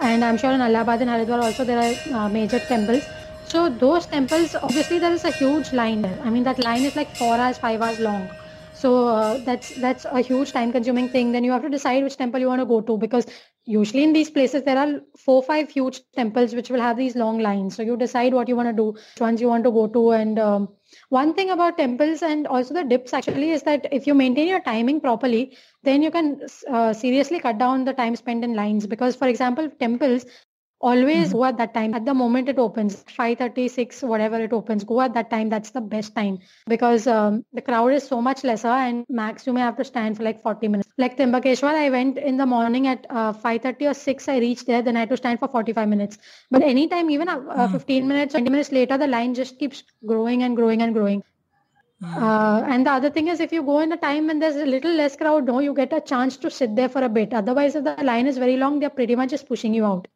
And 0.00 0.24
i'm 0.24 0.36
sure 0.36 0.52
in 0.52 0.60
allahabad 0.60 1.00
and 1.02 1.10
haridwar 1.10 1.42
also 1.42 1.64
there 1.64 1.78
are 1.78 1.94
uh, 2.18 2.28
major 2.28 2.58
temples. 2.58 3.04
So 3.44 3.68
those 3.68 4.06
temples 4.06 4.54
obviously 4.54 4.98
there 4.98 5.12
is 5.12 5.24
a 5.24 5.30
huge 5.30 5.72
line 5.72 6.02
there. 6.02 6.18
I 6.24 6.30
mean 6.30 6.44
that 6.44 6.62
line 6.62 6.84
is 6.84 6.96
like 6.96 7.14
4 7.16 7.36
hours 7.36 7.58
5 7.58 7.82
hours 7.82 7.98
long 7.98 8.28
so 8.78 9.08
uh, 9.08 9.38
that's 9.38 9.74
that's 9.76 10.04
a 10.04 10.20
huge 10.20 10.52
time 10.52 10.70
consuming 10.70 11.08
thing. 11.08 11.32
Then 11.32 11.42
you 11.42 11.50
have 11.50 11.62
to 11.62 11.68
decide 11.68 12.04
which 12.04 12.16
temple 12.16 12.40
you 12.40 12.46
want 12.46 12.60
to 12.60 12.66
go 12.66 12.80
to 12.80 12.96
because 12.96 13.26
usually 13.64 14.04
in 14.04 14.12
these 14.12 14.30
places 14.30 14.62
there 14.62 14.78
are 14.78 15.00
four 15.16 15.42
five 15.42 15.68
huge 15.68 16.00
temples 16.14 16.54
which 16.54 16.70
will 16.70 16.80
have 16.80 16.96
these 16.96 17.16
long 17.16 17.40
lines. 17.40 17.74
So 17.74 17.82
you 17.82 17.96
decide 17.96 18.34
what 18.34 18.48
you 18.48 18.54
want 18.54 18.68
to 18.68 18.72
do 18.72 18.92
which 18.92 19.20
ones 19.20 19.40
you 19.40 19.48
want 19.48 19.64
to 19.64 19.72
go 19.72 19.88
to. 19.88 20.12
And 20.12 20.38
um, 20.38 20.68
one 21.08 21.34
thing 21.34 21.50
about 21.50 21.76
temples 21.76 22.22
and 22.22 22.46
also 22.46 22.72
the 22.72 22.84
dips 22.84 23.12
actually 23.12 23.50
is 23.50 23.64
that 23.64 23.88
if 23.90 24.06
you 24.06 24.14
maintain 24.14 24.46
your 24.46 24.60
timing 24.60 25.00
properly 25.00 25.56
then 25.82 26.02
you 26.02 26.12
can 26.12 26.40
uh, 26.70 26.92
seriously 26.92 27.40
cut 27.40 27.58
down 27.58 27.84
the 27.84 27.94
time 27.94 28.14
spent 28.14 28.44
in 28.44 28.54
lines. 28.54 28.86
Because 28.86 29.16
for 29.16 29.26
example 29.26 29.68
temples 29.80 30.24
always 30.80 31.32
go 31.32 31.44
at 31.44 31.56
that 31.58 31.74
time. 31.74 31.94
At 31.94 32.04
the 32.04 32.14
moment 32.14 32.48
it 32.48 32.58
opens 32.58 33.02
536 33.02 34.02
whatever 34.02 34.40
it 34.40 34.52
opens 34.52 34.84
go 34.84 35.00
at 35.00 35.14
that 35.14 35.30
time. 35.30 35.48
That's 35.48 35.70
the 35.70 35.80
best 35.80 36.14
time 36.14 36.38
because 36.66 37.06
um, 37.06 37.44
the 37.52 37.62
crowd 37.62 37.92
is 37.92 38.06
so 38.06 38.20
much 38.22 38.44
lesser 38.44 38.68
and 38.68 39.04
max 39.08 39.46
you 39.46 39.52
may 39.52 39.60
have 39.60 39.76
to 39.76 39.84
stand 39.84 40.16
for 40.16 40.22
like 40.22 40.42
40 40.42 40.68
minutes. 40.68 40.88
Like 40.96 41.16
Trimbakeshwar 41.16 41.74
I 41.74 41.90
went 41.90 42.18
in 42.18 42.36
the 42.36 42.46
morning 42.46 42.86
at 42.86 43.06
uh, 43.10 43.32
5.30 43.32 43.90
or 43.90 43.94
6 43.94 44.28
I 44.28 44.38
reached 44.38 44.66
there 44.66 44.82
then 44.82 44.96
I 44.96 45.00
had 45.00 45.10
to 45.10 45.16
stand 45.16 45.40
for 45.40 45.48
45 45.48 45.88
minutes. 45.88 46.18
But 46.50 46.62
anytime 46.62 47.10
even 47.10 47.28
uh, 47.28 47.40
uh, 47.48 47.68
15 47.68 48.06
minutes 48.06 48.32
20 48.32 48.50
minutes 48.50 48.72
later 48.72 48.98
the 48.98 49.06
line 49.06 49.34
just 49.34 49.58
keeps 49.58 49.82
growing 50.06 50.42
and 50.42 50.56
growing 50.56 50.82
and 50.82 50.94
growing. 50.94 51.22
Uh, 52.00 52.62
and 52.68 52.86
the 52.86 52.92
other 52.92 53.10
thing 53.10 53.26
is 53.26 53.40
if 53.40 53.52
you 53.52 53.60
go 53.60 53.80
in 53.80 53.90
a 53.90 53.96
time 53.96 54.28
when 54.28 54.38
there's 54.38 54.54
a 54.54 54.64
little 54.64 54.92
less 54.92 55.16
crowd 55.16 55.44
no 55.46 55.58
you 55.58 55.74
get 55.74 55.92
a 55.92 56.00
chance 56.00 56.36
to 56.36 56.48
sit 56.48 56.76
there 56.76 56.88
for 56.88 57.02
a 57.02 57.08
bit. 57.08 57.34
Otherwise 57.34 57.74
if 57.74 57.82
the 57.82 57.96
line 58.04 58.28
is 58.28 58.38
very 58.38 58.56
long 58.56 58.78
they're 58.78 58.90
pretty 58.90 59.16
much 59.16 59.30
just 59.30 59.48
pushing 59.48 59.74
you 59.74 59.84
out 59.84 60.06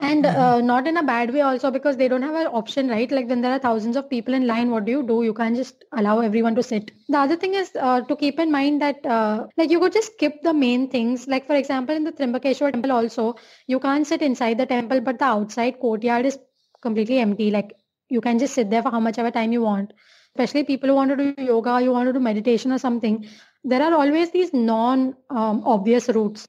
and 0.00 0.26
uh, 0.26 0.60
not 0.60 0.86
in 0.86 0.96
a 0.96 1.02
bad 1.02 1.32
way 1.32 1.40
also 1.40 1.70
because 1.70 1.96
they 1.96 2.08
don't 2.08 2.22
have 2.22 2.34
an 2.34 2.46
option 2.46 2.88
right? 2.88 3.10
Like 3.10 3.28
when 3.28 3.40
there 3.40 3.52
are 3.52 3.58
thousands 3.58 3.96
of 3.96 4.08
people 4.08 4.34
in 4.34 4.46
line 4.46 4.70
what 4.70 4.84
do 4.84 4.92
you 4.92 5.02
do? 5.02 5.22
You 5.22 5.34
can't 5.34 5.56
just 5.56 5.84
allow 5.92 6.20
everyone 6.20 6.54
to 6.56 6.62
sit. 6.62 6.90
The 7.08 7.18
other 7.18 7.36
thing 7.36 7.54
is 7.54 7.70
uh, 7.78 8.00
to 8.02 8.16
keep 8.16 8.38
in 8.38 8.50
mind 8.50 8.80
that 8.82 9.04
uh, 9.06 9.46
like 9.56 9.70
you 9.70 9.80
could 9.80 9.92
just 9.92 10.12
skip 10.14 10.42
the 10.42 10.52
main 10.54 10.88
things. 10.90 11.26
Like 11.28 11.46
for 11.46 11.54
example 11.56 11.94
in 11.94 12.04
the 12.04 12.12
trimbakeshwar 12.12 12.72
temple 12.72 12.92
also 12.92 13.36
you 13.66 13.78
can't 13.80 14.06
sit 14.06 14.22
inside 14.22 14.58
the 14.58 14.66
temple 14.66 15.00
but 15.00 15.18
the 15.18 15.24
outside 15.26 15.80
courtyard 15.80 16.26
is 16.26 16.38
completely 16.82 17.18
empty. 17.18 17.50
Like 17.50 17.72
you 18.08 18.20
can 18.20 18.38
just 18.38 18.54
sit 18.54 18.70
there 18.70 18.82
for 18.82 18.90
how 18.90 19.00
much 19.00 19.18
ever 19.18 19.30
time 19.30 19.52
you 19.52 19.62
want. 19.62 19.92
Especially 20.36 20.64
people 20.64 20.88
who 20.88 20.94
want 20.94 21.10
to 21.10 21.16
do 21.16 21.42
yoga 21.42 21.80
you 21.82 21.90
want 21.92 22.06
to 22.08 22.12
do 22.12 22.20
meditation 22.20 22.72
or 22.72 22.78
something. 22.78 23.26
There 23.64 23.82
are 23.82 23.94
always 23.94 24.30
these 24.30 24.52
non 24.52 25.14
um, 25.30 25.62
obvious 25.64 26.08
routes 26.08 26.46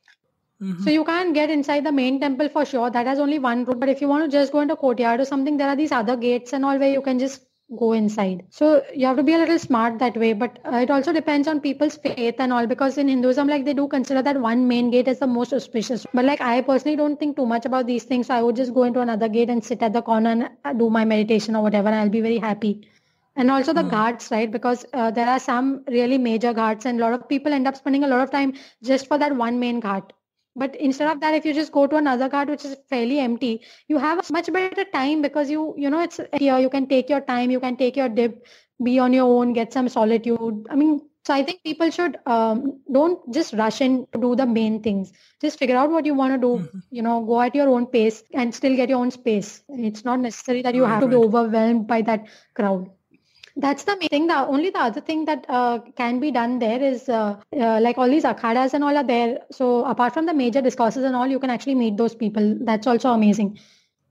Mhm. 0.62 0.84
so 0.84 0.89
you 0.91 1.04
can't 1.04 1.34
get 1.34 1.50
inside 1.50 1.84
the 1.86 1.91
main 1.91 2.19
temple 2.19 2.50
for 2.50 2.63
sure. 2.65 2.89
That 2.89 3.08
has 3.08 3.19
only 3.19 3.39
one 3.39 3.63
route. 3.65 3.80
But 3.80 3.89
if 3.89 4.02
you 4.02 4.08
want 4.08 4.26
to 4.26 4.38
just 4.38 4.52
go 4.52 4.60
into 4.62 4.76
courtyard 4.76 5.19
or 5.19 5.26
something, 5.26 5.58
there 5.58 5.67
are 5.67 5.76
these 5.76 5.91
other 5.91 6.15
gates 6.15 6.54
and 6.54 6.63
all 6.65 6.78
where 6.78 6.91
you 6.91 7.02
can 7.02 7.19
just 7.19 7.41
go 7.80 7.93
inside. 7.93 8.43
So 8.50 8.84
you 8.93 9.06
have 9.08 9.17
to 9.17 9.24
be 9.24 9.34
a 9.34 9.38
little 9.39 9.58
smart 9.58 9.97
that 10.00 10.17
way. 10.17 10.34
But 10.34 10.60
uh, 10.71 10.78
it 10.78 10.91
also 10.91 11.13
depends 11.13 11.47
on 11.47 11.62
people's 11.62 11.97
faith 11.97 12.36
and 12.39 12.54
all 12.54 12.67
because 12.67 12.97
in 12.97 13.08
Hinduism, 13.08 13.47
like 13.47 13.65
they 13.65 13.74
do 13.74 13.88
consider 13.88 14.21
that 14.21 14.39
one 14.39 14.67
main 14.67 14.91
gate 14.91 15.08
is 15.08 15.19
the 15.19 15.28
most 15.28 15.54
auspicious. 15.54 16.06
But 16.13 16.26
like 16.26 16.41
I 16.41 16.62
personally 16.62 16.97
don't 16.97 17.17
think 17.19 17.38
too 17.38 17.45
much 17.45 17.65
about 17.65 17.88
these 17.88 18.04
things. 18.04 18.28
So 18.28 18.36
I 18.36 18.41
would 18.43 18.56
just 18.56 18.74
go 18.74 18.84
into 18.84 19.00
another 19.00 19.30
gate 19.30 19.50
and 19.50 19.63
sit 19.63 19.82
at 19.82 19.93
the 19.93 20.02
corner 20.02 20.30
and 20.32 20.50
uh, 20.63 20.74
do 20.74 20.89
my 20.89 21.06
meditation 21.06 21.56
or 21.56 21.63
whatever. 21.63 21.88
And 21.88 21.95
I'll 21.95 22.10
be 22.10 22.21
very 22.21 22.38
happy. 22.38 22.88
And 23.36 23.50
also 23.50 23.74
the 23.74 23.84
ghats, 23.84 24.30
right? 24.32 24.52
Because 24.52 24.86
uh, 24.93 25.10
there 25.12 25.28
are 25.28 25.39
some 25.39 25.84
really 25.88 26.17
major 26.17 26.54
ghats 26.54 26.86
and 26.86 27.00
a 27.00 27.04
lot 27.04 27.13
of 27.13 27.28
people 27.30 27.54
end 27.54 27.67
up 27.67 27.76
spending 27.78 28.04
a 28.04 28.08
lot 28.08 28.19
of 28.21 28.32
time 28.32 28.54
just 28.84 29.08
for 29.08 29.17
that 29.17 29.36
one 29.36 29.60
main 29.60 29.82
ghat. 29.82 30.12
But 30.56 30.76
instead 30.76 31.10
of 31.12 31.20
that, 31.22 31.34
if 31.34 31.46
you 31.46 31.54
just 31.54 31.72
go 31.72 31.88
to 31.88 31.96
another 31.96 32.30
ghat 32.30 32.48
which 32.50 32.66
is 32.66 32.76
fairly 32.90 33.20
empty, 33.20 33.62
you 33.88 33.98
have 33.98 34.20
a 34.20 34.34
much 34.34 34.52
better 34.52 34.84
time 34.86 35.22
because 35.22 35.50
you, 35.50 35.74
you 35.78 35.90
know, 35.90 36.02
it's 36.02 36.20
here. 36.38 36.58
You 36.60 36.70
can 36.70 36.88
take 36.88 37.10
your 37.10 37.22
time. 37.22 37.50
You 37.52 37.60
can 37.60 37.78
take 37.78 37.96
your 37.96 38.10
dip, 38.10 38.46
be 38.84 39.00
on 39.00 39.14
your 39.14 39.26
own, 39.26 39.54
get 39.54 39.72
some 39.74 39.88
solitude. 39.90 40.68
I 40.70 40.76
mean, 40.76 41.02
so 41.26 41.34
I 41.34 41.44
think 41.44 41.64
people 41.64 41.90
should 41.92 42.18
um, 42.26 42.80
don't 42.92 43.32
just 43.34 43.54
rush 43.54 43.82
in 43.82 44.08
to 44.14 44.20
do 44.20 44.36
the 44.36 44.46
main 44.46 44.82
things. 44.82 45.12
Just 45.42 45.60
figure 45.60 45.78
out 45.78 45.92
what 45.92 46.06
you 46.06 46.14
want 46.16 46.34
to 46.34 46.40
do. 46.40 46.70
You 46.90 47.02
know, 47.04 47.24
go 47.24 47.42
at 47.42 47.56
your 47.56 47.70
own 47.70 47.86
pace 47.88 48.24
and 48.34 48.54
still 48.54 48.76
get 48.76 48.90
your 48.90 49.00
own 49.00 49.12
space. 49.12 49.64
It's 49.70 50.04
not 50.04 50.20
necessary 50.20 50.62
that 50.64 50.76
you 50.76 50.84
Right, 50.84 50.90
have 50.92 51.02
to 51.02 51.08
be 51.08 51.16
overwhelmed 51.16 51.88
by 51.88 52.02
that 52.04 52.28
crowd. 52.56 52.90
That's 53.56 53.84
the 53.84 53.98
main 53.98 54.10
thing. 54.10 54.28
The 54.28 54.38
only 54.48 54.70
the 54.70 54.80
other 54.80 55.02
thing 55.02 55.26
that 55.26 55.46
uh, 55.50 55.80
can 55.98 56.20
be 56.20 56.32
done 56.32 56.60
there 56.60 56.82
is 56.82 57.10
uh, 57.10 57.40
uh, 57.60 57.80
like 57.82 57.98
all 57.98 58.10
these 58.10 58.24
akhadas 58.24 58.74
and 58.74 58.84
all 58.84 58.98
are 58.98 59.04
there. 59.04 59.40
So 59.52 59.86
apart 59.86 60.14
from 60.14 60.26
the 60.26 60.34
major 60.34 60.62
discourses 60.62 61.04
and 61.04 61.16
all, 61.16 61.28
you 61.28 61.40
can 61.40 61.50
actually 61.50 61.76
meet 61.76 61.98
those 61.98 62.16
people. 62.16 62.58
That's 62.62 62.88
also 62.88 63.12
amazing. 63.12 63.60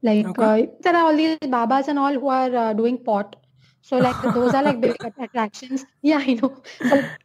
Like 0.03 0.27
Okay. 0.27 0.43
uh, 0.43 0.67
there 0.83 0.97
are 0.97 1.07
all 1.07 1.17
these 1.17 1.39
babas 1.39 1.89
and 1.89 1.99
all 1.99 2.13
who 2.13 2.29
are 2.29 2.55
uh, 2.55 2.73
doing 2.75 2.99
pot. 2.99 3.37
So 3.91 3.99
like 3.99 4.23
those 4.23 4.55
are 4.55 4.63
like 4.63 4.81
big 4.81 4.97
attractions. 5.19 5.85
Yeah, 6.01 6.19
I 6.19 6.35
know. 6.35 6.63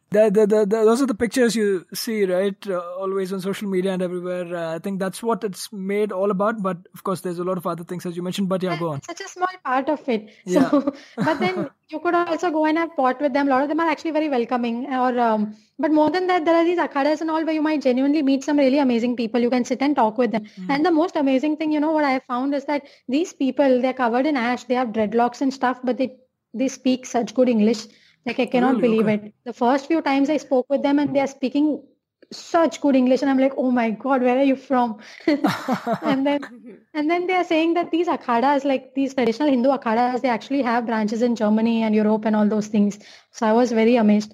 The, 0.09 0.31
the, 0.31 0.47
the, 0.47 0.65
those 0.65 0.99
are 0.99 1.05
the 1.05 1.13
pictures 1.13 1.55
you 1.55 1.85
see, 1.93 2.25
right? 2.25 2.55
Uh, 2.67 2.79
always 2.97 3.31
on 3.31 3.41
social 3.41 3.67
media 3.67 3.91
and 3.91 4.01
everywhere. 4.01 4.55
Uh, 4.55 4.73
I 4.73 4.79
think 4.79 4.99
that's 4.99 5.21
what 5.21 5.43
it's 5.43 5.71
made 5.71 6.11
all 6.11 6.31
about. 6.31 6.63
But 6.63 6.77
of 6.95 7.03
course, 7.03 7.21
there's 7.21 7.37
a 7.37 7.43
lot 7.43 7.59
of 7.59 7.67
other 7.67 7.83
things 7.83 8.03
as 8.07 8.15
you 8.15 8.23
mentioned. 8.23 8.49
But 8.49 8.63
yeah, 8.63 8.79
go 8.79 8.89
on. 8.93 9.03
such 9.03 9.21
a 9.21 9.27
small 9.27 9.55
part 9.63 9.89
of 9.89 10.09
it. 10.09 10.31
Yeah. 10.45 10.71
So, 10.71 10.93
but 11.17 11.39
then 11.39 11.69
you 11.89 11.99
could 11.99 12.15
also 12.15 12.49
go 12.49 12.65
and 12.65 12.79
have 12.79 12.95
pot 12.95 13.21
with 13.21 13.33
them. 13.33 13.47
A 13.47 13.51
lot 13.51 13.61
of 13.61 13.69
them 13.69 13.79
are 13.79 13.87
actually 13.87 14.11
very 14.11 14.29
welcoming. 14.29 14.87
Or, 14.87 15.19
um, 15.19 15.55
but 15.77 15.91
more 15.91 16.09
than 16.09 16.25
that, 16.27 16.45
there 16.45 16.55
are 16.55 16.65
these 16.65 16.79
akhadas 16.79 17.21
and 17.21 17.29
all 17.29 17.45
where 17.45 17.53
you 17.53 17.61
might 17.61 17.83
genuinely 17.83 18.23
meet 18.23 18.43
some 18.43 18.57
really 18.57 18.79
amazing 18.79 19.15
people. 19.15 19.39
You 19.39 19.51
can 19.51 19.65
sit 19.65 19.83
and 19.83 19.95
talk 19.95 20.17
with 20.17 20.31
them. 20.31 20.47
And 20.69 20.83
the 20.83 20.91
most 20.91 21.15
amazing 21.15 21.57
thing, 21.57 21.71
you 21.71 21.79
know, 21.79 21.91
what 21.91 22.05
I 22.05 22.17
found 22.19 22.55
is 22.55 22.65
that 22.65 22.87
these 23.07 23.33
people, 23.33 23.81
they're 23.81 23.93
covered 23.93 24.25
in 24.25 24.35
ash. 24.35 24.63
They 24.63 24.75
have 24.75 24.89
dreadlocks 24.89 25.41
and 25.41 25.53
stuff, 25.53 25.79
but 25.83 25.97
they 25.97 26.15
they 26.55 26.67
speak 26.67 27.05
such 27.05 27.33
good 27.35 27.49
English. 27.49 27.85
Like 28.25 28.39
I 28.39 28.47
cannot 28.47 28.77
Really? 28.77 28.81
believe 28.81 29.07
Okay. 29.07 29.27
it. 29.27 29.33
The 29.45 29.53
first 29.53 29.87
few 29.87 30.01
times 30.01 30.29
I 30.29 30.37
spoke 30.37 30.67
with 30.69 30.81
them 30.81 30.99
and 30.99 31.15
they 31.15 31.19
are 31.19 31.27
speaking 31.27 31.83
such 32.31 32.81
good 32.81 32.95
English, 32.95 33.21
and 33.21 33.29
I'm 33.29 33.37
like, 33.37 33.53
oh 33.55 33.69
my 33.71 33.91
god, 33.91 34.23
where 34.23 34.37
are 34.39 34.43
you 34.43 34.55
from? 34.55 34.97
and 35.27 36.25
then 36.25 36.47
and 36.93 37.09
then 37.09 37.27
they 37.27 37.35
are 37.35 37.43
saying 37.43 37.75
that 37.75 37.91
these 37.91 38.07
akhadas, 38.07 38.65
like 38.65 38.95
these 38.95 39.13
traditional 39.13 39.49
Hindu 39.49 39.69
akhadas, 39.69 40.21
they 40.21 40.29
actually 40.29 40.61
have 40.63 40.85
branches 40.87 41.21
in 41.21 41.35
Germany 41.35 41.83
and 41.83 41.93
Europe 41.93 42.25
and 42.25 42.35
all 42.35 42.47
those 42.47 42.67
things. 42.67 42.97
So 43.31 43.45
I 43.45 43.53
was 43.53 43.71
very 43.71 43.95
amazed. 43.97 44.33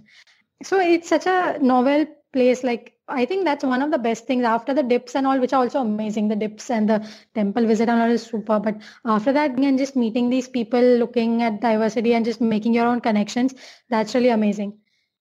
So 0.64 0.80
it's 0.80 1.10
such 1.10 1.26
a 1.26 1.58
novel 1.62 2.06
place. 2.32 2.64
Like 2.64 2.94
I 3.12 3.26
think 3.26 3.46
that's 3.46 3.64
one 3.64 3.82
of 3.82 3.92
the 3.92 4.00
best 4.00 4.26
things 4.28 4.44
after 4.44 4.74
the 4.74 4.84
dips 4.84 5.16
and 5.16 5.28
all, 5.28 5.40
which 5.40 5.54
are 5.54 5.62
also 5.62 5.82
amazing. 5.82 6.30
The 6.30 6.36
dips 6.36 6.70
and 6.70 6.90
the 6.90 7.08
temple 7.36 7.66
visit 7.68 7.90
and 7.90 8.02
all 8.02 8.10
is 8.10 8.24
super. 8.24 8.60
But 8.60 8.78
after 9.06 9.32
that, 9.34 9.52
and 9.58 9.78
just 9.78 9.96
meeting 9.96 10.30
these 10.30 10.48
people, 10.48 10.82
looking 10.82 11.42
at 11.44 11.62
diversity 11.62 12.14
and 12.14 12.26
just 12.26 12.42
making 12.42 12.74
your 12.74 12.88
own 12.88 13.02
connections, 13.02 13.56
that's 13.90 14.16
really 14.16 14.30
amazing. 14.30 14.78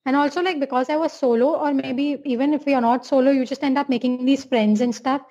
And 0.07 0.17
also 0.17 0.43
like 0.43 0.61
because 0.61 0.91
I 0.91 0.97
was 0.97 1.13
solo, 1.13 1.55
or 1.57 1.73
maybe 1.75 2.21
even 2.25 2.55
if 2.55 2.67
you're 2.67 2.81
not 2.81 3.07
solo, 3.07 3.31
you 3.31 3.45
just 3.47 3.63
end 3.65 3.79
up 3.79 3.89
making 3.89 4.25
these 4.25 4.45
friends 4.45 4.81
and 4.81 4.95
stuff 4.95 5.23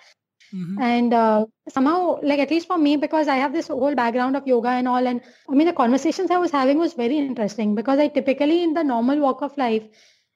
Mhm. 0.54 0.80
and 0.82 1.14
uh, 1.14 1.46
somehow 1.70 2.20
like 2.24 2.40
at 2.40 2.50
least 2.50 2.68
for 2.68 2.78
me 2.78 2.96
because 2.98 3.28
i 3.28 3.36
have 3.36 3.54
this 3.54 3.68
whole 3.68 3.96
background 3.96 4.36
of 4.36 4.48
yoga 4.48 4.70
and 4.70 4.88
all 4.88 5.08
and 5.12 5.22
i 5.50 5.54
mean 5.56 5.68
the 5.68 5.74
conversations 5.80 6.32
i 6.32 6.38
was 6.38 6.52
having 6.52 6.78
was 6.78 6.94
very 6.94 7.18
interesting 7.20 7.76
because 7.76 8.00
i 8.00 8.08
typically 8.08 8.64
in 8.64 8.74
the 8.74 8.84
normal 8.84 9.20
walk 9.20 9.42
of 9.42 9.56
life 9.58 9.84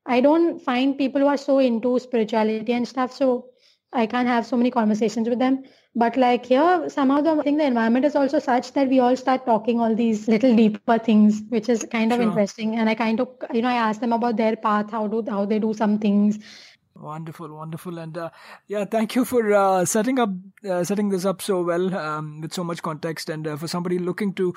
i 0.06 0.20
don't 0.22 0.60
find 0.62 0.98
people 0.98 1.22
who 1.22 1.28
are 1.28 1.38
so 1.38 1.60
into 1.60 1.98
spirituality 2.00 2.74
and 2.74 2.88
stuff 2.88 3.12
so 3.14 3.46
i 3.94 4.06
can't 4.06 4.28
have 4.28 4.46
so 4.46 4.58
many 4.58 4.72
conversations 4.72 5.30
with 5.30 5.40
them. 5.40 5.64
But 6.02 6.16
like 6.18 6.46
here 6.48 6.90
somehow 6.90 7.22
the 7.22 7.32
I 7.32 7.44
think 7.44 7.60
the 7.60 7.66
environment 7.66 8.06
is 8.08 8.16
also 8.16 8.40
such 8.40 8.72
that 8.74 8.88
we 8.90 9.00
all 9.00 9.16
start 9.16 9.46
talking 9.46 9.80
all 9.80 9.94
these 9.96 10.28
little 10.28 10.56
deeper 10.56 10.98
things 10.98 11.42
which 11.50 11.70
is 11.70 11.86
kind 11.92 12.12
of 12.12 12.18
Sure. 12.18 12.28
interesting. 12.28 12.76
And 12.76 12.90
i 12.90 12.96
kind 12.96 13.20
of 13.20 13.28
you 13.54 13.62
know 13.62 13.70
i 13.70 13.76
ask 13.82 14.02
them 14.02 14.14
about 14.18 14.38
their 14.38 14.56
path 14.56 14.90
how 14.90 15.06
do 15.08 15.24
how 15.30 15.46
they 15.46 15.60
do 15.60 15.74
some 15.82 16.00
things 16.00 16.40
Wonderful, 16.96 17.52
wonderful, 17.52 17.98
and 17.98 18.16
uh, 18.16 18.30
yeah, 18.68 18.86
thank 18.86 19.16
you 19.16 19.26
for 19.26 19.52
uh, 19.52 19.84
setting 19.84 20.20
up 20.20 20.30
uh, 20.70 20.84
setting 20.84 21.10
this 21.10 21.26
up 21.26 21.42
so 21.42 21.64
well 21.64 21.94
um, 21.98 22.40
with 22.40 22.54
so 22.54 22.64
much 22.64 22.84
context. 22.84 23.30
And 23.30 23.48
uh, 23.48 23.58
for 23.58 23.68
somebody 23.68 23.98
looking 23.98 24.32
to 24.36 24.54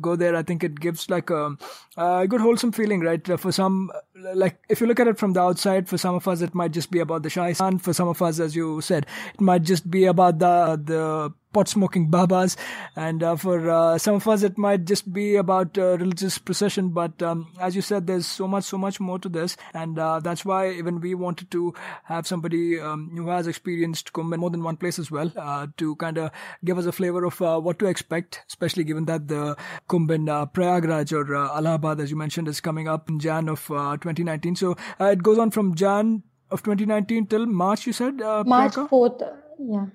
go 0.00 0.14
there, 0.14 0.36
I 0.36 0.44
think 0.44 0.62
it 0.62 0.78
gives 0.78 1.10
like 1.10 1.30
a, 1.30 1.56
a 1.96 2.28
good 2.28 2.40
wholesome 2.40 2.70
feeling, 2.70 3.00
right? 3.00 3.28
Uh, 3.28 3.36
for 3.36 3.50
some, 3.50 3.90
uh, 4.16 4.36
like 4.36 4.60
if 4.68 4.80
you 4.80 4.86
look 4.86 5.00
at 5.00 5.08
it 5.08 5.18
from 5.18 5.32
the 5.32 5.40
outside, 5.40 5.88
for 5.88 5.98
some 5.98 6.14
of 6.14 6.28
us, 6.28 6.42
it 6.42 6.54
might 6.54 6.70
just 6.70 6.92
be 6.92 7.00
about 7.00 7.24
the 7.24 7.28
Shahi 7.28 7.56
Snan. 7.56 7.80
For 7.80 7.92
some 7.92 8.06
of 8.06 8.22
us, 8.22 8.38
as 8.38 8.54
you 8.54 8.80
said, 8.80 9.06
it 9.34 9.40
might 9.40 9.64
just 9.64 9.90
be 9.90 10.04
about 10.04 10.38
the 10.38 10.80
the 10.82 11.34
pot 11.52 11.68
smoking 11.68 12.10
babas. 12.10 12.56
And 12.96 13.22
uh, 13.22 13.36
for 13.36 13.70
uh, 13.70 13.98
some 13.98 14.14
of 14.16 14.28
us, 14.28 14.42
it 14.42 14.58
might 14.58 14.84
just 14.84 15.12
be 15.12 15.36
about 15.36 15.76
uh, 15.76 15.98
religious 15.98 16.38
procession. 16.38 16.90
But 16.90 17.22
um, 17.22 17.52
as 17.60 17.76
you 17.76 17.82
said, 17.82 18.06
there's 18.06 18.26
so 18.26 18.46
much, 18.46 18.64
so 18.64 18.78
much 18.78 19.00
more 19.00 19.18
to 19.18 19.28
this. 19.28 19.56
And 19.74 19.98
uh, 19.98 20.20
that's 20.20 20.44
why 20.44 20.70
even 20.70 21.00
we 21.00 21.14
wanted 21.14 21.50
to 21.52 21.74
have 22.04 22.26
somebody 22.26 22.80
um, 22.80 23.10
who 23.16 23.28
has 23.28 23.46
experienced 23.46 24.12
Kumbh 24.12 24.34
in 24.34 24.40
more 24.40 24.50
than 24.50 24.62
one 24.62 24.76
place 24.76 24.98
as 24.98 25.10
well 25.10 25.32
uh, 25.36 25.66
to 25.76 25.96
kind 25.96 26.18
of 26.18 26.30
give 26.64 26.78
us 26.78 26.86
a 26.86 26.92
flavor 26.92 27.24
of 27.24 27.40
uh, 27.42 27.58
what 27.58 27.78
to 27.80 27.86
expect, 27.86 28.42
especially 28.48 28.84
given 28.84 29.04
that 29.06 29.28
the 29.28 29.56
Kumbh 29.88 30.10
in 30.10 30.26
Prayagraj 30.26 31.12
or 31.12 31.36
Allahabad, 31.36 32.00
as 32.00 32.10
you 32.10 32.16
mentioned, 32.16 32.48
is 32.48 32.60
coming 32.60 32.88
up 32.88 33.08
in 33.08 33.18
Jan 33.18 33.48
of 33.48 33.66
2019. 33.66 34.56
So 34.56 34.76
it 34.98 35.22
goes 35.22 35.38
on 35.38 35.50
from 35.50 35.74
Jan 35.74 36.22
of 36.50 36.62
2019 36.62 37.26
till 37.26 37.46
March, 37.46 37.86
you 37.86 37.92
said? 37.92 38.18
March 38.18 38.74
4th, 38.74 39.36
yeah. 39.58 39.86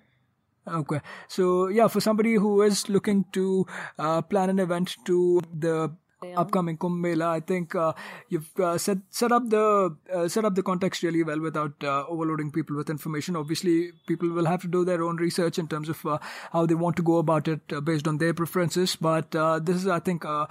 Okay. 0.67 0.99
So 1.27 1.67
yeah, 1.67 1.87
for 1.87 2.01
somebody 2.01 2.35
who 2.35 2.61
is 2.61 2.89
looking 2.89 3.25
to 3.33 3.65
uh, 3.99 4.21
plan 4.21 4.49
an 4.49 4.59
event 4.59 4.95
to 5.05 5.41
the. 5.53 5.95
Upcoming 6.35 6.77
Kumbh 6.77 6.99
Mela. 6.99 7.29
I 7.29 7.39
think 7.39 7.75
uh, 7.75 7.93
you've 8.29 8.49
uh, 8.59 8.77
set 8.77 8.97
set 9.09 9.31
up 9.31 9.49
the 9.49 9.95
uh, 10.13 10.27
set 10.27 10.45
up 10.45 10.55
the 10.55 10.63
context 10.63 11.03
really 11.03 11.23
well 11.23 11.39
without 11.39 11.83
uh, 11.83 12.05
overloading 12.07 12.51
people 12.51 12.75
with 12.75 12.89
information. 12.89 13.35
Obviously, 13.35 13.91
people 14.07 14.29
will 14.29 14.45
have 14.45 14.61
to 14.61 14.67
do 14.67 14.85
their 14.85 15.03
own 15.03 15.17
research 15.17 15.59
in 15.59 15.67
terms 15.67 15.89
of 15.89 16.05
uh, 16.05 16.17
how 16.51 16.65
they 16.65 16.75
want 16.75 16.95
to 16.95 17.03
go 17.03 17.17
about 17.17 17.47
it 17.47 17.61
uh, 17.71 17.81
based 17.81 18.07
on 18.07 18.17
their 18.17 18.33
preferences. 18.33 18.95
But 18.95 19.31
this 19.65 19.75
is, 19.77 19.87
I 19.87 19.99
think, 19.99 20.23
a, 20.23 20.47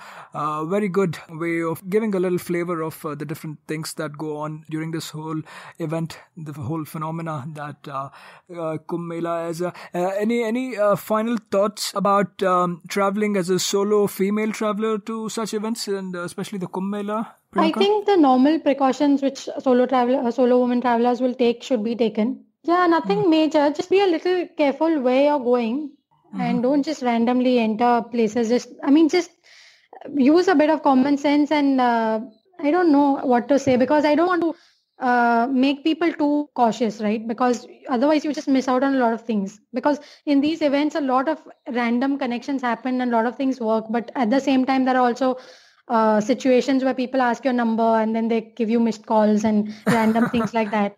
very 0.74 0.88
good 0.88 1.18
way 1.28 1.62
of 1.62 1.88
giving 1.88 2.14
a 2.14 2.20
little 2.20 2.38
flavor 2.38 2.82
of 2.82 3.00
the 3.02 3.24
different 3.24 3.58
things 3.66 3.94
that 3.94 4.16
go 4.18 4.36
on 4.38 4.64
during 4.70 4.90
this 4.90 5.10
whole 5.10 5.40
event, 5.78 6.18
the 6.36 6.52
whole 6.52 6.84
phenomena 6.84 7.44
that 7.54 7.88
uh, 7.88 8.10
Kumbh 8.50 9.06
Mela 9.06 9.48
is. 9.48 9.62
any 9.92 10.42
any 10.42 10.76
final 10.96 11.38
thoughts 11.50 11.92
about 11.94 12.42
um, 12.42 12.82
traveling 12.88 13.36
as 13.36 13.48
a 13.50 13.58
solo 13.58 14.06
female 14.06 14.52
traveler 14.52 14.98
to 14.98 15.28
such 15.28 15.53
events? 15.54 15.88
and 15.88 16.14
uh, 16.14 16.20
especially 16.20 16.58
the 16.58 16.66
Kumbh 16.66 16.90
Mela? 16.90 17.34
I 17.56 17.70
think 17.72 18.06
the 18.06 18.16
normal 18.16 18.58
precautions 18.60 19.22
which 19.22 19.48
solo 19.60 19.86
travel, 19.86 20.26
uh, 20.26 20.30
solo 20.30 20.60
women 20.60 20.80
travelers 20.80 21.20
will 21.20 21.34
take 21.34 21.62
should 21.62 21.84
be 21.84 21.94
taken. 21.94 22.44
Yeah, 22.62 22.86
nothing 22.86 23.24
mm. 23.24 23.30
major. 23.30 23.70
Just 23.70 23.90
be 23.90 24.00
a 24.00 24.06
little 24.06 24.48
careful 24.56 25.00
where 25.00 25.24
you're 25.24 25.38
going, 25.38 25.90
mm-hmm. 26.28 26.40
and 26.40 26.62
don't 26.62 26.82
just 26.82 27.02
randomly 27.02 27.58
enter 27.58 28.02
places. 28.10 28.48
Just, 28.48 28.68
I 28.82 28.90
mean, 28.90 29.08
just 29.08 29.30
use 30.16 30.48
a 30.48 30.54
bit 30.54 30.70
of 30.70 30.82
common 30.82 31.18
sense. 31.18 31.50
And 31.50 31.80
uh, 31.80 32.20
I 32.58 32.70
don't 32.70 32.90
know 32.90 33.20
what 33.22 33.48
to 33.48 33.58
say 33.58 33.76
because 33.76 34.04
I 34.04 34.14
don't 34.14 34.26
want 34.26 34.42
to 34.42 34.54
uh, 35.04 35.46
make 35.50 35.84
people 35.84 36.12
too 36.12 36.48
cautious, 36.54 37.00
right? 37.00 37.26
Because 37.28 37.66
otherwise 37.88 38.24
you 38.24 38.32
just 38.32 38.48
miss 38.48 38.68
out 38.68 38.82
on 38.82 38.94
a 38.94 38.98
lot 38.98 39.12
of 39.12 39.20
things. 39.22 39.60
Because 39.74 40.00
in 40.24 40.40
these 40.40 40.62
events, 40.62 40.94
a 40.94 41.00
lot 41.00 41.28
of 41.28 41.46
random 41.70 42.18
connections 42.18 42.62
happen 42.62 43.00
and 43.00 43.12
a 43.12 43.16
lot 43.16 43.26
of 43.26 43.36
things 43.36 43.60
work. 43.60 43.84
But 43.90 44.10
at 44.14 44.30
the 44.30 44.40
same 44.40 44.64
time, 44.64 44.86
there 44.86 44.96
are 44.96 45.06
also 45.06 45.36
uh, 45.88 46.20
situations 46.22 46.82
where 46.82 46.94
people 46.94 47.20
ask 47.20 47.44
your 47.44 47.52
number 47.52 47.82
and 47.82 48.16
then 48.16 48.28
they 48.28 48.40
give 48.40 48.70
you 48.70 48.80
missed 48.80 49.04
calls 49.04 49.44
and 49.44 49.74
random 49.86 50.30
things 50.30 50.54
like 50.54 50.70
that. 50.70 50.96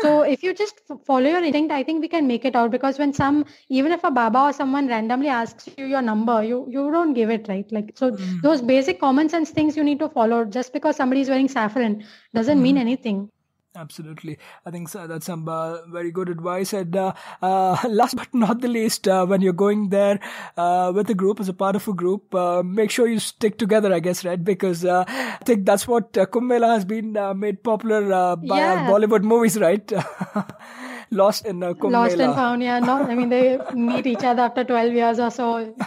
So 0.00 0.22
if 0.22 0.42
you 0.42 0.52
just 0.52 0.82
follow 1.06 1.30
your 1.30 1.42
instinct, 1.42 1.72
I 1.72 1.82
think 1.84 2.02
we 2.02 2.08
can 2.08 2.26
make 2.26 2.44
it 2.44 2.56
out 2.56 2.70
because 2.72 2.98
when 2.98 3.12
some, 3.12 3.46
even 3.68 3.92
if 3.92 4.02
a 4.04 4.10
Baba 4.10 4.40
or 4.40 4.52
someone 4.52 4.88
randomly 4.88 5.28
asks 5.28 5.68
you 5.78 5.86
your 5.86 6.02
number, 6.02 6.42
you 6.42 6.66
you 6.68 6.90
don't 6.90 7.14
give 7.14 7.30
it, 7.30 7.46
right? 7.48 7.70
Like 7.70 7.92
so, 7.94 8.10
mm. 8.10 8.42
those 8.42 8.60
basic 8.60 9.00
common 9.00 9.28
sense 9.28 9.50
things 9.50 9.76
you 9.76 9.84
need 9.84 10.00
to 10.00 10.08
follow. 10.08 10.44
Just 10.44 10.72
because 10.72 10.96
somebody 10.96 11.20
is 11.20 11.30
wearing 11.30 11.48
saffron 11.48 12.04
doesn't 12.34 12.58
mm. 12.58 12.62
mean 12.62 12.78
anything. 12.78 13.30
Absolutely. 13.76 14.38
I 14.64 14.70
think 14.70 14.88
so, 14.88 15.06
that's 15.06 15.26
some 15.26 15.48
uh, 15.48 15.84
very 15.86 16.10
good 16.10 16.30
advice. 16.30 16.72
And 16.72 16.96
uh, 16.96 17.12
uh, 17.42 17.76
last 17.88 18.16
but 18.16 18.32
not 18.32 18.62
the 18.62 18.68
least, 18.68 19.06
uh, 19.06 19.26
when 19.26 19.42
you're 19.42 19.52
going 19.52 19.90
there 19.90 20.18
uh, 20.56 20.92
with 20.94 21.10
a 21.10 21.14
group, 21.14 21.40
as 21.40 21.48
a 21.48 21.52
part 21.52 21.76
of 21.76 21.86
a 21.86 21.92
group, 21.92 22.34
uh, 22.34 22.62
make 22.62 22.90
sure 22.90 23.06
you 23.06 23.18
stick 23.18 23.58
together, 23.58 23.92
I 23.92 24.00
guess, 24.00 24.24
right? 24.24 24.42
Because 24.42 24.84
I 24.84 25.04
think 25.44 25.66
that's 25.66 25.86
what 25.86 26.16
uh, 26.16 26.24
Kumbh 26.26 26.46
Mela 26.46 26.68
has 26.68 26.84
been 26.84 27.12
made 27.38 27.62
popular 27.62 28.36
by 28.36 28.58
yeah. 28.58 28.90
Bollywood 28.90 29.22
movies, 29.22 29.58
right? 29.58 29.92
lost 31.10 31.46
in 31.46 31.62
uh, 31.62 31.72
Kumbh 31.74 31.92
Lost 31.92 32.18
and 32.18 32.34
found, 32.34 32.62
yeah. 32.62 32.78
Not, 32.78 33.10
I 33.10 33.14
mean, 33.14 33.28
they 33.28 33.58
meet 33.74 34.06
each 34.06 34.24
other 34.24 34.42
after 34.42 34.64
12 34.64 34.92
years 34.92 35.18
or 35.18 35.30
so. 35.30 35.74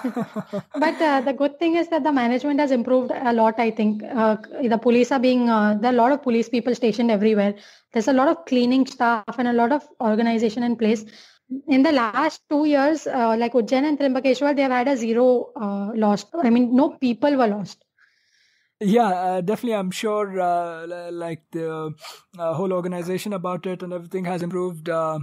but 0.76 1.02
uh, 1.02 1.22
the 1.22 1.34
good 1.38 1.60
thing 1.60 1.76
is 1.76 1.88
that 1.90 2.04
the 2.04 2.12
management 2.12 2.60
has 2.60 2.72
improved 2.72 3.12
a 3.12 3.34
lot, 3.34 3.60
I 3.60 3.72
think. 3.72 4.04
Uh, 4.04 4.38
the 4.64 4.78
police 4.78 5.12
are 5.12 5.20
being, 5.20 5.50
uh, 5.50 5.78
there 5.80 5.92
are 5.92 5.94
a 5.94 5.98
lot 5.98 6.12
of 6.12 6.22
police 6.22 6.50
people 6.50 6.76
stationed 6.76 7.12
everywhere. 7.12 7.56
There's 7.94 8.08
a 8.08 8.14
lot 8.14 8.28
of 8.28 8.46
cleaning 8.46 8.86
staff 8.86 9.36
and 9.38 9.48
a 9.48 9.54
lot 9.54 9.72
of 9.72 9.88
organization 10.02 10.64
in 10.64 10.76
place. 10.76 11.06
In 11.68 11.82
the 11.82 11.92
last 11.92 12.42
two 12.50 12.66
years, 12.66 13.08
uh, 13.08 13.36
like 13.38 13.54
Ujjain 13.54 13.84
and 13.84 13.98
Trimbakeshwar, 13.98 14.56
they 14.56 14.62
have 14.62 14.72
had 14.72 14.88
a 14.88 14.96
zero 14.96 15.50
uh, 15.56 15.92
lost. 15.96 16.28
I 16.36 16.50
mean, 16.52 16.76
no 16.76 16.92
people 16.92 17.36
were 17.36 17.48
lost. 17.48 17.84
Yeah, 18.82 19.10
uh, 19.10 19.42
definitely. 19.42 19.76
I'm 19.76 19.92
sure, 19.92 20.40
uh, 20.40 21.12
like 21.12 21.44
the 21.52 21.94
uh, 22.38 22.54
whole 22.54 22.72
organization 22.72 23.34
about 23.34 23.66
it 23.66 23.84
and 23.84 23.92
everything 23.92 24.24
has 24.24 24.42
improved 24.42 24.88
uh, 24.88 25.20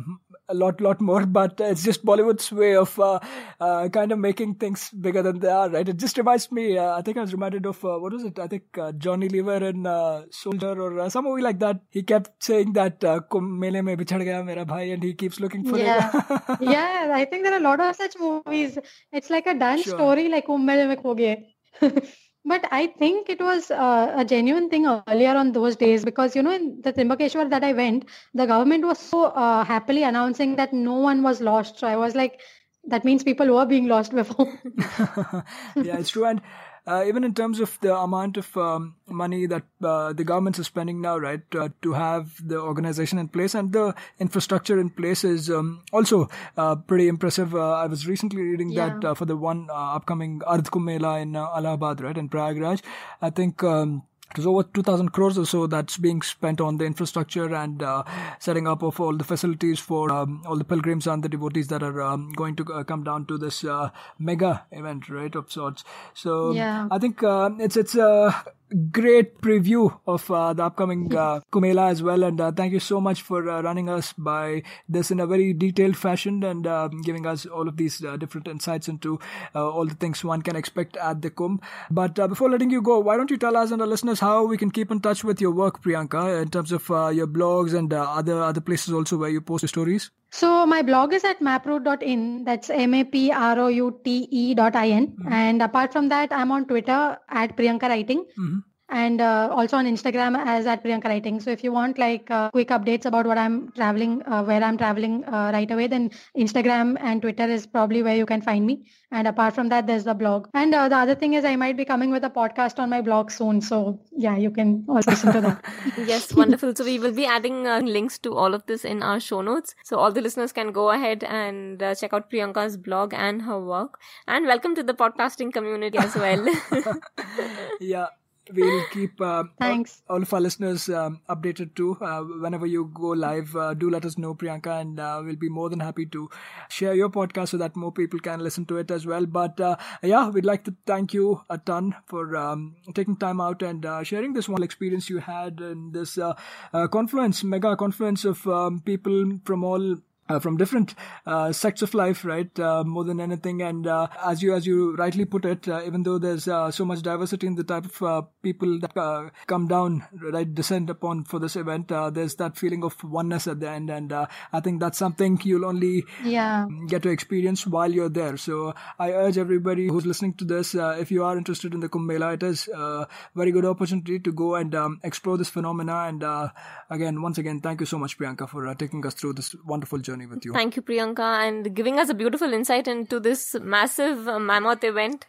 a 0.51 0.55
lot, 0.55 0.81
lot 0.83 1.01
more. 1.01 1.25
But 1.37 1.59
it's 1.61 1.83
just 1.83 2.05
Bollywood's 2.05 2.53
way 2.53 2.77
of 2.77 2.99
uh, 3.01 3.19
uh, 3.59 3.89
kind 3.89 4.13
of 4.13 4.19
making 4.19 4.57
things 4.57 4.91
bigger 4.91 5.23
than 5.23 5.39
they 5.39 5.49
are, 5.49 5.71
right? 5.71 5.89
It 5.89 5.97
just 5.97 6.19
reminds 6.19 6.53
me. 6.53 6.79
I 6.79 7.01
think 7.01 7.17
I 7.17 7.23
was 7.23 7.33
reminded 7.33 7.65
of 7.65 7.83
what 7.83 8.13
was 8.13 8.25
it? 8.25 8.39
I 8.39 8.47
think 8.47 8.65
Johnny 8.99 9.31
Lever 9.31 9.65
in 9.65 9.85
Soldier 10.31 10.79
or 10.79 11.09
some 11.09 11.25
movie 11.25 11.43
like 11.43 11.59
that. 11.61 11.81
He 11.89 12.03
kept 12.03 12.45
saying 12.45 12.75
that 12.75 13.03
"Mele 13.03 13.83
mein 13.83 13.97
bichad 13.97 14.23
gaya 14.23 14.45
mera 14.45 14.67
bhai," 14.67 14.91
and 14.91 15.03
he 15.03 15.15
keeps 15.15 15.41
looking 15.41 15.65
for 15.65 15.79
yeah. 15.79 16.11
it. 16.15 16.61
yeah, 16.61 17.11
I 17.15 17.25
think 17.25 17.45
there 17.45 17.55
are 17.55 17.65
a 17.65 17.69
lot 17.71 17.81
of 17.81 17.97
such 17.97 18.19
movies. 18.19 18.79
It's 19.13 19.31
like 19.31 19.47
a 19.47 19.55
done 19.55 19.83
sure. 19.83 19.95
story, 19.95 20.29
like 20.29 20.47
"Kumbh 20.47 20.65
Mele 20.65 20.89
mein 20.89 20.99
kho 20.99 21.17
gaye." 21.17 21.55
But 22.47 22.65
I 22.71 22.87
think 22.87 23.29
it 23.29 23.41
was 23.41 23.73
uh, 23.73 24.15
a 24.17 24.25
genuine 24.25 24.71
thing 24.71 24.87
earlier 24.87 25.37
on 25.37 25.51
those 25.51 25.75
days 25.75 26.05
because, 26.05 26.37
you 26.37 26.43
know, 26.43 26.53
in 26.53 26.81
the 26.81 26.93
Trimbakeshwar 26.93 27.51
that 27.51 27.65
I 27.65 27.73
went, 27.73 28.05
the 28.35 28.47
government 28.47 28.85
was 28.87 29.01
so 29.01 29.25
uh, 29.25 29.65
happily 29.65 30.05
announcing 30.05 30.55
that 30.57 30.73
no 30.73 30.95
one 30.95 31.25
was 31.25 31.41
lost. 31.41 31.81
So 31.81 31.89
I 31.89 31.97
was 31.97 32.15
like, 32.15 32.41
that 32.85 33.05
means 33.05 33.25
people 33.25 33.53
were 33.53 33.67
being 33.67 33.89
lost 33.89 34.15
before. 34.15 34.47
yeah, 35.75 35.99
it's 35.99 36.11
true. 36.11 36.27
And 36.27 36.41
uh, 36.87 37.05
even 37.07 37.25
in 37.25 37.35
terms 37.35 37.61
of 37.61 37.79
the 37.81 37.95
amount 37.95 38.37
of 38.37 38.57
um, 38.57 38.95
money 39.09 39.47
that 39.47 39.65
uh, 39.83 40.13
the 40.13 40.25
government 40.25 40.59
is 40.59 40.67
spending 40.67 41.01
now, 41.01 41.19
right, 41.19 41.43
uh, 41.55 41.69
to 41.83 41.93
have 41.93 42.35
the 42.47 42.59
organization 42.59 43.19
in 43.19 43.29
place 43.29 43.55
and 43.55 43.73
the 43.73 43.95
infrastructure 44.21 44.79
in 44.79 44.91
place 44.91 45.25
is 45.25 45.51
um, 45.51 45.83
also 45.93 46.29
uh, 46.57 46.77
pretty 46.77 47.09
impressive. 47.09 47.55
Uh, 47.55 47.73
I 47.73 47.87
was 47.87 48.07
recently 48.07 48.43
reading 48.43 48.71
yeah. 48.71 48.89
that 48.89 49.05
uh, 49.05 49.15
for 49.15 49.25
the 49.25 49.37
one 49.37 49.69
upcoming 49.71 50.41
Ardh 50.41 50.71
Kumbh 50.71 50.85
Mela 50.85 51.19
in 51.19 51.35
Allahabad, 51.35 52.01
right, 52.01 52.17
in 52.17 52.29
Prayagraj. 52.29 52.83
I 53.21 53.31
think. 53.31 53.63
Um, 53.63 54.03
it 54.31 54.39
was 54.39 54.47
over 54.47 54.63
2000 54.65 55.11
crores 55.11 55.39
or 55.39 55.47
so 55.47 55.67
that's 55.67 55.97
being 55.97 56.21
spent 56.21 56.61
on 56.61 56.79
the 56.79 56.85
infrastructure 56.85 57.55
and 57.55 57.83
uh, 57.83 58.03
setting 58.39 58.67
up 58.67 58.83
of 58.83 59.01
all 59.01 59.17
the 59.17 59.25
facilities 59.25 59.79
for 59.79 60.13
um, 60.13 60.43
all 60.47 60.57
the 60.57 60.65
pilgrims 60.65 61.07
and 61.07 61.23
the 61.23 61.29
devotees 61.29 61.69
that 61.69 61.83
are 61.83 62.03
um, 62.03 62.33
going 62.33 62.57
to 62.57 62.65
uh, 62.73 62.83
come 62.85 63.05
down 63.05 63.25
to 63.27 63.39
this 63.39 63.65
uh, 63.65 63.91
mega 64.19 64.65
event 64.73 65.09
right 65.09 65.35
of 65.35 65.51
sorts 65.51 65.85
so 66.13 66.53
yeah. 66.53 66.89
i 66.91 66.99
think 66.99 67.23
uh, 67.23 67.51
it's 67.59 67.77
it's 67.77 67.95
a 67.95 68.45
great 68.91 69.41
preview 69.41 69.99
of 70.07 70.31
uh, 70.31 70.53
the 70.53 70.65
upcoming 70.65 71.15
uh, 71.25 71.41
Kumbh 71.53 71.63
Mela 71.63 71.89
as 71.89 72.03
well. 72.03 72.23
And 72.23 72.41
uh, 72.41 72.53
thank 72.53 72.73
you 72.73 72.81
so 72.81 73.01
much 73.01 73.23
for 73.23 73.49
uh, 73.49 73.63
running 73.63 73.89
us 73.89 74.13
by 74.13 74.63
this 74.89 75.11
in 75.11 75.21
a 75.21 75.27
very 75.27 75.53
detailed 75.53 75.97
fashion 75.97 76.43
and 76.43 76.67
uh, 76.67 76.89
giving 77.05 77.27
us 77.27 77.47
all 77.47 77.69
of 77.69 77.77
these 77.77 78.05
uh, 78.05 78.17
different 78.17 78.49
insights 78.49 78.89
into 78.89 79.19
uh, 79.55 79.69
all 79.69 79.87
the 79.87 79.95
things 79.95 80.25
one 80.25 80.43
can 80.43 80.57
expect 80.57 80.97
at 80.97 81.23
the 81.23 81.31
Kumbh. 81.31 81.61
But 81.91 82.15
before 82.15 82.51
letting 82.51 82.71
you 82.71 82.83
go, 82.83 82.99
why 82.99 83.17
don't 83.17 83.31
you 83.31 83.37
tell 83.37 83.57
us 83.57 83.71
and 83.71 83.81
our 83.81 83.89
listeners 83.89 84.21
how 84.21 84.45
we 84.47 84.57
can 84.57 84.71
keep 84.71 84.91
in 84.91 85.01
touch 85.01 85.25
with 85.25 85.41
your 85.41 85.53
work, 85.53 85.83
Priyanka, 85.83 86.43
in 86.43 86.51
terms 86.51 86.73
of 86.73 86.89
your 87.15 87.27
blogs 87.27 87.75
and 87.75 87.93
other 87.93 88.43
other 88.43 88.61
places 88.61 88.93
also 88.93 89.17
where 89.17 89.31
you 89.31 89.41
post 89.41 89.63
your 89.63 89.69
stories? 89.69 90.11
So 90.39 90.67
my 90.67 90.83
blog 90.83 91.15
is 91.15 91.25
at 91.25 91.41
maproute.in. 91.41 92.45
That's 92.45 92.69
M-A-P-R-O-U-T-E 92.69 94.55
dot 94.55 94.77
I-N. 94.77 95.07
Mm-hmm. 95.07 95.33
And 95.33 95.63
apart 95.63 95.93
from 95.93 96.09
that, 96.11 96.31
I'm 96.31 96.53
on 96.53 96.67
Twitter 96.67 97.19
at 97.29 97.57
Priyanka 97.57 97.89
Writing. 97.89 98.25
Mm-hmm 98.39 98.59
and 98.89 99.21
uh, 99.21 99.49
also 99.51 99.77
on 99.77 99.87
Instagram 99.87 100.37
as 100.39 100.67
at 100.67 100.83
Priyanka 100.85 101.05
Writing. 101.07 101.41
So 101.41 101.51
if 101.51 101.65
you 101.65 101.73
want 101.73 101.99
like 101.99 102.31
uh, 102.31 102.51
quick 102.51 102.69
updates 102.69 103.05
about 103.05 103.27
what 103.27 103.39
I'm 103.39 103.73
traveling, 103.73 104.23
uh, 104.27 104.45
where 104.45 104.63
I'm 104.63 104.79
traveling 104.79 105.25
uh, 105.25 105.51
right 105.53 105.71
away, 105.71 105.89
then 105.89 106.11
Instagram 106.37 106.97
and 107.01 107.21
Twitter 107.21 107.45
is 107.45 107.67
probably 107.67 108.03
where 108.03 108.17
you 108.17 108.27
can 108.27 108.41
find 108.41 108.65
me. 108.65 108.87
And 109.11 109.27
apart 109.27 109.55
from 109.55 109.69
that, 109.71 109.87
there's 109.87 110.05
the 110.05 110.15
blog. 110.15 110.49
And 110.55 110.75
uh, 110.75 110.89
the 110.89 110.97
other 110.97 111.15
thing 111.15 111.35
is 111.35 111.45
I 111.45 111.57
might 111.57 111.77
be 111.77 111.85
coming 111.85 112.11
with 112.11 112.25
a 112.25 112.31
podcast 112.31 112.79
on 112.79 112.91
my 112.91 113.01
blog 113.01 113.31
soon. 113.31 113.61
So 113.61 114.01
yeah, 114.13 114.37
you 114.37 114.51
can 114.51 114.85
also 114.89 115.11
listen 115.11 115.33
to 115.33 115.41
that. 115.41 115.65
yes, 116.07 116.33
wonderful. 116.33 116.75
So 116.75 116.85
we 116.85 116.99
will 116.99 117.13
be 117.13 117.27
adding 117.27 117.67
uh, 117.67 117.81
links 117.81 118.19
to 118.21 118.35
all 118.35 118.55
of 118.55 118.67
this 118.67 118.85
in 118.85 119.03
our 119.03 119.19
show 119.19 119.41
notes. 119.41 119.75
So 119.85 119.97
all 119.97 120.13
the 120.13 120.21
listeners 120.21 120.53
can 120.53 120.71
go 120.73 120.91
ahead 120.91 121.25
and 121.25 121.81
check 121.99 122.13
out 122.13 122.31
Priyanka's 122.31 122.77
blog 122.77 123.15
and 123.15 123.43
her 123.43 123.61
work. 123.61 123.99
And 124.29 124.47
welcome 124.47 124.75
to 124.77 124.83
the 124.83 124.95
podcasting 124.95 125.53
community 125.53 125.99
as 125.99 126.15
well. 126.15 126.47
yeah 127.81 128.07
we'll 128.53 128.85
keep 128.93 129.21
uh, 129.21 129.45
Thanks. 129.59 130.03
all 130.09 130.23
of 130.23 130.33
our 130.33 130.41
listeners 130.41 130.89
um, 130.89 131.21
updated 131.29 131.75
too. 131.75 131.97
Uh, 132.01 132.21
whenever 132.23 132.67
you 132.67 132.91
go 132.95 133.09
live, 133.09 133.55
uh, 133.57 133.75
do 133.75 133.91
let 133.91 134.05
us 134.05 134.17
know, 134.19 134.35
Priyanka, 134.35 134.81
and 134.81 135.01
uh, 135.01 135.21
we'll 135.25 135.37
be 135.37 135.49
more 135.49 135.69
than 135.69 135.81
happy 135.81 136.07
to 136.07 136.29
share 136.69 136.95
your 136.95 137.09
podcast 137.09 137.49
so 137.49 137.57
that 137.57 137.77
more 137.77 137.93
people 137.93 138.19
can 138.21 138.41
listen 138.41 138.65
to 138.67 138.77
it 138.79 138.91
as 138.91 139.07
well. 139.07 139.27
But 139.27 139.61
uh, 139.61 139.77
yeah, 140.03 140.29
we'd 140.29 140.45
like 140.45 140.65
to 140.65 140.75
thank 140.87 141.15
you 141.15 141.43
a 141.51 141.59
ton 141.59 141.95
for 142.07 142.37
um, 142.37 142.77
taking 142.95 143.17
time 143.17 143.41
out 143.41 143.63
and 143.63 143.85
uh, 143.85 144.03
sharing 144.03 144.33
this 144.33 144.49
one 144.49 144.63
experience 144.63 145.09
you 145.11 145.19
had 145.19 145.61
in 145.61 145.93
this 145.93 146.19
uh, 146.19 146.35
uh, 146.73 146.87
confluence, 146.89 147.43
mega 147.45 147.77
confluence 147.77 148.25
of 148.25 148.47
um, 148.47 148.81
people 148.81 149.39
from 149.45 149.65
all 149.65 149.97
uh, 150.29 150.39
from 150.39 150.57
different 150.57 150.95
uh, 151.27 151.53
sects 151.53 151.83
of 151.83 151.95
life, 151.95 152.25
right? 152.25 152.59
Uh, 152.59 152.83
more 152.85 153.05
than 153.05 153.21
anything, 153.21 153.63
and 153.63 153.87
uh, 153.87 154.07
as 154.25 154.43
you 154.43 154.55
as 154.55 154.67
you 154.67 154.95
rightly 154.97 155.25
put 155.25 155.45
it, 155.45 155.69
uh, 155.69 155.83
even 155.87 156.03
though 156.03 156.19
there's 156.19 156.49
uh, 156.49 156.71
so 156.71 156.85
much 156.85 157.03
diversity 157.03 157.47
in 157.47 157.55
the 157.55 157.65
type 157.65 157.85
of 157.85 158.03
uh, 158.03 158.23
people 158.43 158.79
that 158.81 158.97
uh, 158.97 159.29
come 159.47 159.67
down, 159.69 160.05
right, 160.33 160.55
descend 160.55 160.91
upon 160.91 161.25
for 161.25 161.39
this 161.39 161.57
event, 161.57 161.91
uh, 161.93 162.11
there's 162.11 162.35
that 162.37 162.57
feeling 162.57 162.83
of 162.85 162.97
oneness 163.05 163.47
at 163.47 163.61
the 163.61 163.69
end, 163.69 163.91
and 163.91 164.13
uh, 164.13 164.27
I 164.53 164.61
think 164.61 164.81
that's 164.81 164.99
something 164.99 165.39
you'll 165.45 165.65
only 165.65 166.05
Yeah. 166.25 166.67
get 166.89 167.03
to 167.03 167.09
experience 167.11 167.67
while 167.67 167.93
you're 167.93 168.09
there. 168.09 168.37
So 168.37 168.75
I 168.99 169.13
urge 169.13 169.39
everybody 169.39 169.89
who's 169.89 170.07
listening 170.07 170.35
to 170.35 170.45
this, 170.45 170.75
uh, 170.75 170.97
if 170.99 171.11
you 171.11 171.23
are 171.25 171.37
interested 171.37 171.75
in 171.75 171.81
the 171.81 171.89
Kumbh 171.89 172.07
Mela, 172.07 172.33
it 172.33 172.43
is 172.43 172.69
a 172.69 173.07
very 173.35 173.51
good 173.53 173.65
opportunity 173.65 174.19
to 174.19 174.33
go 174.33 174.55
and 174.57 174.75
um, 174.75 175.01
explore 175.03 175.37
this 175.37 175.49
phenomena. 175.51 175.97
And 176.09 176.23
uh, 176.25 176.49
again, 176.91 177.21
once 177.23 177.39
again, 177.39 177.61
thank 177.61 177.81
you 177.81 177.87
so 177.87 177.99
much, 177.99 178.19
Priyanka, 178.19 178.49
for 178.49 178.67
uh, 178.67 178.75
taking 178.75 179.05
us 179.07 179.15
through 179.15 179.35
this 179.35 179.55
wonderful 179.65 179.99
journey 179.99 180.16
with 180.25 180.43
you. 180.47 180.55
Thank 180.55 180.77
you, 180.77 180.81
Priyanka, 180.81 181.47
and 181.47 181.75
giving 181.75 181.99
us 181.99 182.09
a 182.09 182.15
beautiful 182.15 182.51
insight 182.55 182.89
into 182.89 183.21
this 183.21 183.55
massive 183.61 184.27
uh, 184.27 184.39
mammoth 184.39 184.83
event. 184.85 185.27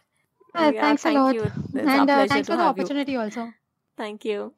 Uh, 0.54 0.70
Yeah, 0.74 0.80
thanks 0.80 1.02
thank 1.02 1.18
a 1.18 1.20
lot. 1.20 1.34
you. 1.34 1.42
It's 1.42 1.52
our 1.76 1.80
and 2.00 2.08
uh, 2.10 2.14
pleasure 2.14 2.28
thanks 2.28 2.46
to 2.46 2.52
for 2.52 2.56
the 2.56 2.62
have 2.64 2.76
you. 2.78 2.82
opportunity 2.84 3.16
also. 3.16 3.52
Thank 3.98 4.24
you. 4.24 4.54